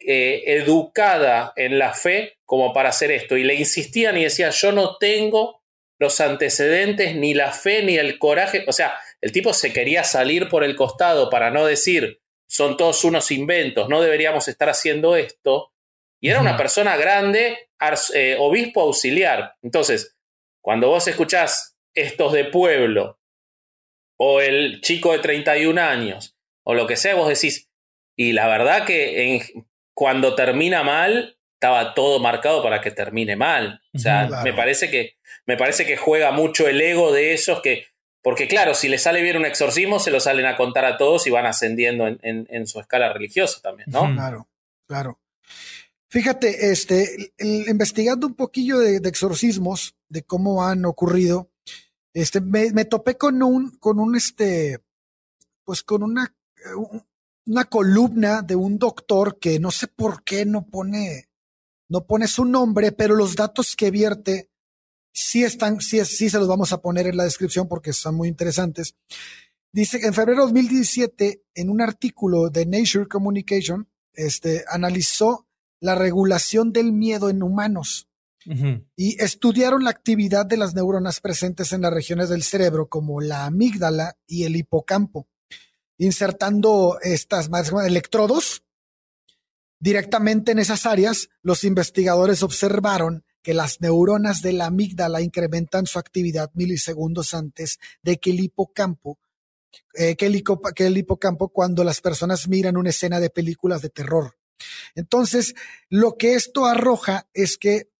eh, 0.00 0.42
educada 0.46 1.52
en 1.56 1.78
la 1.78 1.92
fe 1.92 2.38
como 2.44 2.72
para 2.72 2.88
hacer 2.88 3.10
esto. 3.10 3.36
Y 3.36 3.44
le 3.44 3.54
insistían 3.54 4.16
y 4.16 4.24
decían, 4.24 4.50
yo 4.52 4.72
no 4.72 4.96
tengo 4.96 5.62
los 5.98 6.20
antecedentes, 6.20 7.14
ni 7.14 7.34
la 7.34 7.52
fe, 7.52 7.82
ni 7.82 7.96
el 7.96 8.18
coraje. 8.18 8.64
O 8.66 8.72
sea, 8.72 8.98
el 9.20 9.32
tipo 9.32 9.52
se 9.52 9.72
quería 9.72 10.02
salir 10.02 10.48
por 10.48 10.64
el 10.64 10.74
costado 10.74 11.28
para 11.28 11.50
no 11.50 11.66
decir, 11.66 12.20
son 12.48 12.76
todos 12.76 13.04
unos 13.04 13.30
inventos, 13.30 13.88
no 13.88 14.00
deberíamos 14.00 14.48
estar 14.48 14.70
haciendo 14.70 15.14
esto. 15.16 15.72
Y 16.22 16.30
era 16.30 16.40
una 16.40 16.56
persona 16.56 16.96
grande, 16.96 17.70
eh, 18.14 18.36
obispo 18.38 18.82
auxiliar. 18.82 19.54
Entonces, 19.62 20.16
cuando 20.62 20.88
vos 20.88 21.06
escuchás 21.06 21.76
estos 21.94 22.32
de 22.32 22.44
pueblo, 22.44 23.18
o 24.18 24.40
el 24.40 24.80
chico 24.82 25.12
de 25.12 25.20
31 25.20 25.80
años, 25.80 26.36
o 26.62 26.74
lo 26.74 26.86
que 26.86 26.96
sea, 26.96 27.14
vos 27.14 27.28
decís, 27.28 27.70
y 28.16 28.32
la 28.32 28.48
verdad 28.48 28.84
que 28.84 29.34
en, 29.34 29.66
cuando 30.00 30.34
termina 30.34 30.82
mal, 30.82 31.36
estaba 31.52 31.92
todo 31.92 32.20
marcado 32.20 32.62
para 32.62 32.80
que 32.80 32.90
termine 32.90 33.36
mal. 33.36 33.82
O 33.92 33.98
sea, 33.98 34.26
me, 34.42 34.54
parece 34.54 34.90
que, 34.90 35.18
me 35.44 35.58
parece 35.58 35.84
que 35.84 35.98
juega 35.98 36.32
mucho 36.32 36.66
el 36.66 36.80
ego 36.80 37.12
de 37.12 37.34
esos 37.34 37.60
que. 37.60 37.84
Porque, 38.22 38.48
claro, 38.48 38.72
si 38.74 38.88
le 38.88 38.96
sale 38.96 39.20
bien 39.20 39.36
un 39.36 39.44
exorcismo, 39.44 39.98
se 39.98 40.10
lo 40.10 40.18
salen 40.18 40.46
a 40.46 40.56
contar 40.56 40.86
a 40.86 40.96
todos 40.96 41.26
y 41.26 41.30
van 41.30 41.44
ascendiendo 41.44 42.06
en, 42.06 42.66
su 42.66 42.80
escala 42.80 43.12
religiosa 43.12 43.60
también, 43.60 43.90
¿no? 43.90 44.10
Claro, 44.14 44.48
claro. 44.86 45.20
Fíjate, 46.08 46.70
este, 46.70 47.34
investigando 47.38 48.26
un 48.26 48.36
poquillo 48.36 48.78
de, 48.78 49.06
exorcismos, 49.06 49.96
de 50.08 50.22
cómo 50.22 50.64
han 50.64 50.86
ocurrido, 50.86 51.50
este, 52.14 52.40
me, 52.40 52.72
me, 52.72 52.86
topé 52.86 53.18
con 53.18 53.42
un, 53.42 53.76
con 53.76 53.98
un, 53.98 54.16
este, 54.16 54.78
pues 55.62 55.82
con 55.82 56.02
una, 56.02 56.34
una 57.50 57.64
columna 57.64 58.42
de 58.42 58.54
un 58.54 58.78
doctor 58.78 59.40
que 59.40 59.58
no 59.58 59.72
sé 59.72 59.88
por 59.88 60.22
qué 60.22 60.46
no 60.46 60.68
pone, 60.68 61.30
no 61.88 62.06
pone 62.06 62.28
su 62.28 62.44
nombre, 62.44 62.92
pero 62.92 63.16
los 63.16 63.34
datos 63.34 63.74
que 63.74 63.90
vierte 63.90 64.52
sí 65.12 65.42
están, 65.42 65.80
sí, 65.80 66.04
sí 66.04 66.30
se 66.30 66.38
los 66.38 66.46
vamos 66.46 66.72
a 66.72 66.80
poner 66.80 67.08
en 67.08 67.16
la 67.16 67.24
descripción 67.24 67.66
porque 67.66 67.92
son 67.92 68.14
muy 68.14 68.28
interesantes. 68.28 68.94
Dice 69.72 69.98
que 69.98 70.06
en 70.06 70.14
febrero 70.14 70.42
de 70.42 70.52
2017, 70.52 71.42
en 71.54 71.70
un 71.70 71.80
artículo 71.80 72.50
de 72.50 72.66
Nature 72.66 73.08
Communication, 73.08 73.88
este, 74.14 74.64
analizó 74.68 75.48
la 75.80 75.96
regulación 75.96 76.72
del 76.72 76.92
miedo 76.92 77.30
en 77.30 77.42
humanos 77.42 78.06
y 78.96 79.20
estudiaron 79.22 79.82
la 79.82 79.90
actividad 79.90 80.46
de 80.46 80.56
las 80.56 80.74
neuronas 80.74 81.20
presentes 81.20 81.72
en 81.72 81.82
las 81.82 81.92
regiones 81.92 82.28
del 82.28 82.44
cerebro 82.44 82.88
como 82.88 83.20
la 83.20 83.44
amígdala 83.44 84.16
y 84.26 84.44
el 84.44 84.54
hipocampo 84.54 85.28
insertando 86.00 86.98
estas 87.02 87.50
electrodos 87.84 88.62
directamente 89.78 90.52
en 90.52 90.58
esas 90.58 90.86
áreas, 90.86 91.28
los 91.42 91.62
investigadores 91.62 92.42
observaron 92.42 93.22
que 93.42 93.52
las 93.52 93.82
neuronas 93.82 94.40
de 94.40 94.54
la 94.54 94.66
amígdala 94.66 95.20
incrementan 95.20 95.84
su 95.86 95.98
actividad 95.98 96.50
milisegundos 96.54 97.34
antes 97.34 97.78
de 98.02 98.16
que 98.16 98.30
el 98.30 98.40
hipocampo, 98.40 99.18
eh, 99.92 100.16
que, 100.16 100.26
el 100.26 100.42
que 100.74 100.86
el 100.86 100.96
hipocampo 100.96 101.50
cuando 101.50 101.84
las 101.84 102.00
personas 102.00 102.48
miran 102.48 102.78
una 102.78 102.90
escena 102.90 103.20
de 103.20 103.28
películas 103.28 103.82
de 103.82 103.90
terror. 103.90 104.38
Entonces, 104.94 105.54
lo 105.90 106.16
que 106.16 106.34
esto 106.34 106.64
arroja 106.64 107.28
es 107.34 107.58
que 107.58 107.90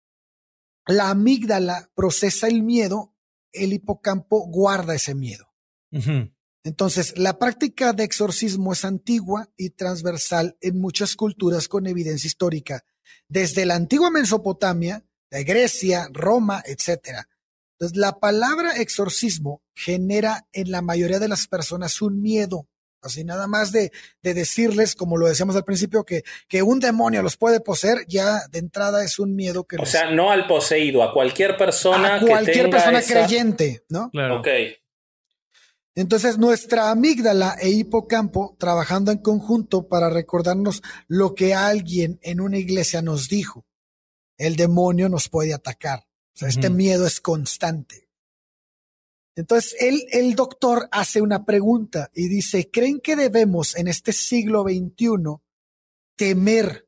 la 0.87 1.11
amígdala 1.11 1.91
procesa 1.95 2.49
el 2.49 2.63
miedo, 2.63 3.15
el 3.53 3.75
hipocampo 3.75 4.47
guarda 4.47 4.95
ese 4.95 5.15
miedo. 5.15 5.53
Entonces, 6.65 7.17
la 7.17 7.39
práctica 7.39 7.93
de 7.93 8.05
exorcismo 8.05 8.73
es 8.73 8.85
antigua 8.85 9.49
y 9.57 9.71
transversal 9.71 10.57
en 10.61 10.79
muchas 10.79 11.17
culturas 11.17 11.69
con 11.69 11.87
evidencia 11.87 12.29
histórica, 12.29 12.85
desde 13.29 13.65
la 13.65 13.77
antigua 13.77 14.11
Mesopotamia, 14.11 15.05
de 15.31 15.45
Grecia, 15.45 16.09
Roma, 16.13 16.63
etc. 16.67 17.25
Entonces, 17.79 17.97
la 17.97 18.19
palabra 18.19 18.77
exorcismo 18.77 19.63
genera 19.75 20.47
en 20.53 20.71
la 20.71 20.83
mayoría 20.83 21.19
de 21.19 21.29
las 21.29 21.47
personas 21.47 22.03
un 22.03 22.21
miedo 22.21 22.69
Así 23.03 23.25
nada 23.25 23.47
más 23.47 23.73
de, 23.73 23.93
de, 24.23 24.35
decirles, 24.35 24.95
como 24.95 25.17
lo 25.17 25.27
decíamos 25.27 25.57
al 25.57 25.65
principio, 25.65 26.05
que, 26.05 26.23
que 26.49 26.63
un 26.63 26.81
demonio 26.81 27.23
los 27.23 27.37
puede 27.37 27.61
poseer, 27.61 28.05
ya 28.07 28.41
de 28.51 28.59
entrada 28.59 29.03
es 29.05 29.19
un 29.19 29.35
miedo 29.35 29.65
que... 29.65 29.77
O 29.77 29.87
sea, 29.87 30.11
no 30.11 30.31
al 30.31 30.47
poseído, 30.47 31.03
a 31.03 31.13
cualquier 31.13 31.57
persona. 31.57 32.17
A 32.17 32.21
cualquier 32.21 32.69
persona 32.69 33.01
creyente, 33.01 33.85
¿no? 33.89 34.11
Claro. 34.11 34.41
Ok. 34.41 34.49
Entonces, 35.95 36.39
nuestra 36.39 36.91
amígdala 36.91 37.57
e 37.61 37.71
hipocampo 37.71 38.57
trabajando 38.59 39.11
en 39.11 39.19
conjunto 39.19 39.89
para 39.89 40.09
recordarnos 40.09 40.83
lo 41.09 41.35
que 41.35 41.55
alguien 41.55 42.19
en 42.23 42.41
una 42.41 42.59
iglesia 42.59 43.03
nos 43.03 43.29
dijo. 43.29 43.67
El 44.39 44.57
demonio 44.57 45.09
nos 45.09 45.29
puede 45.29 45.53
atacar. 45.53 46.07
O 46.35 46.39
sea, 46.39 46.49
este 46.49 46.71
miedo 46.71 47.07
es 47.07 47.21
constante. 47.21 48.09
Entonces, 49.37 49.77
él, 49.81 50.07
el 50.13 50.35
doctor 50.35 50.89
hace 50.93 51.21
una 51.21 51.45
pregunta 51.45 52.11
y 52.15 52.29
dice, 52.29 52.71
¿creen 52.71 53.01
que 53.01 53.17
debemos 53.17 53.77
en 53.77 53.89
este 53.89 54.13
siglo 54.13 54.65
XXI 54.65 55.41
temer 56.17 56.87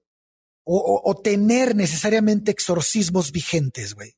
o, 0.65 1.21
tener 1.23 1.75
necesariamente 1.75 2.51
exorcismos 2.51 3.33
vigentes, 3.33 3.95
güey? 3.95 4.15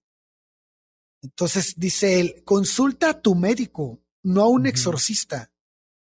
Entonces 1.22 1.74
dice 1.76 2.20
él, 2.20 2.42
consulta 2.44 3.10
a 3.10 3.20
tu 3.22 3.34
médico, 3.34 4.02
no 4.24 4.42
a 4.42 4.48
un 4.48 4.66
exorcista. 4.66 5.52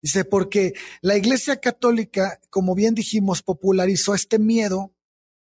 Dice, 0.01 0.25
porque 0.25 0.75
la 1.03 1.17
Iglesia 1.17 1.57
Católica, 1.57 2.41
como 2.49 2.75
bien 2.75 2.95
dijimos, 2.95 3.43
popularizó 3.43 4.15
este 4.15 4.39
miedo 4.39 4.95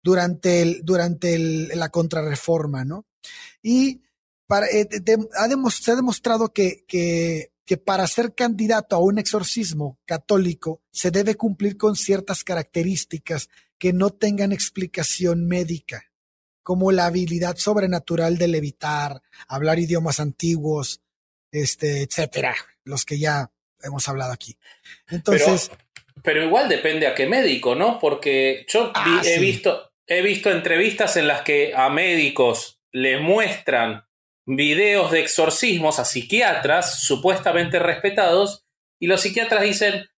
durante, 0.02 0.62
el, 0.62 0.82
durante 0.84 1.38
la 1.76 1.90
contrarreforma, 1.90 2.86
¿no? 2.86 3.06
Y 3.62 4.02
para, 4.48 4.68
eh, 4.68 4.88
ha 5.38 5.70
se 5.70 5.92
ha 5.92 5.96
demostrado 5.96 6.52
que, 6.52 6.84
que, 6.88 7.52
que 7.66 7.78
para 7.78 8.08
ser 8.08 8.34
candidato 8.34 8.96
a 8.96 9.00
un 9.00 9.20
exorcismo 9.20 10.00
católico 10.06 10.82
se 10.92 11.12
debe 11.12 11.36
cumplir 11.36 11.78
con 11.78 11.96
ciertas 11.96 12.44
características 12.44 13.50
que 13.78 13.94
no 13.94 14.10
tengan 14.10 14.52
explicación 14.52 15.46
médica, 15.48 16.06
como 16.64 16.92
la 16.92 17.06
habilidad 17.06 17.58
sobrenatural 17.58 18.40
de 18.40 18.48
levitar, 18.48 19.22
hablar 19.48 19.78
idiomas 19.78 20.20
antiguos, 20.20 21.02
este, 21.52 22.04
etcétera, 22.04 22.56
los 22.84 23.06
que 23.06 23.20
ya 23.20 23.52
hemos 23.82 24.08
hablado 24.08 24.34
aquí. 24.34 24.58
Entonces. 25.10 25.72
Pero, 26.22 26.43
igual 26.43 26.68
depende 26.68 27.08
a 27.08 27.16
qué 27.16 27.28
médico, 27.28 27.76
¿no? 27.76 27.97
Porque 27.97 28.66
yo 28.68 28.91
ah, 28.93 29.22
he 29.24 29.39
visto, 29.39 29.93
he 30.06 30.22
visto 30.22 30.52
entrevistas 30.52 31.16
en 31.16 31.28
las 31.28 31.41
que 31.41 31.74
a 31.74 31.89
médicos 31.89 32.82
le 32.91 33.20
muestran 33.20 34.06
videos 34.45 35.12
de 35.12 35.22
exorcismos 35.22 36.00
a 36.00 36.06
psiquiatras 36.06 37.04
supuestamente 37.04 37.80
respetados 37.80 38.66
y 39.00 39.08
los 39.08 39.22
psiquiatras 39.22 39.62
dicen, 39.62 40.10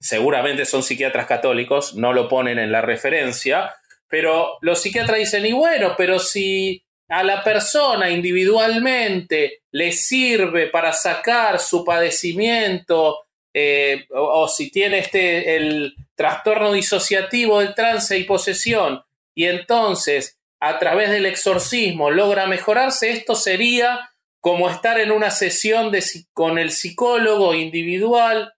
seguramente 0.00 0.64
son 0.64 0.82
psiquiatras 0.82 1.26
católicos, 1.26 1.94
no 1.94 2.12
lo 2.12 2.28
ponen 2.28 2.58
en 2.58 2.72
la 2.72 2.82
referencia, 2.82 3.74
pero 4.08 4.58
los 4.60 4.82
psiquiatras 4.82 5.18
dicen, 5.18 5.46
y 5.46 5.52
bueno, 5.52 5.94
pero 5.96 6.18
si 6.18 6.84
a 7.08 7.22
la 7.22 7.42
persona 7.42 8.10
individualmente 8.10 9.62
le 9.72 9.92
sirve 9.92 10.66
para 10.66 10.92
sacar 10.92 11.58
su 11.58 11.84
padecimiento 11.84 13.24
eh, 13.54 14.06
o, 14.10 14.42
o, 14.42 14.48
si 14.48 14.70
tiene 14.70 14.98
este 14.98 15.56
el 15.56 15.94
trastorno 16.14 16.72
disociativo 16.72 17.60
del 17.60 17.74
trance 17.74 18.16
y 18.18 18.24
posesión 18.24 19.02
y 19.34 19.46
entonces 19.46 20.38
a 20.60 20.78
través 20.78 21.10
del 21.10 21.26
exorcismo 21.26 22.10
logra 22.10 22.46
mejorarse, 22.46 23.10
esto 23.10 23.34
sería 23.34 24.10
como 24.40 24.70
estar 24.70 24.98
en 24.98 25.10
una 25.10 25.30
sesión 25.30 25.90
de, 25.90 26.04
con 26.32 26.58
el 26.58 26.70
psicólogo 26.70 27.54
individual. 27.54 28.52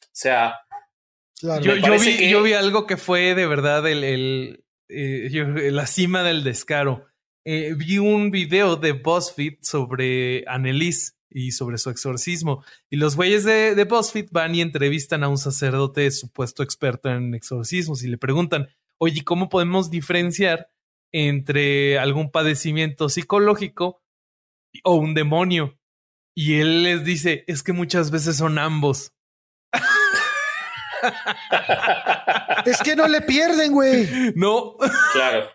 O 0.00 0.10
sea, 0.12 0.56
yo, 1.40 2.42
vi, 2.42 2.52
algo 2.52 2.86
que 2.86 2.96
fue 2.96 3.34
de 3.34 3.46
verdad 3.46 3.86
el, 3.86 4.64
eh, 4.88 5.70
la 5.70 5.86
cima 5.86 6.22
del 6.22 6.42
descaro. 6.44 7.07
Eh, 7.50 7.72
vi 7.74 7.96
un 7.96 8.30
video 8.30 8.76
de 8.76 8.92
BuzzFeed 8.92 9.60
sobre 9.62 10.44
Annelies 10.46 11.16
y 11.30 11.52
sobre 11.52 11.78
su 11.78 11.88
exorcismo. 11.88 12.62
Y 12.90 12.96
los 12.96 13.16
güeyes 13.16 13.44
de, 13.44 13.74
de 13.74 13.84
BuzzFeed 13.84 14.28
van 14.32 14.54
y 14.54 14.60
entrevistan 14.60 15.24
a 15.24 15.28
un 15.28 15.38
sacerdote 15.38 16.10
supuesto 16.10 16.62
experto 16.62 17.08
en 17.08 17.34
exorcismos 17.34 18.04
y 18.04 18.08
le 18.08 18.18
preguntan, 18.18 18.68
oye, 18.98 19.24
¿cómo 19.24 19.48
podemos 19.48 19.90
diferenciar 19.90 20.68
entre 21.10 21.98
algún 21.98 22.30
padecimiento 22.30 23.08
psicológico 23.08 24.02
o 24.84 24.96
un 24.96 25.14
demonio. 25.14 25.78
Y 26.34 26.60
él 26.60 26.82
les 26.82 27.02
dice, 27.02 27.44
es 27.46 27.62
que 27.62 27.72
muchas 27.72 28.10
veces 28.10 28.36
son 28.36 28.58
ambos. 28.58 29.14
es 32.66 32.82
que 32.82 32.94
no 32.94 33.08
le 33.08 33.22
pierden, 33.22 33.72
güey. 33.72 34.06
No. 34.36 34.76
Claro. 35.12 35.48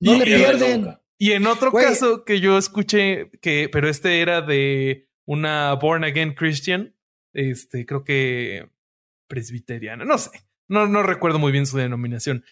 No, 0.00 0.14
le 0.14 0.24
pierden. 0.24 1.03
Y 1.18 1.32
en 1.32 1.46
otro 1.46 1.72
caso 1.72 2.24
que 2.24 2.40
yo 2.40 2.58
escuché, 2.58 3.30
que, 3.40 3.68
pero 3.70 3.88
este 3.88 4.20
era 4.20 4.42
de 4.42 5.08
una 5.26 5.72
born 5.74 6.04
again 6.04 6.34
Christian, 6.34 6.94
este, 7.32 7.86
creo 7.86 8.04
que 8.04 8.68
presbiteriana, 9.28 10.04
no 10.04 10.18
sé, 10.18 10.30
no, 10.68 10.86
no 10.86 11.02
recuerdo 11.02 11.38
muy 11.38 11.52
bien 11.52 11.66
su 11.66 11.76
denominación 11.76 12.44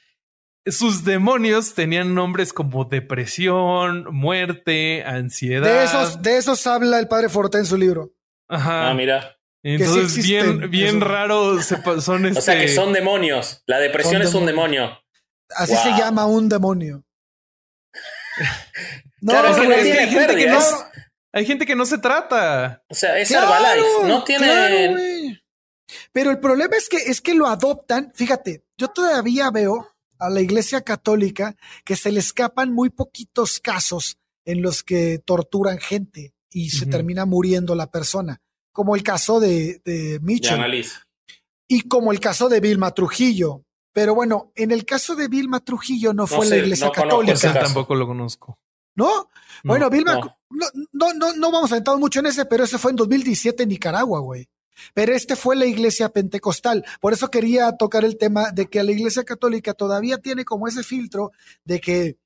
sus 0.66 1.04
demonios 1.04 1.74
tenían 1.74 2.14
nombres 2.14 2.52
como 2.52 2.84
depresión, 2.84 4.06
muerte, 4.14 5.02
ansiedad. 5.04 5.66
De 5.66 5.84
esos, 5.84 6.22
de 6.22 6.36
esos 6.36 6.66
habla 6.66 6.98
el 6.98 7.08
padre 7.08 7.28
Forte 7.28 7.58
en 7.58 7.66
su 7.66 7.76
libro. 7.76 8.14
Ajá. 8.48 8.90
Ah, 8.90 8.94
mira. 8.94 9.36
Entonces, 9.64 10.24
bien, 10.24 10.70
bien 10.70 11.00
raro 11.00 11.60
son 12.00 12.26
este... 12.26 12.38
O 12.38 12.42
sea 12.42 12.56
que 12.56 12.64
este 12.64 12.76
son 12.76 12.92
demonios. 12.92 13.62
La 13.66 13.78
depresión 13.78 14.22
es 14.22 14.34
un 14.34 14.46
demonio. 14.46 14.98
Así 15.56 15.76
se 15.76 15.90
llama 15.90 16.26
un 16.26 16.48
demonio. 16.48 17.04
No, 19.20 19.32
claro, 19.32 19.48
es 19.48 19.56
que 19.56 19.68
no 19.68 19.74
hay, 19.74 20.08
gente 20.08 20.36
que 20.36 20.46
no, 20.46 20.60
hay 21.32 21.46
gente 21.46 21.66
que 21.66 21.76
no 21.76 21.86
se 21.86 21.98
trata. 21.98 22.82
O 22.88 22.94
sea, 22.94 23.18
es 23.18 23.30
Herbalife. 23.30 24.06
No 24.06 24.24
tiene. 24.24 25.42
Pero 26.12 26.30
el 26.30 26.40
problema 26.40 26.76
es 26.76 26.88
que 26.88 26.96
es 26.96 27.20
que 27.20 27.34
lo 27.34 27.46
adoptan. 27.46 28.12
Fíjate, 28.14 28.64
yo 28.76 28.88
todavía 28.88 29.50
veo 29.50 29.88
a 30.18 30.30
la 30.30 30.40
Iglesia 30.40 30.82
Católica 30.82 31.56
que 31.84 31.96
se 31.96 32.12
le 32.12 32.20
escapan 32.20 32.72
muy 32.72 32.90
poquitos 32.90 33.60
casos 33.60 34.18
en 34.44 34.62
los 34.62 34.82
que 34.82 35.18
torturan 35.18 35.78
gente 35.78 36.34
y 36.50 36.70
se 36.70 36.86
termina 36.86 37.24
muriendo 37.24 37.74
la 37.74 37.90
persona, 37.90 38.40
como 38.72 38.94
el 38.94 39.02
caso 39.02 39.40
de, 39.40 39.80
de 39.84 40.18
Mitchell. 40.20 40.60
y 41.66 41.82
como 41.82 42.12
el 42.12 42.20
caso 42.20 42.48
de 42.48 42.60
Vilma 42.60 42.92
Trujillo. 42.92 43.64
Pero 43.92 44.14
bueno, 44.14 44.52
en 44.54 44.70
el 44.70 44.84
caso 44.84 45.14
de 45.14 45.28
Vilma 45.28 45.60
Trujillo 45.60 46.14
no, 46.14 46.26
fue 46.26 46.46
la 46.46 46.56
Iglesia 46.56 46.90
Católica. 46.90 47.52
tampoco 47.52 47.94
lo 47.94 48.06
conozco. 48.06 48.58
¿No? 48.94 49.30
Bueno, 49.64 49.88
Vilma, 49.90 50.14
no. 50.14 50.36
No, 50.92 51.14
no, 51.14 51.32
no, 51.34 51.50
vamos 51.50 51.72
a 51.72 51.78
entrar 51.78 51.96
mucho 51.96 52.20
en 52.20 52.26
ese, 52.26 52.44
pero 52.44 52.64
ese 52.64 52.78
fue 52.78 52.90
en 52.90 52.96
2017 52.96 53.62
en 53.62 53.68
Nicaragua, 53.70 54.20
güey. 54.20 54.48
Pero 54.94 55.14
este 55.14 55.36
fue 55.36 55.56
la 55.56 55.66
iglesia 55.66 56.08
pentecostal. 56.08 56.84
Por 57.00 57.12
eso 57.12 57.30
quería 57.30 57.72
tocar 57.76 58.04
el 58.04 58.18
tema 58.18 58.50
de 58.50 58.66
que 58.66 58.82
la 58.82 58.92
iglesia 58.92 59.24
católica 59.24 59.74
todavía 59.74 60.18
tiene 60.18 60.44
como 60.44 60.68
ese 60.68 60.82
filtro 60.82 61.32
de 61.64 61.80
que 61.80 62.16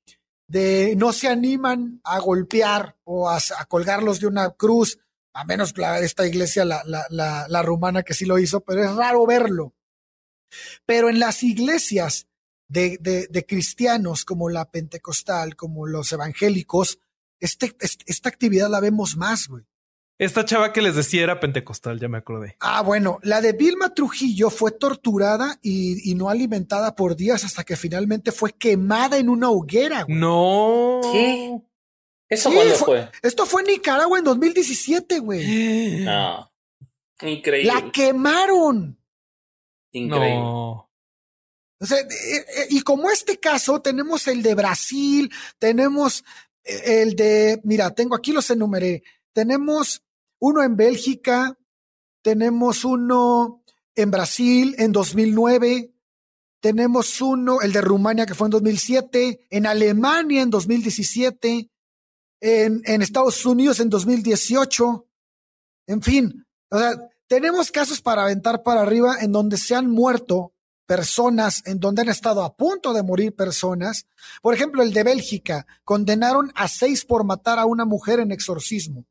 de, 0.47 0.95
no 0.97 1.13
se 1.13 1.27
animan 1.27 2.01
a 2.03 2.19
golpear 2.19 2.95
o 3.03 3.29
a, 3.29 3.39
colgarlos 3.67 4.19
de 4.19 4.27
una 4.27 4.49
cruz, 4.51 4.97
a 5.33 5.43
menos 5.43 5.73
que 5.73 5.83
esta 6.01 6.25
iglesia, 6.25 6.65
la, 6.65 6.81
la, 6.85 7.45
la, 7.47 7.61
rumana 7.61 8.03
que 8.03 8.13
sí 8.13 8.25
lo 8.25 8.39
hizo, 8.39 8.61
pero 8.61 8.83
es 8.83 8.95
raro 8.95 9.25
verlo. 9.25 9.73
Pero 10.85 11.09
en 11.09 11.19
las 11.19 11.43
iglesias 11.43 12.27
de, 12.67 12.97
de, 12.99 13.27
de 13.27 13.45
cristianos 13.45 14.25
como 14.25 14.49
la 14.49 14.69
pentecostal, 14.69 15.55
como 15.55 15.87
los 15.87 16.11
evangélicos, 16.11 16.99
este, 17.39 17.75
esta 17.79 18.29
actividad 18.29 18.69
la 18.69 18.79
vemos 18.79 19.15
más, 19.15 19.47
güey. 19.47 19.65
Esta 20.19 20.45
chava 20.45 20.73
que 20.73 20.81
les 20.81 20.95
decía 20.95 21.21
era 21.21 21.39
pentecostal, 21.39 21.99
ya 21.99 22.07
me 22.07 22.17
acordé. 22.17 22.55
Ah, 22.59 22.81
bueno, 22.81 23.19
la 23.21 23.39
de 23.39 23.53
Vilma 23.53 23.93
Trujillo 23.93 24.49
fue 24.49 24.71
torturada 24.71 25.59
y, 25.61 26.15
no 26.15 26.29
alimentada 26.29 26.95
por 26.95 27.15
días 27.15 27.43
hasta 27.43 27.63
que 27.63 27.75
finalmente 27.75 28.31
fue 28.31 28.53
quemada 28.53 29.17
en 29.17 29.29
una 29.29 29.51
hoguera. 29.51 30.03
Güey. 30.03 30.17
No. 30.17 31.01
¿Qué? 31.11 31.61
¿Eso 32.29 32.51
cuándo 32.51 32.73
fue, 32.75 33.09
Esto 33.21 33.45
fue 33.45 33.61
en 33.61 33.67
Nicaragua 33.67 34.17
en 34.17 34.25
2017, 34.25 35.19
güey. 35.19 36.03
No. 36.03 36.51
Increíble. 37.21 37.71
La 37.71 37.91
quemaron. 37.91 38.99
Increíble. 39.91 40.35
No. 40.35 40.87
O 41.79 41.85
sea, 41.85 41.99
eh, 41.99 42.05
eh, 42.09 42.67
y 42.69 42.81
como 42.81 43.09
este 43.09 43.39
caso, 43.39 43.81
tenemos 43.81 44.27
el 44.27 44.41
de 44.41 44.55
Brasil, 44.55 45.31
tenemos 45.59 46.23
eh, 46.63 47.03
el 47.03 47.15
de, 47.15 47.61
mira, 47.63 47.91
tengo 47.91 48.15
aquí 48.15 48.31
los 48.31 48.49
enumeré. 48.49 49.03
Tenemos 49.31 50.03
uno 50.39 50.63
en 50.63 50.75
Bélgica, 50.75 51.57
tenemos 52.23 52.83
uno 52.83 53.63
en 53.95 54.11
Brasil 54.11 54.75
en 54.79 54.91
2009, 54.91 55.91
tenemos 56.59 57.21
uno, 57.21 57.61
el 57.61 57.71
de 57.71 57.81
Rumania 57.81 58.25
que 58.25 58.33
fue 58.33 58.47
en 58.47 58.51
2007, 58.51 59.47
en 59.49 59.65
Alemania 59.67 60.41
en 60.41 60.49
2017, 60.49 61.69
en, 62.41 62.81
en 62.83 63.01
Estados 63.01 63.45
Unidos 63.45 63.79
en 63.79 63.89
2018, 63.89 65.07
en 65.87 66.01
fin, 66.01 66.45
tenemos 67.27 67.71
casos 67.71 68.01
para 68.01 68.23
aventar 68.23 68.63
para 68.63 68.81
arriba 68.81 69.17
en 69.21 69.31
donde 69.31 69.57
se 69.57 69.75
han 69.75 69.89
muerto 69.89 70.53
personas, 70.85 71.61
en 71.65 71.79
donde 71.79 72.01
han 72.01 72.09
estado 72.09 72.43
a 72.43 72.55
punto 72.55 72.93
de 72.93 73.03
morir 73.03 73.35
personas. 73.35 74.07
Por 74.41 74.53
ejemplo, 74.53 74.81
el 74.81 74.93
de 74.93 75.03
Bélgica, 75.03 75.67
condenaron 75.83 76.51
a 76.55 76.67
seis 76.67 77.05
por 77.05 77.25
matar 77.25 77.59
a 77.59 77.65
una 77.65 77.85
mujer 77.85 78.19
en 78.19 78.31
exorcismo. 78.31 79.05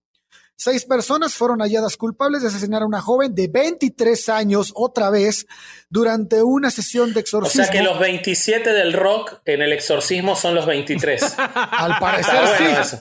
Seis 0.59 0.87
personas 0.87 1.35
fueron 1.35 1.61
halladas 1.61 1.99
culpables 1.99 2.41
de 2.41 2.49
asesinar 2.49 2.81
a 2.81 2.87
una 2.87 3.03
joven 3.03 3.35
de 3.35 3.47
23 3.47 4.31
años 4.31 4.73
otra 4.75 5.11
vez 5.11 5.47
durante 5.91 6.43
una 6.43 6.71
sesión 6.71 7.13
de 7.13 7.21
exorcismo. 7.21 7.63
O 7.63 7.67
sea 7.67 7.73
que 7.73 7.83
los 7.83 7.99
27 7.99 8.73
del 8.73 8.95
rock 8.95 9.43
en 9.45 9.61
el 9.61 9.75
exorcismo 9.75 10.35
son 10.35 10.55
los 10.55 10.65
23. 10.65 11.35
Al 11.39 11.99
parecer 11.99 12.87
sí. 12.87 12.97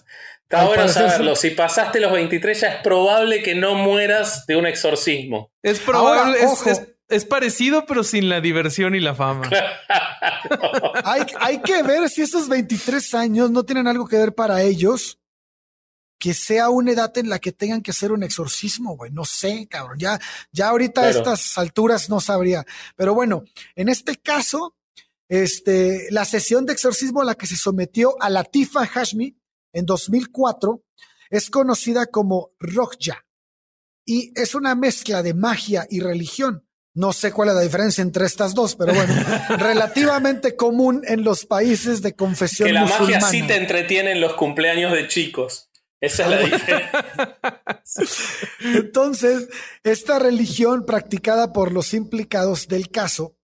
Está 0.50 0.66
bueno 0.66 0.88
saberlo. 0.88 1.36
Si 1.36 1.50
pasaste 1.52 2.00
los 2.00 2.12
23 2.12 2.60
ya 2.60 2.68
es 2.68 2.82
probable 2.82 3.42
que 3.42 3.56
no 3.56 3.76
mueras 3.76 4.46
de 4.46 4.56
un 4.56 4.68
exorcismo. 4.68 5.52
Es 5.64 5.80
probable, 5.80 6.38
es, 7.10 7.26
parecido 7.26 7.86
pero 7.88 8.04
sin 8.04 8.30
la 8.30 8.42
diversión 8.42 8.94
y 8.94 9.00
la 9.00 9.16
fama. 9.16 9.50
hay, 11.04 11.24
hay 11.40 11.62
que 11.62 11.82
ver 11.82 12.10
si 12.10 12.22
esos 12.22 12.48
23 12.48 13.14
años 13.16 13.50
no 13.50 13.64
tienen 13.64 13.88
algo 13.88 14.08
que 14.08 14.18
ver 14.18 14.36
para 14.36 14.62
ellos 14.62 15.20
que 16.20 16.34
sea 16.34 16.70
una 16.70 16.92
edad 16.92 17.16
en 17.18 17.30
la 17.30 17.40
que 17.40 17.52
tengan 17.52 17.82
que 17.82 17.92
hacer 17.92 18.12
un 18.12 18.24
exorcismo, 18.24 18.96
güey. 18.96 19.12
No 19.12 19.26
sé, 19.26 19.68
cabrón. 19.68 19.98
Ya, 20.00 20.20
ya 20.52 20.70
ahorita 20.70 21.02
a 21.02 21.10
estas 21.10 21.58
alturas 21.58 22.10
no 22.10 22.20
sabría. 22.20 22.66
Pero 22.96 23.14
bueno, 23.14 23.44
en 23.76 23.90
este 23.90 24.16
caso, 24.16 24.76
este, 25.28 26.08
la 26.12 26.26
sesión 26.26 26.66
de 26.66 26.74
exorcismo 26.74 27.22
a 27.22 27.26
la 27.26 27.36
que 27.36 27.48
se 27.48 27.56
sometió 27.56 28.16
a 28.22 28.30
Latifa 28.30 28.86
Hashmi 28.86 29.36
en 29.76 29.86
2004 29.86 30.84
es 31.30 31.50
conocida 31.50 32.08
como 32.08 32.52
Rokja 32.60 33.26
y 34.06 34.32
es 34.40 34.56
una 34.56 34.74
mezcla 34.74 35.22
de 35.22 35.34
magia 35.34 35.86
y 35.90 36.00
religión. 36.00 36.66
No 36.94 37.12
sé 37.12 37.34
cuál 37.34 37.50
es 37.50 37.56
la 37.56 37.62
diferencia 37.62 38.02
entre 38.02 38.26
estas 38.26 38.54
dos, 38.54 38.78
pero 38.78 38.94
bueno, 38.94 39.14
relativamente 39.58 40.56
común 40.56 41.04
en 41.06 41.26
los 41.26 41.46
países 41.46 42.02
de 42.02 42.16
confesión. 42.16 42.68
Que 42.68 42.74
la 42.74 42.86
magia 42.86 43.20
sí 43.20 43.44
te 43.44 43.58
entretiene 43.58 44.14
en 44.14 44.22
los 44.22 44.36
cumpleaños 44.36 44.94
de 44.94 45.10
chicos. 45.10 45.70
Esa 46.00 46.24
es 46.24 46.30
la 46.30 46.40
diferencia. 46.58 47.62
Entonces, 48.62 49.50
esta 49.84 50.20
religión 50.20 50.86
practicada 50.86 51.52
por 51.52 51.74
los 51.74 51.94
implicados 51.94 52.70
del 52.70 52.90
caso, 52.90 53.36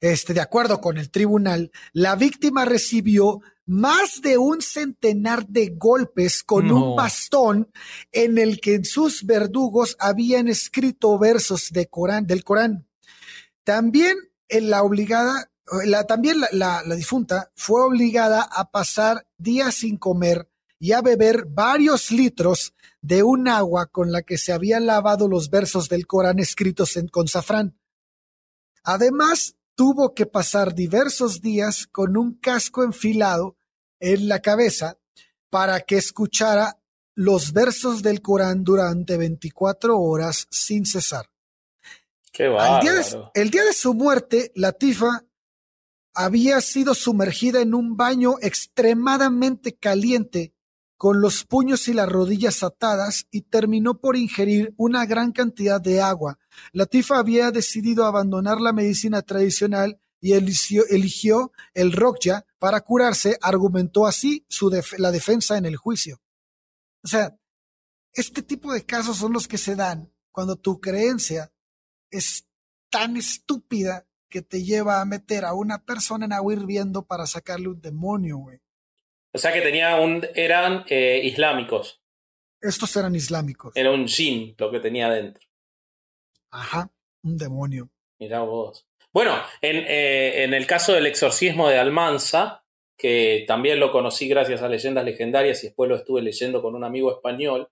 este, 0.00 0.34
de 0.34 0.40
acuerdo 0.40 0.80
con 0.80 0.98
el 0.98 1.10
tribunal, 1.10 1.70
la 1.92 2.16
víctima 2.16 2.64
recibió 2.64 3.40
más 3.68 4.22
de 4.22 4.38
un 4.38 4.62
centenar 4.62 5.46
de 5.46 5.74
golpes 5.76 6.42
con 6.42 6.72
un 6.72 6.96
bastón 6.96 7.70
en 8.10 8.38
el 8.38 8.60
que 8.60 8.82
sus 8.82 9.24
verdugos 9.24 9.94
habían 10.00 10.48
escrito 10.48 11.18
versos 11.18 11.68
de 11.70 11.86
Corán, 11.86 12.26
del 12.26 12.44
Corán. 12.44 12.88
También 13.64 14.16
en 14.48 14.70
la 14.70 14.82
obligada, 14.82 15.52
la, 15.84 16.04
también 16.04 16.40
la 16.52 16.82
difunta 16.96 17.52
fue 17.54 17.82
obligada 17.84 18.42
a 18.42 18.70
pasar 18.70 19.26
días 19.36 19.74
sin 19.74 19.98
comer 19.98 20.48
y 20.78 20.92
a 20.92 21.02
beber 21.02 21.44
varios 21.46 22.10
litros 22.10 22.74
de 23.02 23.22
un 23.22 23.48
agua 23.48 23.86
con 23.86 24.12
la 24.12 24.22
que 24.22 24.38
se 24.38 24.52
habían 24.52 24.86
lavado 24.86 25.28
los 25.28 25.50
versos 25.50 25.90
del 25.90 26.06
Corán 26.06 26.38
escritos 26.38 26.96
en, 26.96 27.08
con 27.08 27.28
safrán. 27.28 27.78
Además, 28.82 29.56
tuvo 29.74 30.14
que 30.14 30.24
pasar 30.24 30.74
diversos 30.74 31.42
días 31.42 31.86
con 31.86 32.16
un 32.16 32.34
casco 32.34 32.82
enfilado 32.82 33.57
en 34.00 34.28
la 34.28 34.40
cabeza 34.40 34.98
para 35.50 35.80
que 35.80 35.96
escuchara 35.96 36.78
los 37.14 37.52
versos 37.52 38.02
del 38.02 38.22
Corán 38.22 38.62
durante 38.62 39.16
24 39.16 39.98
horas 39.98 40.46
sin 40.50 40.86
cesar. 40.86 41.28
Qué 42.32 42.44
el 43.34 43.50
día 43.50 43.64
de 43.64 43.72
su 43.72 43.94
muerte, 43.94 44.52
Latifa 44.54 45.24
había 46.14 46.60
sido 46.60 46.94
sumergida 46.94 47.60
en 47.60 47.74
un 47.74 47.96
baño 47.96 48.36
extremadamente 48.40 49.76
caliente 49.76 50.54
con 50.96 51.20
los 51.20 51.44
puños 51.44 51.86
y 51.88 51.94
las 51.94 52.08
rodillas 52.08 52.62
atadas 52.64 53.26
y 53.30 53.42
terminó 53.42 54.00
por 54.00 54.16
ingerir 54.16 54.74
una 54.76 55.06
gran 55.06 55.30
cantidad 55.30 55.80
de 55.80 56.00
agua. 56.00 56.38
Latifa 56.72 57.18
había 57.18 57.52
decidido 57.52 58.04
abandonar 58.04 58.60
la 58.60 58.72
medicina 58.72 59.22
tradicional 59.22 60.00
y 60.20 60.32
eligió, 60.32 61.52
el 61.74 61.92
Rokya 61.92 62.44
para 62.58 62.80
curarse, 62.80 63.38
argumentó 63.40 64.06
así 64.06 64.44
su 64.48 64.70
la 64.98 65.10
defensa 65.10 65.56
en 65.56 65.66
el 65.66 65.76
juicio. 65.76 66.20
O 67.04 67.08
sea, 67.08 67.38
este 68.12 68.42
tipo 68.42 68.72
de 68.72 68.84
casos 68.84 69.16
son 69.18 69.32
los 69.32 69.46
que 69.46 69.58
se 69.58 69.76
dan 69.76 70.12
cuando 70.32 70.56
tu 70.56 70.80
creencia 70.80 71.52
es 72.10 72.46
tan 72.90 73.16
estúpida 73.16 74.06
que 74.28 74.42
te 74.42 74.62
lleva 74.64 75.00
a 75.00 75.04
meter 75.04 75.44
a 75.44 75.54
una 75.54 75.84
persona 75.84 76.26
en 76.26 76.32
agua 76.32 76.52
hirviendo 76.52 77.06
para 77.06 77.26
sacarle 77.26 77.68
un 77.68 77.80
demonio, 77.80 78.38
güey. 78.38 78.58
O 79.32 79.38
sea 79.38 79.52
que 79.52 79.60
tenía 79.60 79.96
un, 79.96 80.26
eran 80.34 80.84
eh, 80.88 81.20
islámicos. 81.24 82.00
Estos 82.60 82.96
eran 82.96 83.14
islámicos. 83.14 83.76
Era 83.76 83.92
un 83.92 84.08
jin 84.08 84.54
lo 84.58 84.70
que 84.70 84.80
tenía 84.80 85.08
dentro. 85.10 85.46
Ajá, 86.50 86.90
un 87.22 87.36
demonio. 87.36 87.90
Mirá 88.18 88.40
vos. 88.40 88.87
Bueno, 89.12 89.34
en, 89.62 89.76
eh, 89.86 90.44
en 90.44 90.54
el 90.54 90.66
caso 90.66 90.92
del 90.92 91.06
exorcismo 91.06 91.68
de 91.68 91.78
Almanza, 91.78 92.62
que 92.98 93.44
también 93.46 93.80
lo 93.80 93.92
conocí 93.92 94.28
gracias 94.28 94.62
a 94.62 94.68
leyendas 94.68 95.04
legendarias 95.04 95.62
y 95.62 95.68
después 95.68 95.88
lo 95.88 95.96
estuve 95.96 96.20
leyendo 96.20 96.60
con 96.60 96.74
un 96.74 96.84
amigo 96.84 97.12
español, 97.12 97.68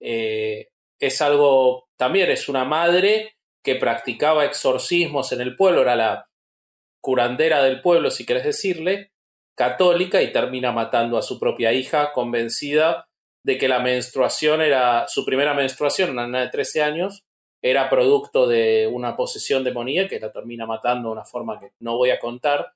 eh, 0.00 0.68
es 1.00 1.22
algo, 1.22 1.88
también 1.96 2.30
es 2.30 2.48
una 2.48 2.64
madre 2.64 3.36
que 3.64 3.76
practicaba 3.76 4.44
exorcismos 4.44 5.32
en 5.32 5.40
el 5.40 5.56
pueblo, 5.56 5.82
era 5.82 5.96
la 5.96 6.28
curandera 7.00 7.62
del 7.62 7.80
pueblo, 7.80 8.10
si 8.10 8.26
querés 8.26 8.44
decirle, 8.44 9.12
católica 9.56 10.22
y 10.22 10.32
termina 10.32 10.70
matando 10.70 11.16
a 11.16 11.22
su 11.22 11.38
propia 11.38 11.72
hija, 11.72 12.12
convencida 12.12 13.08
de 13.44 13.58
que 13.58 13.68
la 13.68 13.80
menstruación 13.80 14.60
era 14.60 15.06
su 15.08 15.24
primera 15.24 15.54
menstruación, 15.54 16.10
una 16.10 16.26
niña 16.26 16.40
de 16.40 16.50
13 16.50 16.82
años, 16.82 17.24
era 17.62 17.90
producto 17.90 18.46
de 18.46 18.88
una 18.90 19.16
posesión 19.16 19.64
demoníaca 19.64 20.10
que 20.10 20.20
la 20.20 20.32
termina 20.32 20.66
matando 20.66 21.08
de 21.08 21.12
una 21.14 21.24
forma 21.24 21.58
que 21.58 21.72
no 21.80 21.96
voy 21.96 22.10
a 22.10 22.20
contar, 22.20 22.72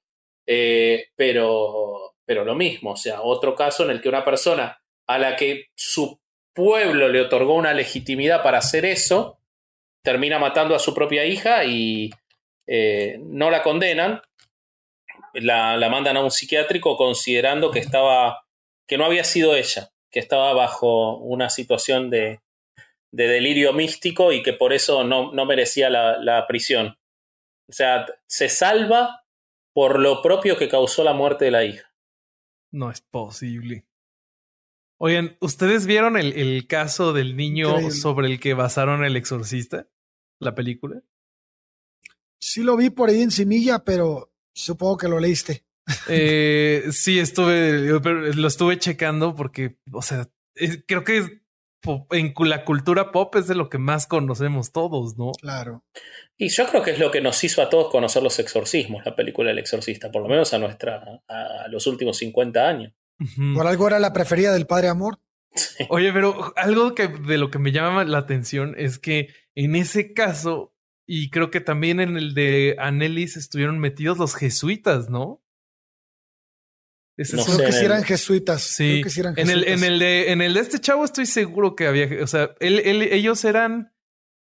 eh, 0.47 1.07
pero, 1.14 2.14
pero 2.24 2.45
lo 2.45 2.55
mismo, 2.55 2.93
o 2.93 2.97
sea, 2.97 3.22
otro 3.22 3.55
caso 3.55 3.85
en 3.85 3.91
el 3.91 4.01
que 4.01 4.09
una 4.09 4.24
persona 4.24 4.80
a 5.07 5.18
la 5.18 5.37
que 5.37 5.66
su 5.74 6.20
pueblo 6.53 7.09
le 7.09 7.20
otorgó 7.20 7.55
una 7.55 7.72
legitimidad 7.72 8.43
para 8.43 8.59
hacer 8.59 8.85
eso, 8.85 9.39
termina 10.03 10.39
matando 10.39 10.74
a 10.74 10.80
su 10.80 10.95
propia 10.95 11.24
hija 11.24 11.64
y 11.64 12.11
eh, 12.66 13.18
no 13.20 13.51
la 13.51 13.62
condenan, 13.62 14.20
la, 15.35 15.76
la, 15.76 15.89
mandan 15.89 16.16
a 16.16 16.22
un 16.22 16.30
psiquiátrico 16.30 16.97
considerando 16.97 17.70
que 17.70 17.78
estaba, 17.78 18.45
que 18.87 18.99
no 18.99 19.05
había 19.05 19.24
sido 19.24 19.55
ella, 19.55 19.91
que 20.11 20.18
estaba 20.18 20.53
bajo 20.53 21.16
una 21.16 21.49
situación 21.49 22.11
de, 22.11 22.41
de 23.13 23.29
delirio 23.29 23.73
místico 23.73 24.33
y 24.33 24.43
que 24.43 24.53
por 24.53 24.73
eso 24.73 25.05
no, 25.05 25.33
no 25.33 25.47
merecía 25.47 25.91
la, 25.91 26.19
la, 26.19 26.47
prisión. 26.47 26.99
O 27.69 27.73
sea, 27.73 28.07
se 28.27 28.49
salva 28.49 29.25
por 29.73 29.99
lo 29.99 30.23
propio 30.23 30.57
que 30.57 30.69
causó 30.69 31.05
la 31.05 31.13
muerte 31.13 31.45
de 31.47 31.51
la 31.51 31.65
hija. 31.65 31.95
No 32.71 32.91
es 32.91 33.01
posible. 33.01 33.87
Oigan, 34.99 35.37
¿ustedes 35.41 35.87
vieron 35.87 36.17
el, 36.17 36.33
el 36.33 36.67
caso 36.67 37.13
del 37.13 37.37
niño 37.37 37.91
sobre 37.91 38.29
el 38.29 38.41
que 38.41 38.55
basaron 38.55 39.05
el 39.05 39.17
exorcista? 39.17 39.89
¿La 40.39 40.55
película? 40.55 41.03
Sí 42.41 42.63
lo 42.63 42.77
vi 42.77 42.91
por 42.91 43.11
ahí 43.11 43.23
en 43.23 43.31
Similla, 43.31 43.85
pero 43.85 44.33
Supongo 44.55 44.97
que 44.99 45.09
lo 45.09 45.19
leíste. 45.19 45.65
Eh, 46.09 46.85
sí, 46.93 47.19
estuve, 47.19 48.01
lo 48.35 48.49
estuve 48.49 48.79
checando 48.79 49.35
porque, 49.35 49.79
o 49.93 50.03
sea, 50.03 50.29
creo 50.87 51.05
que 51.05 51.41
en 52.11 52.35
la 52.49 52.64
cultura 52.64 53.12
pop 53.12 53.35
es 53.37 53.47
de 53.47 53.55
lo 53.55 53.68
que 53.68 53.78
más 53.78 54.07
conocemos 54.07 54.72
todos, 54.72 55.16
¿no? 55.16 55.33
Claro. 55.41 55.85
Y 56.37 56.49
yo 56.49 56.66
creo 56.66 56.83
que 56.83 56.93
es 56.93 56.99
lo 56.99 57.11
que 57.11 57.20
nos 57.20 57.43
hizo 57.45 57.62
a 57.62 57.68
todos 57.70 57.91
conocer 57.91 58.22
los 58.22 58.39
exorcismos, 58.39 59.05
la 59.05 59.16
película 59.16 59.51
El 59.51 59.59
Exorcista, 59.59 60.11
por 60.11 60.22
lo 60.22 60.28
menos 60.28 60.53
a 60.55 60.59
nuestra, 60.59 61.22
a 61.28 61.68
los 61.68 61.87
últimos 61.87 62.18
50 62.18 62.68
años. 62.68 62.93
Por 63.55 63.66
algo 63.66 63.87
era 63.87 64.01
la 64.01 64.12
preferida 64.12 64.53
del 64.53 64.66
Padre 64.66 64.89
Amor. 64.89 65.18
Oye, 65.89 66.12
pero 66.12 66.53
algo 66.57 66.95
que 66.95 67.09
de 67.09 67.39
lo 67.39 67.51
que 67.51 67.59
me 67.59 67.72
llama 67.72 68.05
la 68.05 68.18
atención 68.18 68.74
es 68.78 68.99
que 68.99 69.28
en 69.55 69.76
ese 69.76 70.12
caso 70.14 70.72
y 71.07 71.30
creo 71.30 71.51
que 71.51 71.61
también 71.61 72.01
en 72.01 72.16
el 72.16 72.33
de 72.35 72.76
Anelis 72.78 73.37
estuvieron 73.37 73.78
metidos 73.78 74.18
los 74.18 74.35
jesuitas, 74.35 75.11
¿no? 75.11 75.41
No 77.17 77.45
creo 77.45 77.59
que 77.59 77.73
sí 77.73 77.85
eran 77.85 78.05
jesuitas. 78.05 78.63
Sí. 78.63 79.03
En, 79.37 79.51
el, 79.51 79.69
en, 79.69 79.85
el 79.85 79.99
de, 79.99 80.33
en 80.33 80.41
el 80.41 80.55
de 80.55 80.61
este 80.61 80.81
chavo 80.81 81.05
estoy 81.05 81.27
seguro 81.27 81.77
que 81.77 81.87
había, 81.87 82.09
o 82.23 82.27
sea, 82.27 82.51
él, 82.61 82.79
ellos 83.03 83.45
eran 83.45 83.93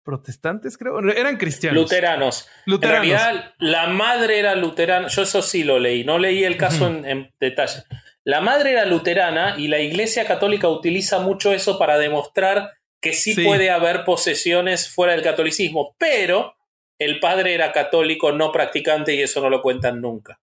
protestantes, 0.03 0.77
creo. 0.77 0.99
Eran 0.99 1.37
cristianos. 1.37 1.83
Luteranos. 1.83 2.47
Luteranos. 2.65 3.05
En 3.05 3.11
realidad, 3.11 3.53
la 3.57 3.87
madre 3.87 4.39
era 4.39 4.55
luterana. 4.55 5.07
Yo 5.07 5.23
eso 5.23 5.41
sí 5.41 5.63
lo 5.63 5.79
leí. 5.79 6.03
No 6.03 6.19
leí 6.19 6.43
el 6.43 6.57
caso 6.57 6.87
en, 6.87 7.05
en, 7.05 7.33
detalle. 7.39 7.83
La 8.23 8.41
madre 8.41 8.71
era 8.71 8.85
luterana 8.85 9.55
y 9.57 9.67
la 9.67 9.79
iglesia 9.79 10.25
católica 10.25 10.67
utiliza 10.69 11.19
mucho 11.19 11.53
eso 11.53 11.77
para 11.77 11.97
demostrar 11.97 12.71
que 13.05 13.13
sí, 13.13 13.35
puede 13.35 13.69
haber 13.69 14.03
posesiones 14.03 14.89
fuera 14.89 15.13
del 15.13 15.21
catolicismo, 15.21 15.95
pero 15.99 16.55
el 16.97 17.19
padre 17.19 17.53
era 17.53 17.71
católico 17.71 18.31
no 18.31 18.51
practicante 18.51 19.13
y 19.13 19.21
eso 19.21 19.41
no 19.41 19.49
lo 19.51 19.61
cuentan 19.61 20.01
nunca. 20.01 20.39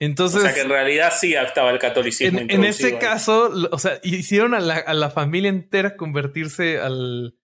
Entonces, 0.00 0.40
o 0.40 0.44
sea 0.44 0.54
que 0.54 0.62
en 0.62 0.68
realidad 0.68 1.12
sí 1.18 1.34
estaba 1.34 1.70
el 1.70 1.78
catolicismo. 1.78 2.40
En, 2.40 2.64
ese 2.64 2.98
caso, 2.98 3.50
o 3.70 3.78
sea, 3.78 4.00
hicieron 4.02 4.54
a 4.54 4.60
la, 4.60 5.10
familia 5.10 5.48
entera 5.48 5.96
convertirse 5.96 6.78
al, 6.78 7.36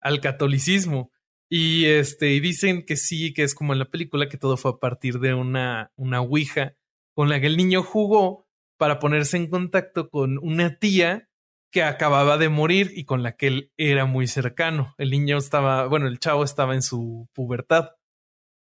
al, 0.00 0.20
catolicismo. 0.20 1.12
Y 1.50 1.86
este, 1.86 2.30
y 2.30 2.40
dicen 2.40 2.84
que 2.84 2.96
sí, 2.96 3.32
que 3.32 3.42
es 3.42 3.54
como 3.54 3.72
en 3.72 3.78
la 3.78 3.90
película, 3.90 4.28
que 4.28 4.38
todo 4.38 4.56
fue 4.56 4.72
a 4.72 4.78
partir 4.78 5.18
de 5.18 5.34
una, 5.34 5.92
una 5.96 6.20
ouija 6.20 6.74
con 7.14 7.28
la 7.28 7.40
que 7.40 7.46
el 7.46 7.56
niño 7.56 7.82
jugó 7.82 8.46
para 8.78 8.98
ponerse 8.98 9.36
en 9.36 9.48
contacto 9.48 10.08
con 10.08 10.38
una 10.38 10.78
tía 10.78 11.28
que 11.70 11.82
acababa 11.82 12.38
de 12.38 12.48
morir 12.48 12.92
y 12.94 13.04
con 13.04 13.22
la 13.22 13.36
que 13.36 13.46
él 13.48 13.72
era 13.76 14.06
muy 14.06 14.26
cercano. 14.26 14.94
El 14.98 15.10
niño 15.10 15.36
estaba, 15.36 15.86
bueno, 15.86 16.06
el 16.06 16.18
chavo 16.18 16.44
estaba 16.44 16.74
en 16.74 16.82
su 16.82 17.28
pubertad. 17.34 17.90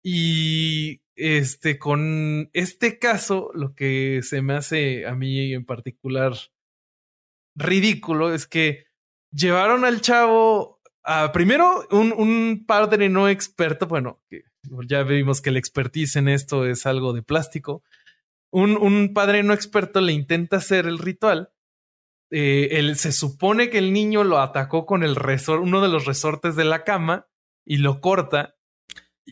Y 0.04 1.02
este, 1.18 1.78
con 1.78 2.50
este 2.54 3.00
caso, 3.00 3.52
lo 3.54 3.76
que 3.76 4.22
se 4.24 4.42
me 4.42 4.54
hace 4.54 5.06
a 5.06 5.16
mí 5.16 5.54
en 5.54 5.66
particular 5.66 6.34
ridículo 7.56 8.34
es 8.34 8.48
que 8.48 8.86
llevaron 9.32 9.84
al 9.84 10.02
chavo 10.02 10.80
a 11.04 11.32
primero 11.32 11.86
un, 11.92 12.14
un 12.14 12.66
padre 12.66 13.10
no 13.10 13.28
experto, 13.28 13.88
bueno, 13.88 14.22
que 14.30 14.44
ya 14.88 15.04
vimos 15.04 15.42
que 15.42 15.50
el 15.50 15.58
expertise 15.58 16.18
en 16.18 16.30
esto 16.30 16.66
es 16.66 16.86
algo 16.86 17.14
de 17.14 17.24
plástico. 17.24 17.84
Un, 18.52 18.78
un 18.78 19.14
padre 19.14 19.44
no 19.44 19.54
experto 19.54 20.00
le 20.00 20.14
intenta 20.14 20.58
hacer 20.58 20.86
el 20.86 21.00
ritual 21.00 21.52
eh, 22.30 22.94
se 22.96 23.12
supone 23.12 23.70
que 23.70 23.78
el 23.78 23.94
niño 23.94 24.24
lo 24.24 24.40
atacó 24.40 24.86
con 24.86 25.04
el 25.04 25.16
resort, 25.16 25.64
uno 25.64 25.82
de 25.82 25.88
los 25.88 26.06
resortes 26.06 26.56
de 26.56 26.66
la 26.66 26.84
cama 26.84 27.28
y 27.66 27.78
lo 27.78 28.02
corta. 28.02 28.56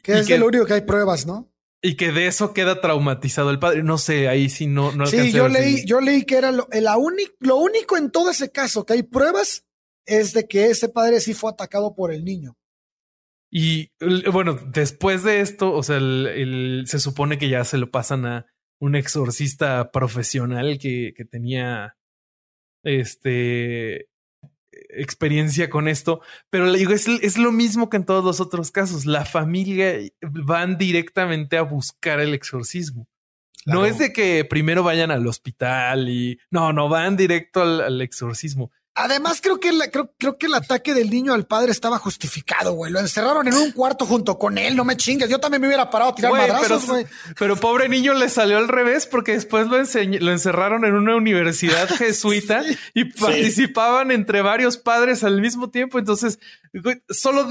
Que 0.01 0.19
es 0.19 0.29
lo 0.39 0.47
único 0.47 0.65
que 0.65 0.73
hay 0.73 0.81
pruebas, 0.81 1.25
¿no? 1.25 1.51
Y 1.85 1.97
que 1.97 2.11
de 2.11 2.25
eso 2.25 2.51
queda 2.51 2.81
traumatizado 2.81 3.51
el 3.51 3.59
padre. 3.59 3.83
No 3.83 3.99
sé, 3.99 4.27
ahí 4.27 4.49
sí 4.49 4.65
no. 4.65 4.91
no 4.93 5.05
sí, 5.05 5.31
yo 5.31 5.47
leí, 5.47 5.85
yo 5.85 6.01
leí 6.01 6.25
que 6.25 6.37
era 6.37 6.51
lo, 6.51 6.67
la 6.71 6.97
lo 7.39 7.57
único 7.57 7.95
en 7.95 8.09
todo 8.09 8.31
ese 8.31 8.51
caso 8.51 8.87
que 8.87 8.93
hay 8.93 9.03
pruebas 9.03 9.67
es 10.07 10.33
de 10.33 10.47
que 10.47 10.65
ese 10.71 10.89
padre 10.89 11.19
sí 11.19 11.35
fue 11.35 11.51
atacado 11.51 11.93
por 11.93 12.11
el 12.11 12.25
niño. 12.25 12.57
Y 13.51 13.91
bueno, 14.31 14.55
después 14.65 15.21
de 15.21 15.41
esto, 15.41 15.73
o 15.73 15.83
sea, 15.83 15.99
se 15.99 16.99
supone 16.99 17.37
que 17.37 17.49
ya 17.49 17.63
se 17.63 17.77
lo 17.77 17.91
pasan 17.91 18.25
a 18.25 18.47
un 18.79 18.95
exorcista 18.95 19.91
profesional 19.91 20.79
que, 20.79 21.13
que 21.15 21.23
tenía 21.23 21.97
este 22.83 24.07
experiencia 24.89 25.69
con 25.69 25.87
esto, 25.87 26.21
pero 26.49 26.65
le 26.65 26.79
digo, 26.79 26.91
es, 26.93 27.07
es, 27.07 27.37
lo 27.37 27.51
mismo 27.51 27.89
que 27.89 27.97
en 27.97 28.05
todos 28.05 28.23
los 28.23 28.39
otros 28.39 28.71
casos. 28.71 29.05
La 29.05 29.25
familia 29.25 29.95
van 30.21 30.77
directamente 30.77 31.57
a 31.57 31.63
buscar 31.63 32.19
el 32.19 32.33
exorcismo. 32.33 33.07
No 33.65 33.85
es 33.85 33.97
de 33.97 34.13
que 34.13 34.45
primero 34.45 34.83
vayan 34.83 35.09
al 35.09 35.25
hospital 35.25 36.07
y 36.07 36.39
no, 36.51 36.71
no 36.71 36.87
van 36.87 37.17
directo 37.17 37.63
al 37.63 37.99
exorcismo. 38.01 38.71
Además, 38.97 39.41
creo 39.41 39.59
que, 39.59 39.71
creo, 39.91 40.13
creo, 40.17 40.37
que 40.37 40.45
el 40.45 40.53
ataque 40.53 40.93
del 40.93 41.09
niño 41.09 41.33
al 41.33 41.45
padre 41.45 41.73
estaba 41.73 41.99
justificado, 41.99 42.71
güey. 42.71 42.93
Lo 42.93 43.01
encerraron 43.01 43.45
en 43.45 43.55
un 43.55 43.73
cuarto 43.73 44.05
junto 44.05 44.39
con 44.39 44.57
él, 44.57 44.73
no 44.77 44.85
me 44.85 44.95
chingues. 44.95 45.29
Yo 45.29 45.37
también 45.37 45.59
me 45.59 45.67
hubiera 45.67 45.89
parado 45.89 46.11
a 46.11 46.15
tirar 46.15 46.31
madrazos, 46.31 46.87
güey. 46.87 47.05
Pero, 47.37 47.57
pobre 47.57 47.89
niño 47.89 48.13
le 48.13 48.29
salió 48.29 48.57
al 48.57 48.69
revés 48.69 49.05
porque 49.05 49.33
después 49.33 49.67
lo, 49.67 49.77
lo 49.77 50.31
encerraron 50.31 50.85
en 50.85 50.93
una 50.93 51.17
universidad 51.17 51.89
jesuita 51.97 52.63
y 52.93 53.03
participaban 53.03 54.11
entre 54.11 54.41
varios 54.41 54.77
padres 54.77 55.25
al 55.25 55.41
mismo 55.41 55.69
tiempo. 55.69 55.99
Entonces, 55.99 56.39
solo, 57.09 57.49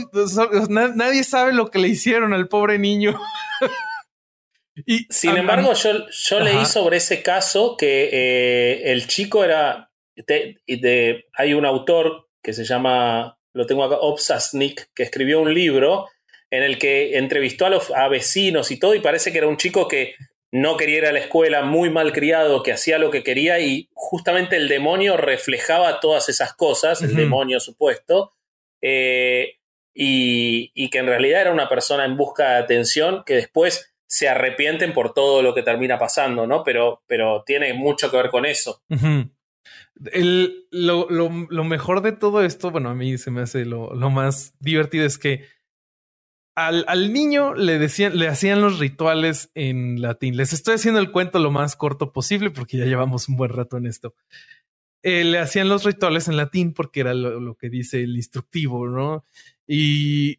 nadie 0.70 1.24
sabe 1.24 1.52
lo 1.52 1.70
que 1.70 1.78
le 1.78 1.88
hicieron 1.88 2.32
al 2.32 2.48
pobre 2.48 2.78
niño. 2.78 3.20
y, 4.86 5.06
Sin 5.10 5.36
embargo, 5.36 5.74
yo, 5.74 6.08
yo 6.10 6.40
leí 6.40 6.64
sobre 6.64 6.96
ese 6.96 7.22
caso 7.22 7.76
que 7.76 8.08
eh, 8.10 8.92
el 8.92 9.06
chico 9.08 9.44
era 9.44 9.90
de, 10.16 11.24
hay 11.32 11.54
un 11.54 11.66
autor 11.66 12.28
que 12.42 12.52
se 12.52 12.64
llama, 12.64 13.38
lo 13.52 13.66
tengo 13.66 13.84
acá, 13.84 13.96
Obsasnik, 14.00 14.90
que 14.94 15.02
escribió 15.02 15.40
un 15.40 15.52
libro 15.54 16.08
en 16.50 16.62
el 16.62 16.78
que 16.78 17.18
entrevistó 17.18 17.66
a 17.66 17.70
los 17.70 17.90
a 17.90 18.08
vecinos 18.08 18.70
y 18.70 18.78
todo, 18.78 18.94
y 18.94 19.00
parece 19.00 19.32
que 19.32 19.38
era 19.38 19.48
un 19.48 19.56
chico 19.56 19.88
que 19.88 20.14
no 20.52 20.76
quería 20.76 20.98
ir 20.98 21.06
a 21.06 21.12
la 21.12 21.18
escuela, 21.18 21.62
muy 21.62 21.90
mal 21.90 22.12
criado, 22.12 22.62
que 22.62 22.72
hacía 22.72 22.98
lo 22.98 23.10
que 23.10 23.24
quería, 23.24 23.58
y 23.58 23.88
justamente 23.92 24.56
el 24.56 24.68
demonio 24.68 25.16
reflejaba 25.16 25.98
todas 25.98 26.28
esas 26.28 26.54
cosas, 26.54 27.02
el 27.02 27.16
demonio 27.16 27.58
supuesto, 27.58 28.32
eh, 28.80 29.56
y, 29.92 30.70
y, 30.74 30.90
que 30.90 30.98
en 30.98 31.06
realidad 31.06 31.40
era 31.40 31.52
una 31.52 31.68
persona 31.68 32.04
en 32.04 32.16
busca 32.16 32.50
de 32.50 32.58
atención 32.58 33.22
que 33.24 33.34
después 33.34 33.94
se 34.06 34.28
arrepienten 34.28 34.92
por 34.92 35.12
todo 35.12 35.42
lo 35.42 35.54
que 35.54 35.62
termina 35.62 35.98
pasando, 35.98 36.46
¿no? 36.46 36.62
Pero, 36.62 37.02
pero 37.08 37.42
tiene 37.44 37.74
mucho 37.74 38.12
que 38.12 38.16
ver 38.16 38.30
con 38.30 38.46
eso. 38.46 38.80
El, 40.12 40.66
lo, 40.70 41.64
mejor 41.64 42.02
de 42.02 42.12
todo 42.12 42.42
esto, 42.42 42.70
bueno, 42.70 42.90
a 42.90 42.94
mí 42.94 43.16
se 43.18 43.30
me 43.30 43.42
hace 43.42 43.64
lo, 43.64 43.94
más 44.10 44.54
divertido 44.58 45.06
es 45.06 45.18
que 45.18 45.44
al, 46.56 47.12
niño 47.12 47.54
le 47.54 47.78
decían, 47.78 48.16
le 48.16 48.28
hacían 48.28 48.60
los 48.60 48.78
rituales 48.78 49.50
en 49.54 50.00
latín. 50.00 50.36
Les 50.36 50.52
estoy 50.52 50.74
haciendo 50.74 51.00
el 51.00 51.10
cuento 51.10 51.38
lo 51.38 51.50
más 51.50 51.76
corto 51.76 52.12
posible 52.12 52.50
porque 52.50 52.76
ya 52.76 52.84
llevamos 52.84 53.28
un 53.28 53.36
buen 53.36 53.50
rato 53.50 53.76
en 53.76 53.86
esto. 53.86 54.14
Eh, 55.02 55.24
le 55.24 55.38
hacían 55.38 55.68
los 55.68 55.84
rituales 55.84 56.28
en 56.28 56.36
latín 56.36 56.72
porque 56.72 57.00
era 57.00 57.12
lo, 57.12 57.56
que 57.56 57.68
dice 57.68 58.02
el 58.02 58.16
instructivo, 58.16 58.88
¿no? 58.88 59.24
Y 59.66 60.38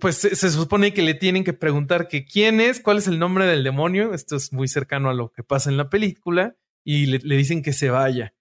pues 0.00 0.16
se, 0.16 0.50
supone 0.50 0.92
que 0.92 1.02
le 1.02 1.14
tienen 1.14 1.44
que 1.44 1.52
preguntar 1.52 2.08
que 2.08 2.24
quién 2.24 2.60
es, 2.60 2.80
cuál 2.80 2.98
es 2.98 3.08
el 3.08 3.18
nombre 3.18 3.46
del 3.46 3.64
demonio. 3.64 4.12
Esto 4.12 4.36
es 4.36 4.52
muy 4.52 4.68
cercano 4.68 5.08
a 5.08 5.14
lo 5.14 5.32
que 5.32 5.42
pasa 5.42 5.70
en 5.70 5.76
la 5.76 5.88
película 5.88 6.56
y 6.84 7.06
le 7.06 7.36
dicen 7.36 7.62
que 7.62 7.72
se 7.72 7.90
vaya. 7.90 8.33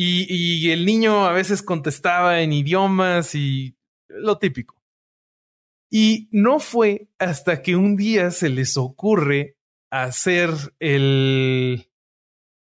Y, 0.00 0.70
el 0.70 0.86
niño 0.86 1.26
a 1.26 1.32
veces 1.32 1.60
contestaba 1.60 2.40
en 2.40 2.52
idiomas 2.52 3.34
y 3.34 3.76
lo 4.06 4.38
típico. 4.38 4.80
Y 5.90 6.28
no 6.30 6.60
fue 6.60 7.08
hasta 7.18 7.62
que 7.62 7.74
un 7.74 7.96
día 7.96 8.30
se 8.30 8.48
les 8.48 8.76
ocurre 8.76 9.56
hacer 9.90 10.50
el, 10.78 11.90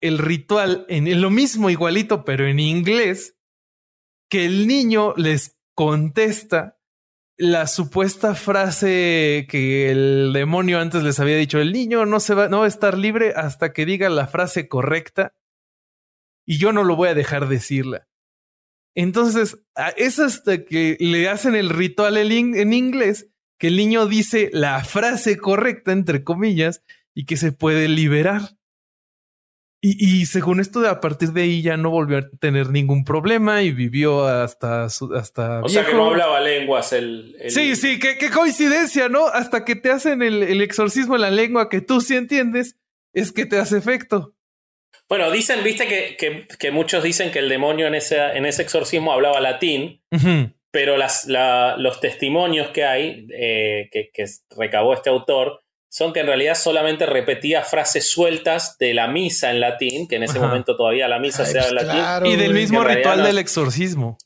el 0.00 0.18
ritual 0.18 0.86
en 0.88 1.20
lo 1.20 1.30
mismo 1.30 1.70
igualito, 1.70 2.24
pero 2.24 2.46
en 2.46 2.60
inglés, 2.60 3.36
que 4.30 4.44
el 4.44 4.68
niño 4.68 5.14
les 5.16 5.58
contesta 5.74 6.78
la 7.36 7.66
supuesta 7.66 8.36
frase 8.36 9.48
que 9.50 9.90
el 9.90 10.32
demonio 10.32 10.78
antes 10.78 11.02
les 11.02 11.18
había 11.18 11.36
dicho, 11.36 11.58
el 11.58 11.72
niño 11.72 12.06
no 12.06 12.20
se 12.20 12.34
va, 12.34 12.48
no 12.48 12.60
va 12.60 12.66
a 12.66 12.68
estar 12.68 12.96
libre 12.96 13.32
hasta 13.34 13.72
que 13.72 13.86
diga 13.86 14.08
la 14.08 14.28
frase 14.28 14.68
correcta 14.68 15.34
y 16.48 16.56
yo 16.56 16.72
no 16.72 16.82
lo 16.82 16.96
voy 16.96 17.10
a 17.10 17.14
dejar 17.14 17.46
decirla. 17.46 18.08
Entonces, 18.94 19.58
es 19.98 20.18
hasta 20.18 20.64
que 20.64 20.96
le 20.98 21.28
hacen 21.28 21.54
el 21.54 21.68
ritual 21.68 22.16
en 22.16 22.72
inglés 22.72 23.28
que 23.58 23.66
el 23.66 23.76
niño 23.76 24.06
dice 24.06 24.48
la 24.52 24.82
frase 24.82 25.36
correcta, 25.36 25.92
entre 25.92 26.24
comillas, 26.24 26.82
y 27.14 27.26
que 27.26 27.36
se 27.36 27.52
puede 27.52 27.86
liberar. 27.88 28.56
Y, 29.80 30.26
según 30.26 30.58
esto, 30.58 30.88
a 30.88 31.00
partir 31.00 31.32
de 31.32 31.42
ahí 31.42 31.62
ya 31.62 31.76
no 31.76 31.90
volvió 31.90 32.18
a 32.18 32.28
tener 32.40 32.70
ningún 32.70 33.04
problema 33.04 33.62
y 33.62 33.70
vivió 33.70 34.26
hasta 34.26 34.86
hasta. 34.86 35.60
O 35.62 35.68
sea 35.68 35.86
que 35.86 35.94
no 35.94 36.06
hablaba 36.06 36.40
lenguas 36.40 36.92
el. 36.92 37.36
Sí, 37.46 37.76
sí, 37.76 38.00
qué, 38.00 38.30
coincidencia, 38.30 39.08
¿no? 39.08 39.28
Hasta 39.28 39.64
que 39.64 39.76
te 39.76 39.92
hacen 39.92 40.22
el, 40.22 40.42
el 40.42 40.62
exorcismo 40.62 41.14
en 41.14 41.20
la 41.20 41.30
lengua 41.30 41.68
que 41.68 41.80
tú 41.80 42.00
sí 42.00 42.16
entiendes, 42.16 42.76
es 43.12 43.30
que 43.30 43.46
te 43.46 43.58
hace 43.58 43.78
efecto. 43.78 44.34
Bueno, 45.08 45.30
dicen, 45.30 45.64
viste 45.64 45.86
que, 45.88 46.46
que, 46.58 46.70
muchos 46.70 47.02
dicen 47.02 47.30
que 47.30 47.38
el 47.38 47.48
demonio 47.48 47.86
en 47.86 47.94
ese, 47.94 48.18
en 48.18 48.44
ese 48.44 48.62
exorcismo 48.62 49.12
hablaba 49.12 49.40
latín, 49.40 50.02
pero 50.70 50.98
las, 50.98 51.26
los 51.26 52.00
testimonios 52.00 52.68
que 52.68 52.84
hay, 52.84 53.26
eh, 53.32 53.88
que, 53.90 54.10
que, 54.12 54.26
recabó 54.56 54.92
este 54.92 55.08
autor, 55.08 55.62
son 55.90 56.12
que 56.12 56.20
en 56.20 56.26
realidad 56.26 56.54
solamente 56.54 57.06
repetía 57.06 57.62
frases 57.62 58.10
sueltas 58.10 58.76
de 58.78 58.92
la 58.92 59.08
misa 59.08 59.50
en 59.50 59.60
latín, 59.60 60.06
que 60.06 60.16
en 60.16 60.24
ese 60.24 60.38
momento 60.38 60.76
todavía 60.76 61.08
la 61.08 61.18
misa 61.18 61.46
se 61.46 61.58
habla 61.58 61.82
latín. 61.82 62.32
y 62.32 62.36
del 62.36 62.52
mismo 62.52 62.84
ritual 62.84 63.22
del 63.22 63.38
exorcismo. 63.38 64.18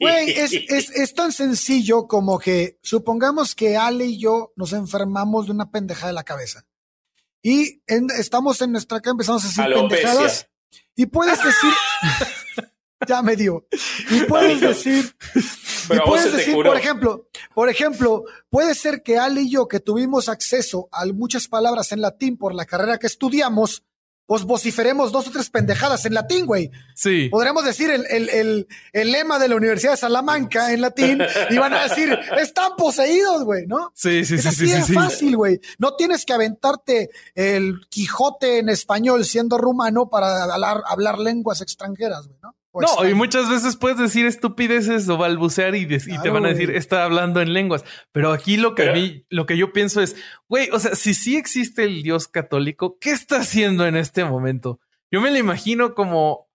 Güey, 0.00 0.30
es, 0.30 0.52
es, 0.52 0.90
es, 0.90 1.14
tan 1.14 1.32
sencillo 1.32 2.06
como 2.06 2.38
que 2.38 2.78
supongamos 2.82 3.56
que 3.56 3.76
Ale 3.76 4.04
y 4.04 4.20
yo 4.20 4.52
nos 4.54 4.72
enfermamos 4.72 5.46
de 5.46 5.52
una 5.52 5.72
pendeja 5.72 6.06
de 6.06 6.12
la 6.12 6.22
cabeza. 6.22 6.68
Y 7.42 7.82
estamos 8.18 8.60
en 8.62 8.72
nuestra 8.72 9.00
casa, 9.00 9.12
empezamos 9.12 9.44
a 9.44 9.48
decir 9.48 9.74
pendejadas. 9.74 10.48
Y 10.96 11.06
puedes 11.06 11.38
decir. 11.42 11.72
ya 13.06 13.22
me 13.22 13.36
dio. 13.36 13.66
Y 14.10 14.20
puedes 14.24 14.60
decir. 14.60 15.14
y 15.90 15.98
puedes 16.04 16.32
decir, 16.32 16.54
por 16.54 16.76
ejemplo, 16.76 17.28
por 17.54 17.68
ejemplo, 17.68 18.24
puede 18.50 18.74
ser 18.74 19.02
que 19.02 19.18
Ale 19.18 19.42
y 19.42 19.50
yo, 19.50 19.68
que 19.68 19.80
tuvimos 19.80 20.28
acceso 20.28 20.88
a 20.92 21.06
muchas 21.06 21.48
palabras 21.48 21.92
en 21.92 22.00
latín 22.00 22.36
por 22.36 22.54
la 22.54 22.66
carrera 22.66 22.98
que 22.98 23.06
estudiamos, 23.06 23.84
pues 24.28 24.44
vociferemos 24.44 25.10
dos 25.10 25.26
o 25.26 25.30
tres 25.30 25.48
pendejadas 25.48 26.04
en 26.04 26.12
latín, 26.12 26.44
güey. 26.44 26.70
Sí. 26.94 27.30
Podríamos 27.30 27.64
decir 27.64 27.90
el, 27.90 28.04
el, 28.10 28.28
el, 28.28 28.68
el, 28.92 29.10
lema 29.10 29.38
de 29.38 29.48
la 29.48 29.56
Universidad 29.56 29.92
de 29.92 29.96
Salamanca 29.96 30.70
en 30.70 30.82
latín 30.82 31.22
y 31.48 31.56
van 31.56 31.72
a 31.72 31.84
decir, 31.84 32.10
están 32.38 32.72
poseídos, 32.76 33.44
güey, 33.44 33.66
¿no? 33.66 33.90
Sí, 33.94 34.26
sí, 34.26 34.34
es 34.34 34.42
sí. 34.42 34.48
Así 34.48 34.68
sí, 34.68 34.72
es 34.74 34.92
fácil, 34.92 35.34
güey. 35.34 35.58
No 35.78 35.94
tienes 35.96 36.26
que 36.26 36.34
aventarte 36.34 37.08
el 37.34 37.80
Quijote 37.88 38.58
en 38.58 38.68
español 38.68 39.24
siendo 39.24 39.56
rumano 39.56 40.10
para 40.10 40.44
hablar, 40.44 40.82
hablar 40.86 41.18
lenguas 41.18 41.62
extranjeras, 41.62 42.26
güey, 42.26 42.38
¿no? 42.42 42.54
No, 42.80 43.08
y 43.08 43.14
muchas 43.14 43.50
veces 43.50 43.76
puedes 43.76 43.98
decir 43.98 44.26
estupideces 44.26 45.08
o 45.08 45.16
balbucear 45.16 45.74
y, 45.74 45.86
te 45.86 46.30
van 46.30 46.44
a 46.44 46.48
decir, 46.48 46.70
está 46.70 47.04
hablando 47.04 47.40
en 47.40 47.52
lenguas. 47.52 47.84
Pero 48.12 48.32
aquí 48.32 48.56
lo 48.56 48.74
que, 48.74 48.90
vi, 48.92 49.26
lo 49.30 49.46
que 49.46 49.56
yo 49.56 49.72
pienso 49.72 50.00
es, 50.00 50.16
güey, 50.48 50.68
o 50.70 50.78
sea, 50.78 50.94
si 50.94 51.14
sí 51.14 51.36
existe 51.36 51.84
el 51.84 52.02
Dios 52.02 52.28
católico, 52.28 52.98
¿qué 53.00 53.10
está 53.10 53.38
haciendo 53.38 53.86
en 53.86 53.96
este 53.96 54.24
momento? 54.24 54.80
Yo 55.10 55.20
me 55.20 55.30
lo 55.30 55.38
imagino 55.38 55.94
como, 55.94 56.48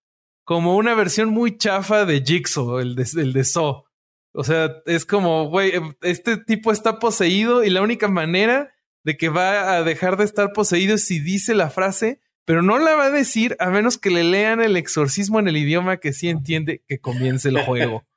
como 0.44 0.76
una 0.76 0.94
versión 0.94 1.30
muy 1.30 1.56
chafa 1.56 2.04
de 2.04 2.22
Jigsaw, 2.22 2.78
el 2.78 2.94
de, 2.94 3.06
el 3.16 3.32
de 3.32 3.44
Saw. 3.44 3.84
O 4.32 4.44
sea, 4.44 4.82
es 4.86 5.04
como, 5.06 5.48
güey, 5.48 5.72
este 6.02 6.36
tipo 6.36 6.72
está 6.72 6.98
poseído 6.98 7.62
y 7.64 7.70
la 7.70 7.82
única 7.82 8.08
manera 8.08 8.74
de 9.04 9.16
que 9.16 9.28
va 9.28 9.76
a 9.76 9.82
dejar 9.84 10.16
de 10.16 10.24
estar 10.24 10.52
poseído 10.52 10.96
es 10.96 11.06
si 11.06 11.20
dice 11.20 11.54
la 11.54 11.70
frase 11.70 12.20
pero 12.44 12.62
no 12.62 12.78
la 12.78 12.94
va 12.94 13.06
a 13.06 13.10
decir 13.10 13.56
a 13.58 13.70
menos 13.70 13.98
que 13.98 14.10
le 14.10 14.24
lean 14.24 14.60
el 14.60 14.76
exorcismo 14.76 15.38
en 15.38 15.48
el 15.48 15.56
idioma 15.56 15.98
que 15.98 16.12
sí 16.12 16.28
entiende 16.28 16.82
que 16.88 16.98
comience 16.98 17.48
el 17.48 17.60
juego. 17.62 18.04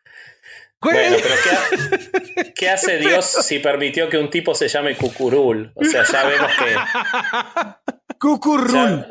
Bueno, 0.79 1.17
pero 1.23 2.53
¿qué, 2.53 2.69
hace 2.69 2.99
Dios 2.99 3.25
si 3.41 3.57
permitió 3.57 4.09
que 4.09 4.19
un 4.19 4.29
tipo 4.29 4.53
se 4.53 4.67
llame 4.67 4.95
Cucurul? 4.95 5.71
O 5.73 5.83
sea, 5.83 6.03
ya 6.03 6.23
vemos 6.27 6.51
que. 6.51 8.15
Cucurul. 8.19 9.05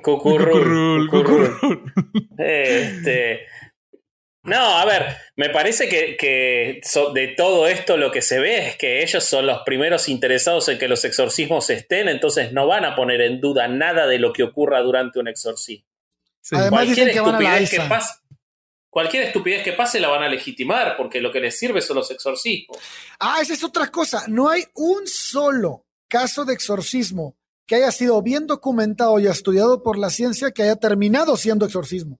Cucurul. 0.00 1.10
Cucurul. 1.10 1.82
Este. 2.38 3.48
No, 4.44 4.78
a 4.78 4.84
ver, 4.84 5.16
me 5.36 5.50
parece 5.50 5.88
que, 5.88 6.80
de 7.14 7.28
todo 7.36 7.66
esto 7.66 7.96
lo 7.96 8.10
que 8.10 8.22
se 8.22 8.38
ve 8.38 8.68
es 8.68 8.76
que 8.76 9.02
ellos 9.02 9.24
son 9.24 9.46
los 9.46 9.62
primeros 9.62 10.08
interesados 10.08 10.68
en 10.68 10.78
que 10.78 10.88
los 10.88 11.04
exorcismos 11.04 11.68
estén, 11.70 12.08
entonces 12.08 12.52
no 12.52 12.66
van 12.66 12.84
a 12.84 12.94
poner 12.94 13.20
en 13.20 13.40
duda 13.40 13.68
nada 13.68 14.06
de 14.06 14.18
lo 14.18 14.32
que 14.32 14.44
ocurra 14.44 14.80
durante 14.80 15.18
un 15.18 15.28
exorcismo. 15.28 15.86
cualquier, 16.70 17.08
estupidez 17.08 17.70
que 17.70 17.80
pase, 17.80 18.14
cualquier 18.88 19.24
estupidez 19.24 19.62
que 19.62 19.72
pase 19.72 20.00
la 20.00 20.08
van 20.08 20.22
a 20.22 20.28
legitimar, 20.28 20.96
porque 20.96 21.20
lo 21.20 21.32
que 21.32 21.40
les 21.40 21.58
sirve 21.58 21.82
son 21.82 21.96
los 21.96 22.10
exorcismos. 22.10 22.78
Ah, 23.18 23.38
esa 23.42 23.54
es 23.54 23.64
otra 23.64 23.88
cosa. 23.88 24.24
No 24.28 24.48
hay 24.48 24.64
un 24.74 25.06
solo 25.06 25.84
caso 26.08 26.44
de 26.44 26.54
exorcismo 26.54 27.36
que 27.66 27.74
haya 27.74 27.90
sido 27.90 28.22
bien 28.22 28.46
documentado 28.46 29.18
y 29.18 29.26
estudiado 29.26 29.82
por 29.82 29.98
la 29.98 30.08
ciencia 30.08 30.52
que 30.52 30.62
haya 30.62 30.76
terminado 30.76 31.36
siendo 31.36 31.66
exorcismo. 31.66 32.18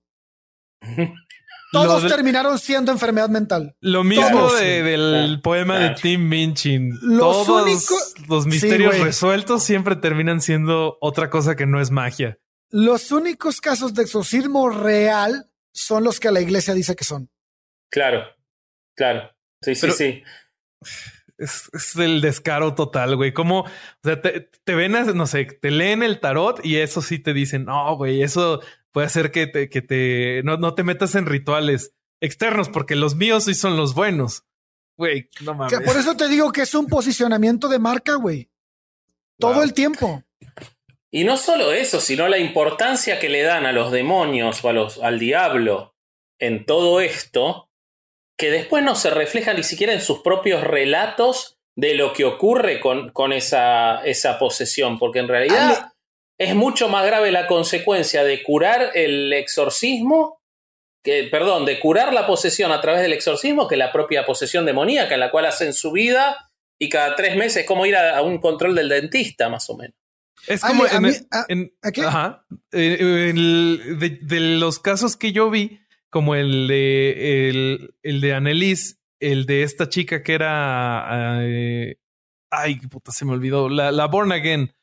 Todos 1.71 2.07
terminaron 2.07 2.57
siendo 2.57 2.91
enfermedad 2.91 3.29
mental. 3.29 3.75
Lo 3.79 4.03
mismo 4.03 4.51
del 4.53 5.39
poema 5.41 5.77
de 5.79 5.89
Tim 5.91 6.27
Minchin. 6.27 6.97
Los 7.01 7.45
Todos 7.45 7.63
únicos, 7.63 8.13
los 8.27 8.45
misterios 8.45 8.99
resueltos 8.99 9.63
siempre 9.63 9.95
terminan 9.95 10.41
siendo 10.41 10.97
otra 11.01 11.29
cosa 11.29 11.55
que 11.55 11.65
no 11.65 11.79
es 11.79 11.91
magia. 11.91 12.39
Los 12.71 13.11
únicos 13.11 13.61
casos 13.61 13.93
de 13.93 14.03
exorcismo 14.03 14.69
real 14.69 15.49
son 15.71 16.03
los 16.03 16.19
que 16.19 16.31
la 16.31 16.41
iglesia 16.41 16.73
dice 16.73 16.95
que 16.95 17.03
son. 17.03 17.29
Claro, 17.89 18.23
claro. 18.95 19.31
Sí, 19.61 19.75
sí, 19.75 19.91
sí. 19.91 20.23
Es, 21.39 21.95
el 21.97 22.21
descaro 22.21 22.75
total, 22.75 23.15
güey. 23.15 23.33
Como, 23.33 23.61
o 23.61 23.69
sea, 24.03 24.21
te, 24.21 24.49
te 24.63 24.75
ven, 24.75 24.91
no 25.15 25.25
sé, 25.25 25.45
te 25.45 25.71
leen 25.71 26.03
el 26.03 26.19
tarot 26.19 26.63
y 26.63 26.77
eso 26.77 27.01
sí 27.01 27.17
te 27.17 27.33
dicen, 27.33 27.65
no, 27.65 27.95
güey, 27.95 28.21
eso 28.21 28.61
puede 28.91 29.07
hacer 29.07 29.31
que 29.31 29.47
te, 29.47 29.69
que 29.69 29.81
te 29.81 30.41
no, 30.43 30.57
no 30.57 30.75
te 30.75 30.83
metas 30.83 31.15
en 31.15 31.25
rituales 31.25 31.95
externos, 32.21 32.69
porque 32.69 32.95
los 32.95 33.15
míos 33.15 33.45
sí 33.45 33.53
son 33.53 33.77
los 33.77 33.95
buenos. 33.95 34.43
Güey, 34.97 35.29
no 35.41 35.53
mames. 35.53 35.79
por 35.79 35.95
eso 35.95 36.15
te 36.15 36.27
digo 36.27 36.51
que 36.51 36.61
es 36.63 36.75
un 36.75 36.87
posicionamiento 36.87 37.69
de 37.69 37.79
marca, 37.79 38.15
güey. 38.15 38.49
Todo 39.37 39.63
el 39.63 39.73
tiempo. 39.73 40.21
Y 41.09 41.23
no 41.23 41.37
solo 41.37 41.71
eso, 41.71 42.01
sino 42.01 42.27
la 42.27 42.37
importancia 42.37 43.17
que 43.17 43.29
le 43.29 43.41
dan 43.41 43.65
a 43.65 43.71
los 43.71 43.91
demonios 43.91 44.63
o 44.63 44.69
a 44.69 44.73
los, 44.73 44.99
al 44.99 45.17
diablo 45.17 45.95
en 46.37 46.65
todo 46.65 46.99
esto, 46.99 47.68
que 48.39 48.49
después 48.49 48.83
no 48.83 48.95
se 48.95 49.09
refleja 49.09 49.53
ni 49.53 49.63
siquiera 49.63 49.91
en 49.91 49.99
sus 49.99 50.21
propios 50.21 50.63
relatos 50.63 51.57
de 51.75 51.93
lo 51.93 52.13
que 52.13 52.23
ocurre 52.23 52.79
con, 52.79 53.11
con 53.11 53.33
esa, 53.33 54.01
esa 54.05 54.39
posesión, 54.39 54.97
porque 54.97 55.19
en 55.19 55.27
realidad 55.27 55.91
es 56.39 56.55
mucho 56.55 56.87
más 56.87 57.05
grave 57.05 57.33
la 57.33 57.47
consecuencia 57.47 58.23
de 58.23 58.41
curar 58.41 58.91
el 58.95 59.33
exorcismo, 59.33 60.39
que, 61.03 61.25
perdón, 61.25 61.65
de 61.65 61.79
curar 61.79 62.13
la 62.13 62.25
posesión 62.25 62.71
a 62.71 62.79
través 62.79 63.01
del 63.01 63.11
exorcismo 63.11 63.67
que 63.67 63.75
la 63.75 63.91
propia 63.91 64.25
posesión 64.25 64.65
demoníaca, 64.65 65.13
en 65.13 65.19
la 65.19 65.31
cual 65.31 65.45
hacen 65.45 65.73
su 65.73 65.91
vida 65.91 66.49
y 66.79 66.87
cada 66.87 67.17
tres 67.17 67.35
meses 67.35 67.57
es 67.57 67.67
como 67.67 67.85
ir 67.85 67.97
a, 67.97 68.21
un 68.21 68.39
control 68.39 68.73
del 68.73 68.87
dentista, 68.87 69.49
más 69.49 69.69
o 69.69 69.75
menos. 69.75 69.95
Es 70.47 70.61
como 70.61 70.85
en, 70.87 71.73
ajá, 72.05 72.45
de, 72.71 74.39
los 74.39 74.79
casos 74.79 75.17
que 75.17 75.33
yo 75.33 75.49
vi, 75.49 75.81
como 76.09 76.35
el 76.35 76.67
de 76.67 77.49
el, 77.49 77.95
el 78.03 78.21
de 78.21 78.33
Annelies, 78.33 78.99
el 79.19 79.45
de 79.45 79.63
esta 79.63 79.89
chica 79.89 80.23
que 80.23 80.33
era 80.33 81.39
eh, 81.43 81.97
ay, 82.51 82.75
puta, 82.75 83.11
se 83.11 83.25
me 83.25 83.33
olvidó, 83.33 83.69
la, 83.69 83.91
la 83.91 84.07
Born 84.07 84.31
Again 84.31 84.73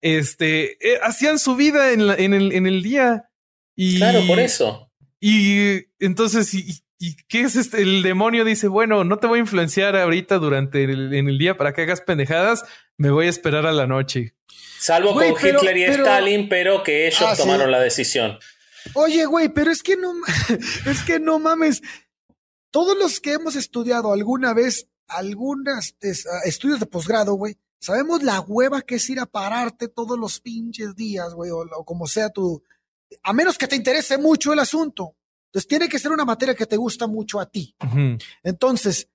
este, 0.00 0.72
eh, 0.86 1.00
hacían 1.02 1.38
su 1.38 1.56
vida 1.56 1.92
en, 1.92 2.02
en, 2.02 2.34
el, 2.34 2.52
en 2.52 2.66
el 2.66 2.82
día. 2.82 3.30
Y, 3.76 3.98
claro, 3.98 4.26
por 4.26 4.38
eso. 4.38 4.90
Y 5.20 5.86
entonces, 5.98 6.52
¿y, 6.54 6.82
qué 7.28 7.42
es 7.42 7.56
este? 7.56 7.82
El 7.82 8.02
demonio 8.02 8.44
dice, 8.44 8.68
bueno, 8.68 9.04
no 9.04 9.18
te 9.18 9.26
voy 9.26 9.38
a 9.38 9.42
influenciar 9.42 9.96
ahorita 9.96 10.38
durante 10.38 10.84
el, 10.84 11.14
en 11.14 11.28
el 11.28 11.38
día 11.38 11.56
para 11.56 11.72
que 11.72 11.82
hagas 11.82 12.00
pendejadas, 12.00 12.64
me 12.96 13.10
voy 13.10 13.26
a 13.26 13.30
esperar 13.30 13.66
a 13.66 13.72
la 13.72 13.86
noche. 13.86 14.34
Salvo 14.78 15.14
con 15.14 15.24
Hitler 15.24 15.76
y 15.76 15.84
Stalin, 15.84 16.48
pero 16.48 16.82
que 16.82 17.08
ellos 17.08 17.22
ah, 17.24 17.36
tomaron 17.36 17.70
la 17.70 17.80
decisión. 17.80 18.38
Oye, 18.94 19.26
güey, 19.26 19.48
pero 19.48 19.70
es 19.70 19.82
que 19.82 19.96
no, 19.96 20.12
es 20.86 21.02
que 21.04 21.20
no 21.20 21.38
mames. 21.38 21.82
Todos 22.70 22.96
los 22.96 23.20
que 23.20 23.32
hemos 23.32 23.56
estudiado 23.56 24.12
alguna 24.12 24.52
vez, 24.52 24.88
algunas 25.06 25.96
estudios 26.44 26.80
de 26.80 26.86
posgrado, 26.86 27.34
güey, 27.34 27.56
Sabemos 27.80 28.22
la 28.22 28.40
hueva 28.40 28.82
que 28.82 28.96
es 28.96 29.08
ir 29.08 29.20
a 29.20 29.26
pararte 29.26 29.88
todos 29.88 30.18
los 30.18 30.40
pinches 30.40 30.96
días, 30.96 31.32
güey, 31.34 31.50
o, 31.50 31.84
como 31.84 32.06
sea 32.06 32.30
tu. 32.30 32.62
A 33.22 33.32
menos 33.32 33.56
que 33.56 33.68
te 33.68 33.76
interese 33.76 34.18
mucho 34.18 34.52
el 34.52 34.58
asunto. 34.58 35.16
Entonces 35.46 35.68
tiene 35.68 35.88
que 35.88 35.98
ser 35.98 36.10
una 36.12 36.24
materia 36.24 36.54
que 36.54 36.66
te 36.66 36.76
gusta 36.76 37.06
mucho 37.06 37.40
a 37.40 37.46
ti. 37.46 37.74
Entonces, 38.42 39.08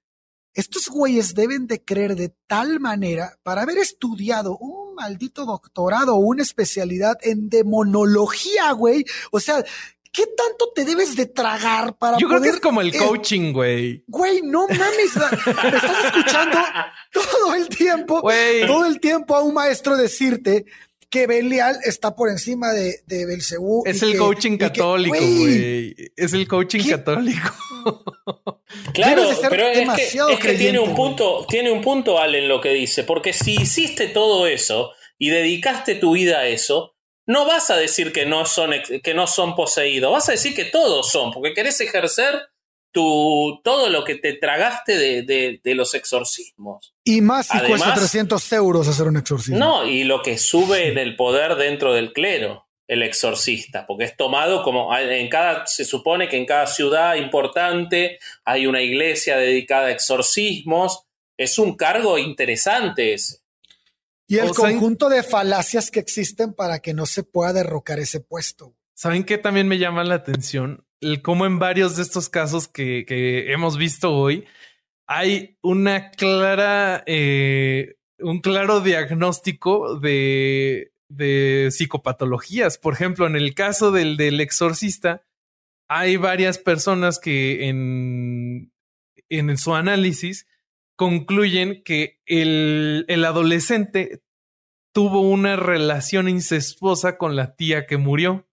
estos 0.54 0.88
güeyes 0.90 1.34
deben 1.34 1.68
de 1.68 1.84
creer 1.84 2.16
de 2.16 2.34
tal 2.48 2.80
manera 2.80 3.38
para 3.44 3.64
haber 3.64 3.78
estudiado 3.78 4.58
un 4.58 4.96
maldito 4.96 5.46
doctorado 5.46 6.16
o 6.16 6.20
una 6.20 6.44
especialidad 6.44 7.18
en 7.22 7.50
demonología, 7.50 8.72
güey. 8.72 9.06
O 9.32 9.40
sea, 9.40 9.64
¿qué 10.12 10.26
tanto 10.28 10.72
te 10.76 10.86
debes 10.86 11.16
de 11.16 11.26
tragar 11.26 11.98
para 11.98 12.18
Yo 12.20 12.28
creo 12.28 12.42
que 12.42 12.50
es 12.50 12.60
como 12.60 12.82
el 12.82 12.96
coaching, 12.96 13.52
güey. 13.52 14.04
Güey, 14.08 14.42
no 14.44 14.68
mames. 14.68 15.16
me 15.16 15.76
estás 15.76 16.06
escuchando 16.06 16.60
todo 17.12 17.56
el 17.56 17.68
tiempo, 17.68 18.22
todo 18.68 18.86
el 18.86 19.00
tiempo 19.00 19.36
a 19.36 19.42
un 19.42 19.54
maestro 19.56 19.98
decirte 19.98 20.66
que 21.14 21.28
Belial 21.28 21.78
está 21.84 22.16
por 22.16 22.28
encima 22.28 22.74
de, 22.74 23.04
de 23.06 23.28
Belcebú. 23.28 23.84
Es 23.86 24.02
el 24.02 24.18
coaching 24.18 24.58
católico, 24.58 25.16
güey. 25.16 25.96
Es 26.16 26.34
el 26.34 26.48
coaching 26.48 26.90
católico. 26.90 27.54
Claro, 28.94 29.30
pero 29.50 29.68
es 29.68 29.88
que, 30.40 30.54
tiene 30.54 30.80
un 30.80 30.96
punto, 30.96 31.46
tiene 31.48 31.70
un 31.72 31.82
punto, 31.82 32.18
Al, 32.18 32.34
en 32.34 32.48
lo 32.48 32.60
que 32.60 32.70
dice, 32.70 33.04
porque 33.04 33.32
si 33.32 33.54
hiciste 33.54 34.08
todo 34.08 34.48
eso 34.48 34.94
y 35.20 35.30
dedicaste 35.30 35.94
tu 35.94 36.14
vida 36.14 36.40
a 36.40 36.48
eso, 36.48 36.96
no 37.28 37.46
vas 37.46 37.70
a 37.70 37.78
decir 37.78 38.12
que 38.12 38.26
no 38.26 38.46
son, 38.46 38.72
que 39.04 39.14
no 39.14 39.28
son 39.28 39.56
poseídos, 39.56 40.12
vas 40.12 40.28
a 40.30 40.32
decir 40.32 40.56
que 40.56 40.66
todos 40.66 41.12
son, 41.12 41.32
porque 41.32 41.54
querés 41.54 41.80
ejercer 41.82 42.42
tu, 42.94 43.60
todo 43.64 43.90
lo 43.90 44.04
que 44.04 44.16
te 44.16 44.34
tragaste 44.34 44.98
de, 44.98 45.60
de, 45.62 45.76
los 45.76 45.96
exorcismos. 45.96 46.94
Y 47.04 47.22
más 47.22 47.48
si 47.48 47.60
cuesta 47.60 47.94
300 47.94 48.54
euros 48.54 48.88
hacer 48.88 49.08
un 49.08 49.18
exorcismo. 49.18 49.58
No, 49.58 49.86
y 49.86 50.04
lo 50.04 50.22
que 50.22 50.38
sube 50.38 50.88
en 50.88 50.98
el 50.98 51.16
poder 51.16 51.56
dentro 51.56 51.94
del 51.94 52.14
clero, 52.14 52.68
el 52.88 53.02
exorcista, 53.02 53.88
porque 53.88 54.06
es 54.06 54.16
tomado 54.16 54.64
como 54.64 54.96
en 54.96 55.28
cada, 55.28 55.66
se 55.66 55.84
supone 55.84 56.30
que 56.30 56.38
en 56.38 56.46
cada 56.46 56.68
ciudad 56.68 57.16
importante 57.16 58.20
hay 58.46 58.68
una 58.68 58.82
iglesia 58.82 59.38
dedicada 59.38 59.88
a 59.88 59.92
exorcismos. 59.92 61.04
Es 61.36 61.58
un 61.58 61.76
cargo 61.76 62.20
interesante 62.20 63.16
ese. 63.16 63.40
Y 64.28 64.38
el 64.38 64.52
conjunto 64.52 65.10
de 65.10 65.24
falacias 65.24 65.92
que 65.92 66.00
existen 66.00 66.54
para 66.54 66.80
que 66.80 66.94
no 66.94 67.06
se 67.06 67.24
pueda 67.24 67.54
derrocar 67.54 68.00
ese 68.00 68.20
puesto. 68.20 68.76
¿Saben 68.94 69.24
qué 69.24 69.38
también 69.38 69.68
me 69.68 69.80
llama 69.80 70.04
la 70.04 70.16
atención? 70.16 70.86
El 71.04 71.22
cómo 71.22 71.46
en 71.46 71.60
varios 71.60 71.98
de 71.98 72.04
estos 72.04 72.30
casos 72.30 72.68
que, 72.68 73.06
hemos 73.52 73.78
visto 73.78 74.14
hoy 74.14 74.46
hay 75.06 75.58
una 75.62 76.12
clara, 76.12 77.04
eh, 77.06 77.98
un 78.20 78.40
claro 78.40 78.80
diagnóstico 78.80 80.00
de, 80.00 80.92
psicopatologías. 81.72 82.78
Por 82.78 82.94
ejemplo, 82.94 83.28
en 83.28 83.36
el 83.36 83.54
caso 83.54 83.92
del, 83.92 84.40
exorcista, 84.40 85.24
hay 85.90 86.18
varias 86.18 86.58
personas 86.58 87.20
que 87.20 87.68
en, 87.68 88.72
su 89.58 89.76
análisis 89.76 90.48
concluyen 90.96 91.84
que 91.84 92.22
el 92.26 93.26
adolescente 93.26 94.24
tuvo 94.94 95.22
una 95.22 95.56
relación 95.56 96.30
incestuosa 96.30 97.18
con 97.18 97.36
la 97.36 97.56
tía 97.56 97.86
que 97.86 97.98
murió. 97.98 98.48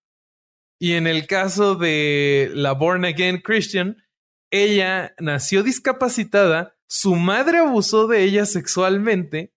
Y 0.81 0.95
en 0.95 1.07
el 1.07 1.27
caso 1.27 1.75
de 1.75 2.51
la 2.55 2.73
Born 2.73 3.05
Again 3.05 3.43
Christian, 3.43 4.03
ella 4.51 5.15
nació 5.19 5.63
discapacitada, 5.63 6.75
su 6.89 7.17
madre 7.17 7.59
abusó 7.59 8.07
de 8.07 8.25
ella 8.25 8.47
sexualmente 8.47 9.53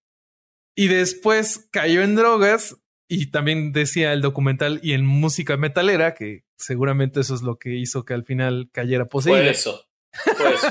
y 0.76 0.88
después 0.88 1.70
cayó 1.72 2.04
en 2.04 2.16
drogas 2.16 2.78
y 3.08 3.28
también 3.32 3.72
decía 3.72 4.12
el 4.12 4.22
documental 4.22 4.82
y 4.84 4.94
en 4.94 5.06
música 5.06 5.56
metalera, 5.56 6.14
que 6.14 6.44
seguramente 6.58 7.22
eso 7.22 7.36
es 7.36 7.42
lo 7.42 7.58
que 7.58 7.76
hizo 7.76 8.04
que 8.04 8.14
al 8.14 8.26
final 8.26 8.70
cayera 8.74 9.06
poseída. 9.06 9.38
Fue 9.38 9.50
eso. 9.50 9.86
Fue 10.12 10.54
eso. 10.54 10.68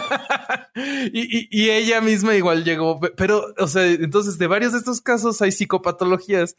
y, 1.12 1.48
y, 1.50 1.70
ella 1.70 2.00
misma 2.00 2.34
igual 2.34 2.62
llegó, 2.62 3.00
pero, 3.16 3.54
o 3.56 3.66
sea, 3.66 3.86
entonces 3.86 4.38
de 4.38 4.46
varios 4.46 4.72
de 4.72 4.78
estos 4.78 5.00
casos 5.00 5.40
hay 5.40 5.50
psicopatologías 5.50 6.56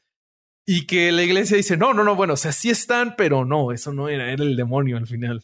y 0.66 0.88
que 0.88 1.12
la 1.12 1.24
iglesia 1.24 1.58
dice, 1.58 1.78
no, 1.78 1.94
no, 1.94 2.04
no, 2.04 2.16
bueno, 2.16 2.34
o 2.34 2.38
sea, 2.38 2.52
sí 2.52 2.70
están, 2.70 3.16
pero 3.16 3.46
no, 3.46 3.72
eso 3.72 3.92
no 3.92 4.10
era, 4.10 4.32
era 4.32 4.44
el 4.44 4.56
demonio 4.56 4.98
al 4.98 5.08
final. 5.08 5.42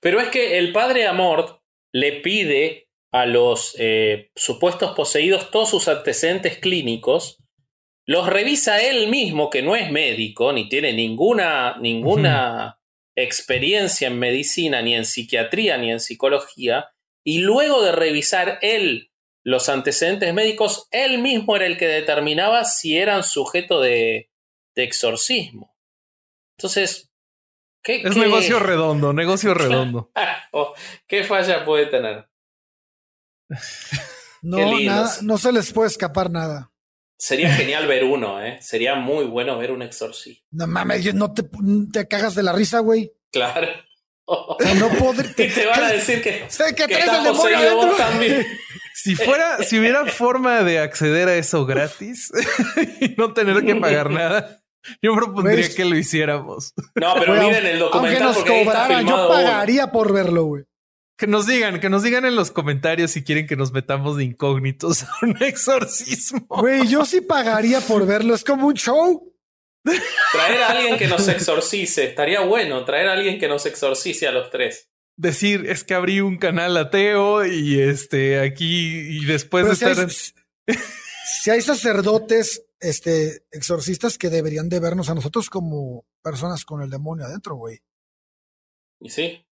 Pero 0.00 0.20
es 0.20 0.28
que 0.28 0.58
el 0.58 0.72
padre 0.72 1.06
Amor 1.06 1.62
le 1.92 2.20
pide 2.20 2.88
a 3.12 3.26
los 3.26 3.74
eh, 3.78 4.30
supuestos 4.36 4.92
poseídos 4.92 5.50
todos 5.50 5.70
sus 5.70 5.88
antecedentes 5.88 6.58
clínicos, 6.58 7.38
los 8.06 8.26
revisa 8.26 8.80
él 8.82 9.08
mismo, 9.08 9.50
que 9.50 9.62
no 9.62 9.76
es 9.76 9.90
médico, 9.90 10.52
ni 10.52 10.68
tiene 10.68 10.92
ninguna, 10.92 11.76
ninguna 11.78 12.80
experiencia 13.16 14.08
en 14.08 14.18
medicina, 14.18 14.82
ni 14.82 14.94
en 14.94 15.04
psiquiatría, 15.04 15.76
ni 15.76 15.92
en 15.92 16.00
psicología, 16.00 16.88
y 17.24 17.38
luego 17.38 17.82
de 17.82 17.92
revisar 17.92 18.58
él 18.62 19.09
los 19.42 19.68
antecedentes 19.68 20.32
médicos, 20.34 20.88
él 20.90 21.18
mismo 21.18 21.56
era 21.56 21.66
el 21.66 21.76
que 21.76 21.86
determinaba 21.86 22.64
si 22.64 22.96
eran 22.98 23.24
sujeto 23.24 23.80
de, 23.80 24.30
de 24.74 24.82
exorcismo. 24.82 25.76
Entonces, 26.58 27.10
¿qué, 27.82 28.02
es 28.02 28.16
negocio 28.16 28.58
redondo, 28.58 29.12
negocio 29.12 29.54
redondo. 29.54 30.10
¿Qué 31.06 31.24
falla 31.24 31.64
puede 31.64 31.86
tener? 31.86 32.28
No, 34.42 34.78
nada, 34.80 35.16
no 35.22 35.38
se 35.38 35.52
les 35.52 35.72
puede 35.72 35.88
escapar 35.88 36.30
nada. 36.30 36.70
Sería 37.16 37.52
genial 37.52 37.86
ver 37.86 38.04
uno, 38.04 38.42
¿eh? 38.42 38.58
Sería 38.62 38.94
muy 38.94 39.26
bueno 39.26 39.58
ver 39.58 39.72
un 39.72 39.82
exorcismo. 39.82 40.42
No 40.52 40.66
mames, 40.66 41.14
no 41.14 41.34
te, 41.34 41.42
te 41.92 42.08
cagas 42.08 42.34
de 42.34 42.42
la 42.42 42.52
risa, 42.54 42.78
güey. 42.78 43.12
Claro. 43.30 43.68
no 44.26 44.88
podré. 44.98 45.28
Y 45.36 45.48
te 45.48 45.66
van 45.66 45.82
a 45.84 45.88
decir 45.92 46.22
que. 46.22 46.46
Sé 46.48 46.74
que, 46.74 46.88
traes 46.88 47.12
el 47.12 47.24
demonio 47.24 47.94
también. 47.96 48.46
Si 48.94 49.16
fuera, 49.16 49.58
si 49.62 49.78
hubiera 49.78 50.06
forma 50.06 50.62
de 50.62 50.78
acceder 50.78 51.28
a 51.28 51.36
eso 51.36 51.64
gratis 51.66 52.30
y 53.00 53.14
no 53.16 53.32
tener 53.32 53.64
que 53.64 53.76
pagar 53.76 54.10
nada, 54.10 54.60
yo 55.02 55.14
propondría 55.14 55.68
que 55.74 55.84
lo 55.84 55.96
hiciéramos. 55.96 56.74
No, 56.94 57.14
pero 57.18 57.34
miren 57.34 57.66
el 57.66 57.78
documental. 57.78 58.22
Aunque 58.22 58.40
nos 58.40 58.64
cobraran, 58.64 59.06
yo 59.06 59.28
pagaría 59.28 59.90
por 59.90 60.12
verlo, 60.12 60.44
güey. 60.44 60.64
Que 61.16 61.26
nos 61.26 61.46
digan, 61.46 61.80
que 61.80 61.90
nos 61.90 62.02
digan 62.02 62.24
en 62.24 62.34
los 62.34 62.50
comentarios 62.50 63.10
si 63.10 63.22
quieren 63.22 63.46
que 63.46 63.56
nos 63.56 63.72
metamos 63.72 64.16
de 64.16 64.24
incógnitos 64.24 65.02
a 65.02 65.10
un 65.22 65.36
exorcismo. 65.42 66.46
Güey, 66.48 66.86
yo 66.86 67.04
sí 67.04 67.20
pagaría 67.20 67.80
por 67.80 68.06
verlo. 68.06 68.34
Es 68.34 68.42
como 68.42 68.66
un 68.66 68.74
show. 68.74 69.34
Traer 70.32 70.62
a 70.62 70.68
alguien 70.68 70.96
que 70.96 71.06
nos 71.06 71.28
exorcice. 71.28 72.04
Estaría 72.06 72.40
bueno 72.40 72.84
traer 72.84 73.08
a 73.08 73.12
alguien 73.12 73.38
que 73.38 73.48
nos 73.48 73.66
exorcice 73.66 74.28
a 74.28 74.32
los 74.32 74.50
tres 74.50 74.90
decir 75.20 75.66
es 75.68 75.84
que 75.84 75.94
abrí 75.94 76.20
un 76.20 76.38
canal 76.38 76.76
ateo 76.76 77.44
y 77.44 77.80
este 77.80 78.40
aquí 78.40 79.18
y 79.18 79.24
después 79.26 79.66
de 79.66 79.72
estar. 79.72 80.08
Si 81.42 81.48
hay, 81.48 81.62
sacerdotes, 81.62 82.64
este, 82.80 83.44
exorcistas 83.52 84.18
que 84.18 84.30
deberían 84.30 84.68
de 84.68 84.80
vernos 84.80 85.10
a 85.10 85.14
nosotros 85.14 85.48
como 85.48 86.04
personas 86.22 86.64
con 86.64 86.82
el 86.82 86.90
demonio 86.90 87.24
adentro, 87.24 87.54
güey. 87.54 87.80
¿Y 88.98 89.10
sí? 89.10 89.46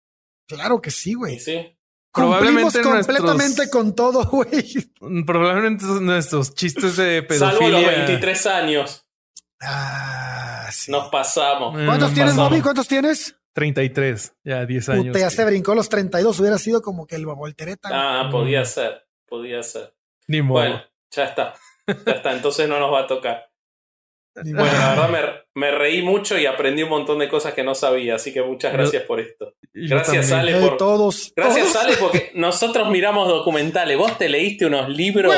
Claro 0.46 0.80
que 0.80 0.92
sí, 0.92 1.14
güey. 1.14 1.34
¿Y 1.34 1.40
sí? 1.40 1.76
Probablemente 2.12 2.80
completamente 2.80 3.68
con 3.70 3.94
todo, 3.94 4.24
güey. 4.30 4.74
Probablemente 5.26 5.84
nuestros 5.84 6.54
chistes 6.54 6.96
de 6.96 7.22
pedofilia. 7.28 7.58
Salvo 7.58 7.68
los 7.70 7.84
23 7.84 8.46
años. 8.46 9.06
Ah, 9.60 10.68
sí. 10.70 10.92
Nos 10.92 11.08
pasamos. 11.08 11.74
¿Cuántos 11.84 12.14
tienes, 12.14 12.36
Bobby? 12.36 12.60
¿Cuántos 12.60 12.86
tienes? 12.86 13.36
33, 13.55 14.34
ya 14.44 14.66
10 14.66 14.88
años. 14.88 15.07
Puta, 15.07 15.20
ya 15.20 15.30
se 15.30 15.44
brincó 15.44 15.74
los 15.74 15.88
32, 15.88 16.38
hubiera 16.40 16.59
sido 16.59 16.82
como 16.82 17.07
que 17.07 17.14
el 17.14 17.24
voltereta. 17.24 17.88
Ah, 17.92 18.28
podía 18.30 18.64
ser, 18.64 19.07
podía 19.26 19.62
ser. 19.62 19.94
Ni 20.26 20.42
modo. 20.42 20.61
Bueno, 20.61 20.82
ya 21.11 21.24
está, 21.24 21.55
ya 21.86 22.12
está, 22.12 22.32
entonces 22.32 22.68
no 22.68 22.80
nos 22.80 22.92
va 22.92 23.02
a 23.02 23.07
tocar. 23.07 23.48
bueno, 24.34 24.64
la 24.64 24.88
verdad 24.90 25.42
me, 25.55 25.70
reí 25.70 26.02
mucho 26.02 26.36
y 26.36 26.46
aprendí 26.46 26.82
un 26.82 26.88
montón 26.88 27.20
de 27.20 27.28
cosas 27.28 27.55
que 27.55 27.62
no 27.62 27.76
sabía, 27.76 28.16
así 28.16 28.32
que 28.32 28.42
muchas 28.42 28.72
gracias 28.72 29.05
por 29.05 29.20
esto. 29.20 29.55
Gracias, 29.72 30.32
Ale, 30.32 30.61
por. 30.61 30.76
todos. 30.76 31.32
Gracias, 31.36 31.76
Ale, 31.76 31.96
porque 31.96 32.32
nosotros 32.34 32.90
miramos 32.90 33.28
documentales. 33.28 33.96
Vos 33.96 34.18
te 34.18 34.28
leíste 34.28 34.66
unos 34.66 34.88
libros 34.88 35.32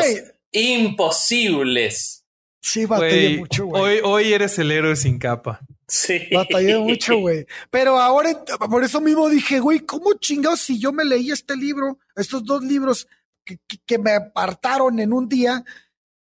imposibles. 0.53 2.25
Sí, 2.63 2.87
batallé 2.87 3.39
mucho, 3.39 3.67
güey. 3.67 3.83
Hoy, 3.83 4.01
hoy 4.03 4.33
eres 4.33 4.59
el 4.59 4.73
héroe 4.73 4.97
sin 4.97 5.19
capa. 5.19 5.61
Sí. 5.89 6.29
Batallé 6.33 6.79
mucho, 6.79 7.17
güey. 7.21 7.47
Pero 7.71 7.99
ahora, 7.99 8.45
por 8.71 8.85
eso 8.85 9.01
mismo 9.01 9.29
dije, 9.29 9.61
güey, 9.61 9.81
¿cómo 9.81 10.15
chingados 10.15 10.61
si 10.61 10.79
yo 10.79 10.93
me 10.93 11.05
leí 11.05 11.31
este 11.31 11.57
libro, 11.57 11.99
estos 12.15 12.45
dos 12.45 12.63
libros 12.63 13.07
que, 13.45 13.59
que, 13.87 13.99
me 13.99 14.13
apartaron 14.13 14.99
en 14.99 15.13
un 15.13 15.29
día? 15.29 15.65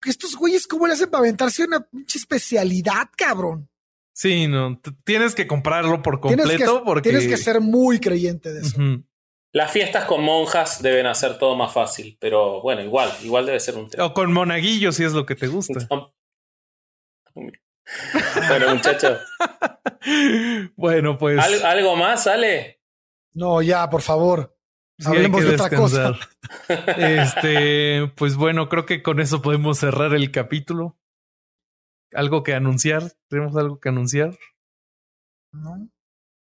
Estos 0.05 0.35
güeyes, 0.35 0.67
¿cómo 0.67 0.87
le 0.87 0.93
hacen 0.93 1.09
para 1.09 1.19
aventarse 1.19 1.63
una 1.63 1.81
pinche 1.81 2.17
especialidad, 2.17 3.09
cabrón? 3.15 3.69
Sí, 4.13 4.47
no, 4.47 4.81
tienes 5.03 5.35
que 5.35 5.45
comprarlo 5.45 6.01
por 6.01 6.19
completo 6.19 6.49
tienes 6.49 6.67
que, 6.67 6.79
porque... 6.83 7.09
Tienes 7.09 7.27
que 7.27 7.37
ser 7.37 7.61
muy 7.61 7.99
creyente 7.99 8.51
de 8.51 8.61
eso. 8.61 8.77
Las 9.53 9.71
fiestas 9.71 10.05
con 10.05 10.23
monjas 10.23 10.81
deben 10.81 11.05
hacer 11.05 11.37
todo 11.37 11.55
más 11.55 11.71
fácil, 11.71 12.17
pero 12.19 12.61
bueno, 12.61 12.81
igual, 12.81 13.11
igual 13.23 13.45
debe 13.45 13.59
ser 13.59 13.75
un 13.75 13.89
tema. 13.89 14.05
O 14.05 14.13
con 14.13 14.33
monaguillos 14.33 14.95
si 14.95 15.03
es 15.03 15.13
lo 15.13 15.25
que 15.25 15.35
te 15.35 15.47
gusta. 15.47 15.87
bueno, 18.49 18.75
muchachos. 18.75 19.19
bueno, 20.75 21.17
pues. 21.17 21.63
¿Algo 21.63 21.95
más, 21.95 22.23
sale? 22.23 22.81
No, 23.33 23.61
ya, 23.61 23.89
por 23.89 24.01
favor. 24.01 24.57
Hablemos 25.05 25.43
de 25.43 25.53
otra 25.53 25.69
cosa. 25.69 26.17
este, 26.97 28.11
pues 28.15 28.35
bueno, 28.35 28.67
creo 28.67 28.85
que 28.85 29.03
con 29.03 29.19
eso 29.19 29.41
podemos 29.41 29.77
cerrar 29.77 30.13
el 30.13 30.31
capítulo. 30.31 30.97
¿Algo 32.13 32.41
que 32.41 32.55
anunciar? 32.55 33.03
¿Tenemos 33.29 33.55
algo 33.55 33.79
que 33.79 33.89
anunciar? 33.89 34.37
No. 35.51 35.89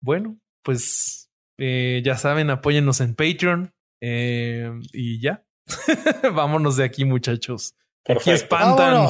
Bueno, 0.01 0.37
pues 0.63 1.31
eh, 1.57 2.01
ya 2.03 2.17
saben, 2.17 2.49
apóyennos 2.49 2.99
en 2.99 3.15
Patreon. 3.15 3.73
Eh, 4.01 4.71
y 4.91 5.21
ya. 5.21 5.45
Vámonos 6.33 6.75
de 6.75 6.83
aquí, 6.83 7.05
muchachos. 7.05 7.75
Aquí 8.07 8.31
espantan. 8.31 9.09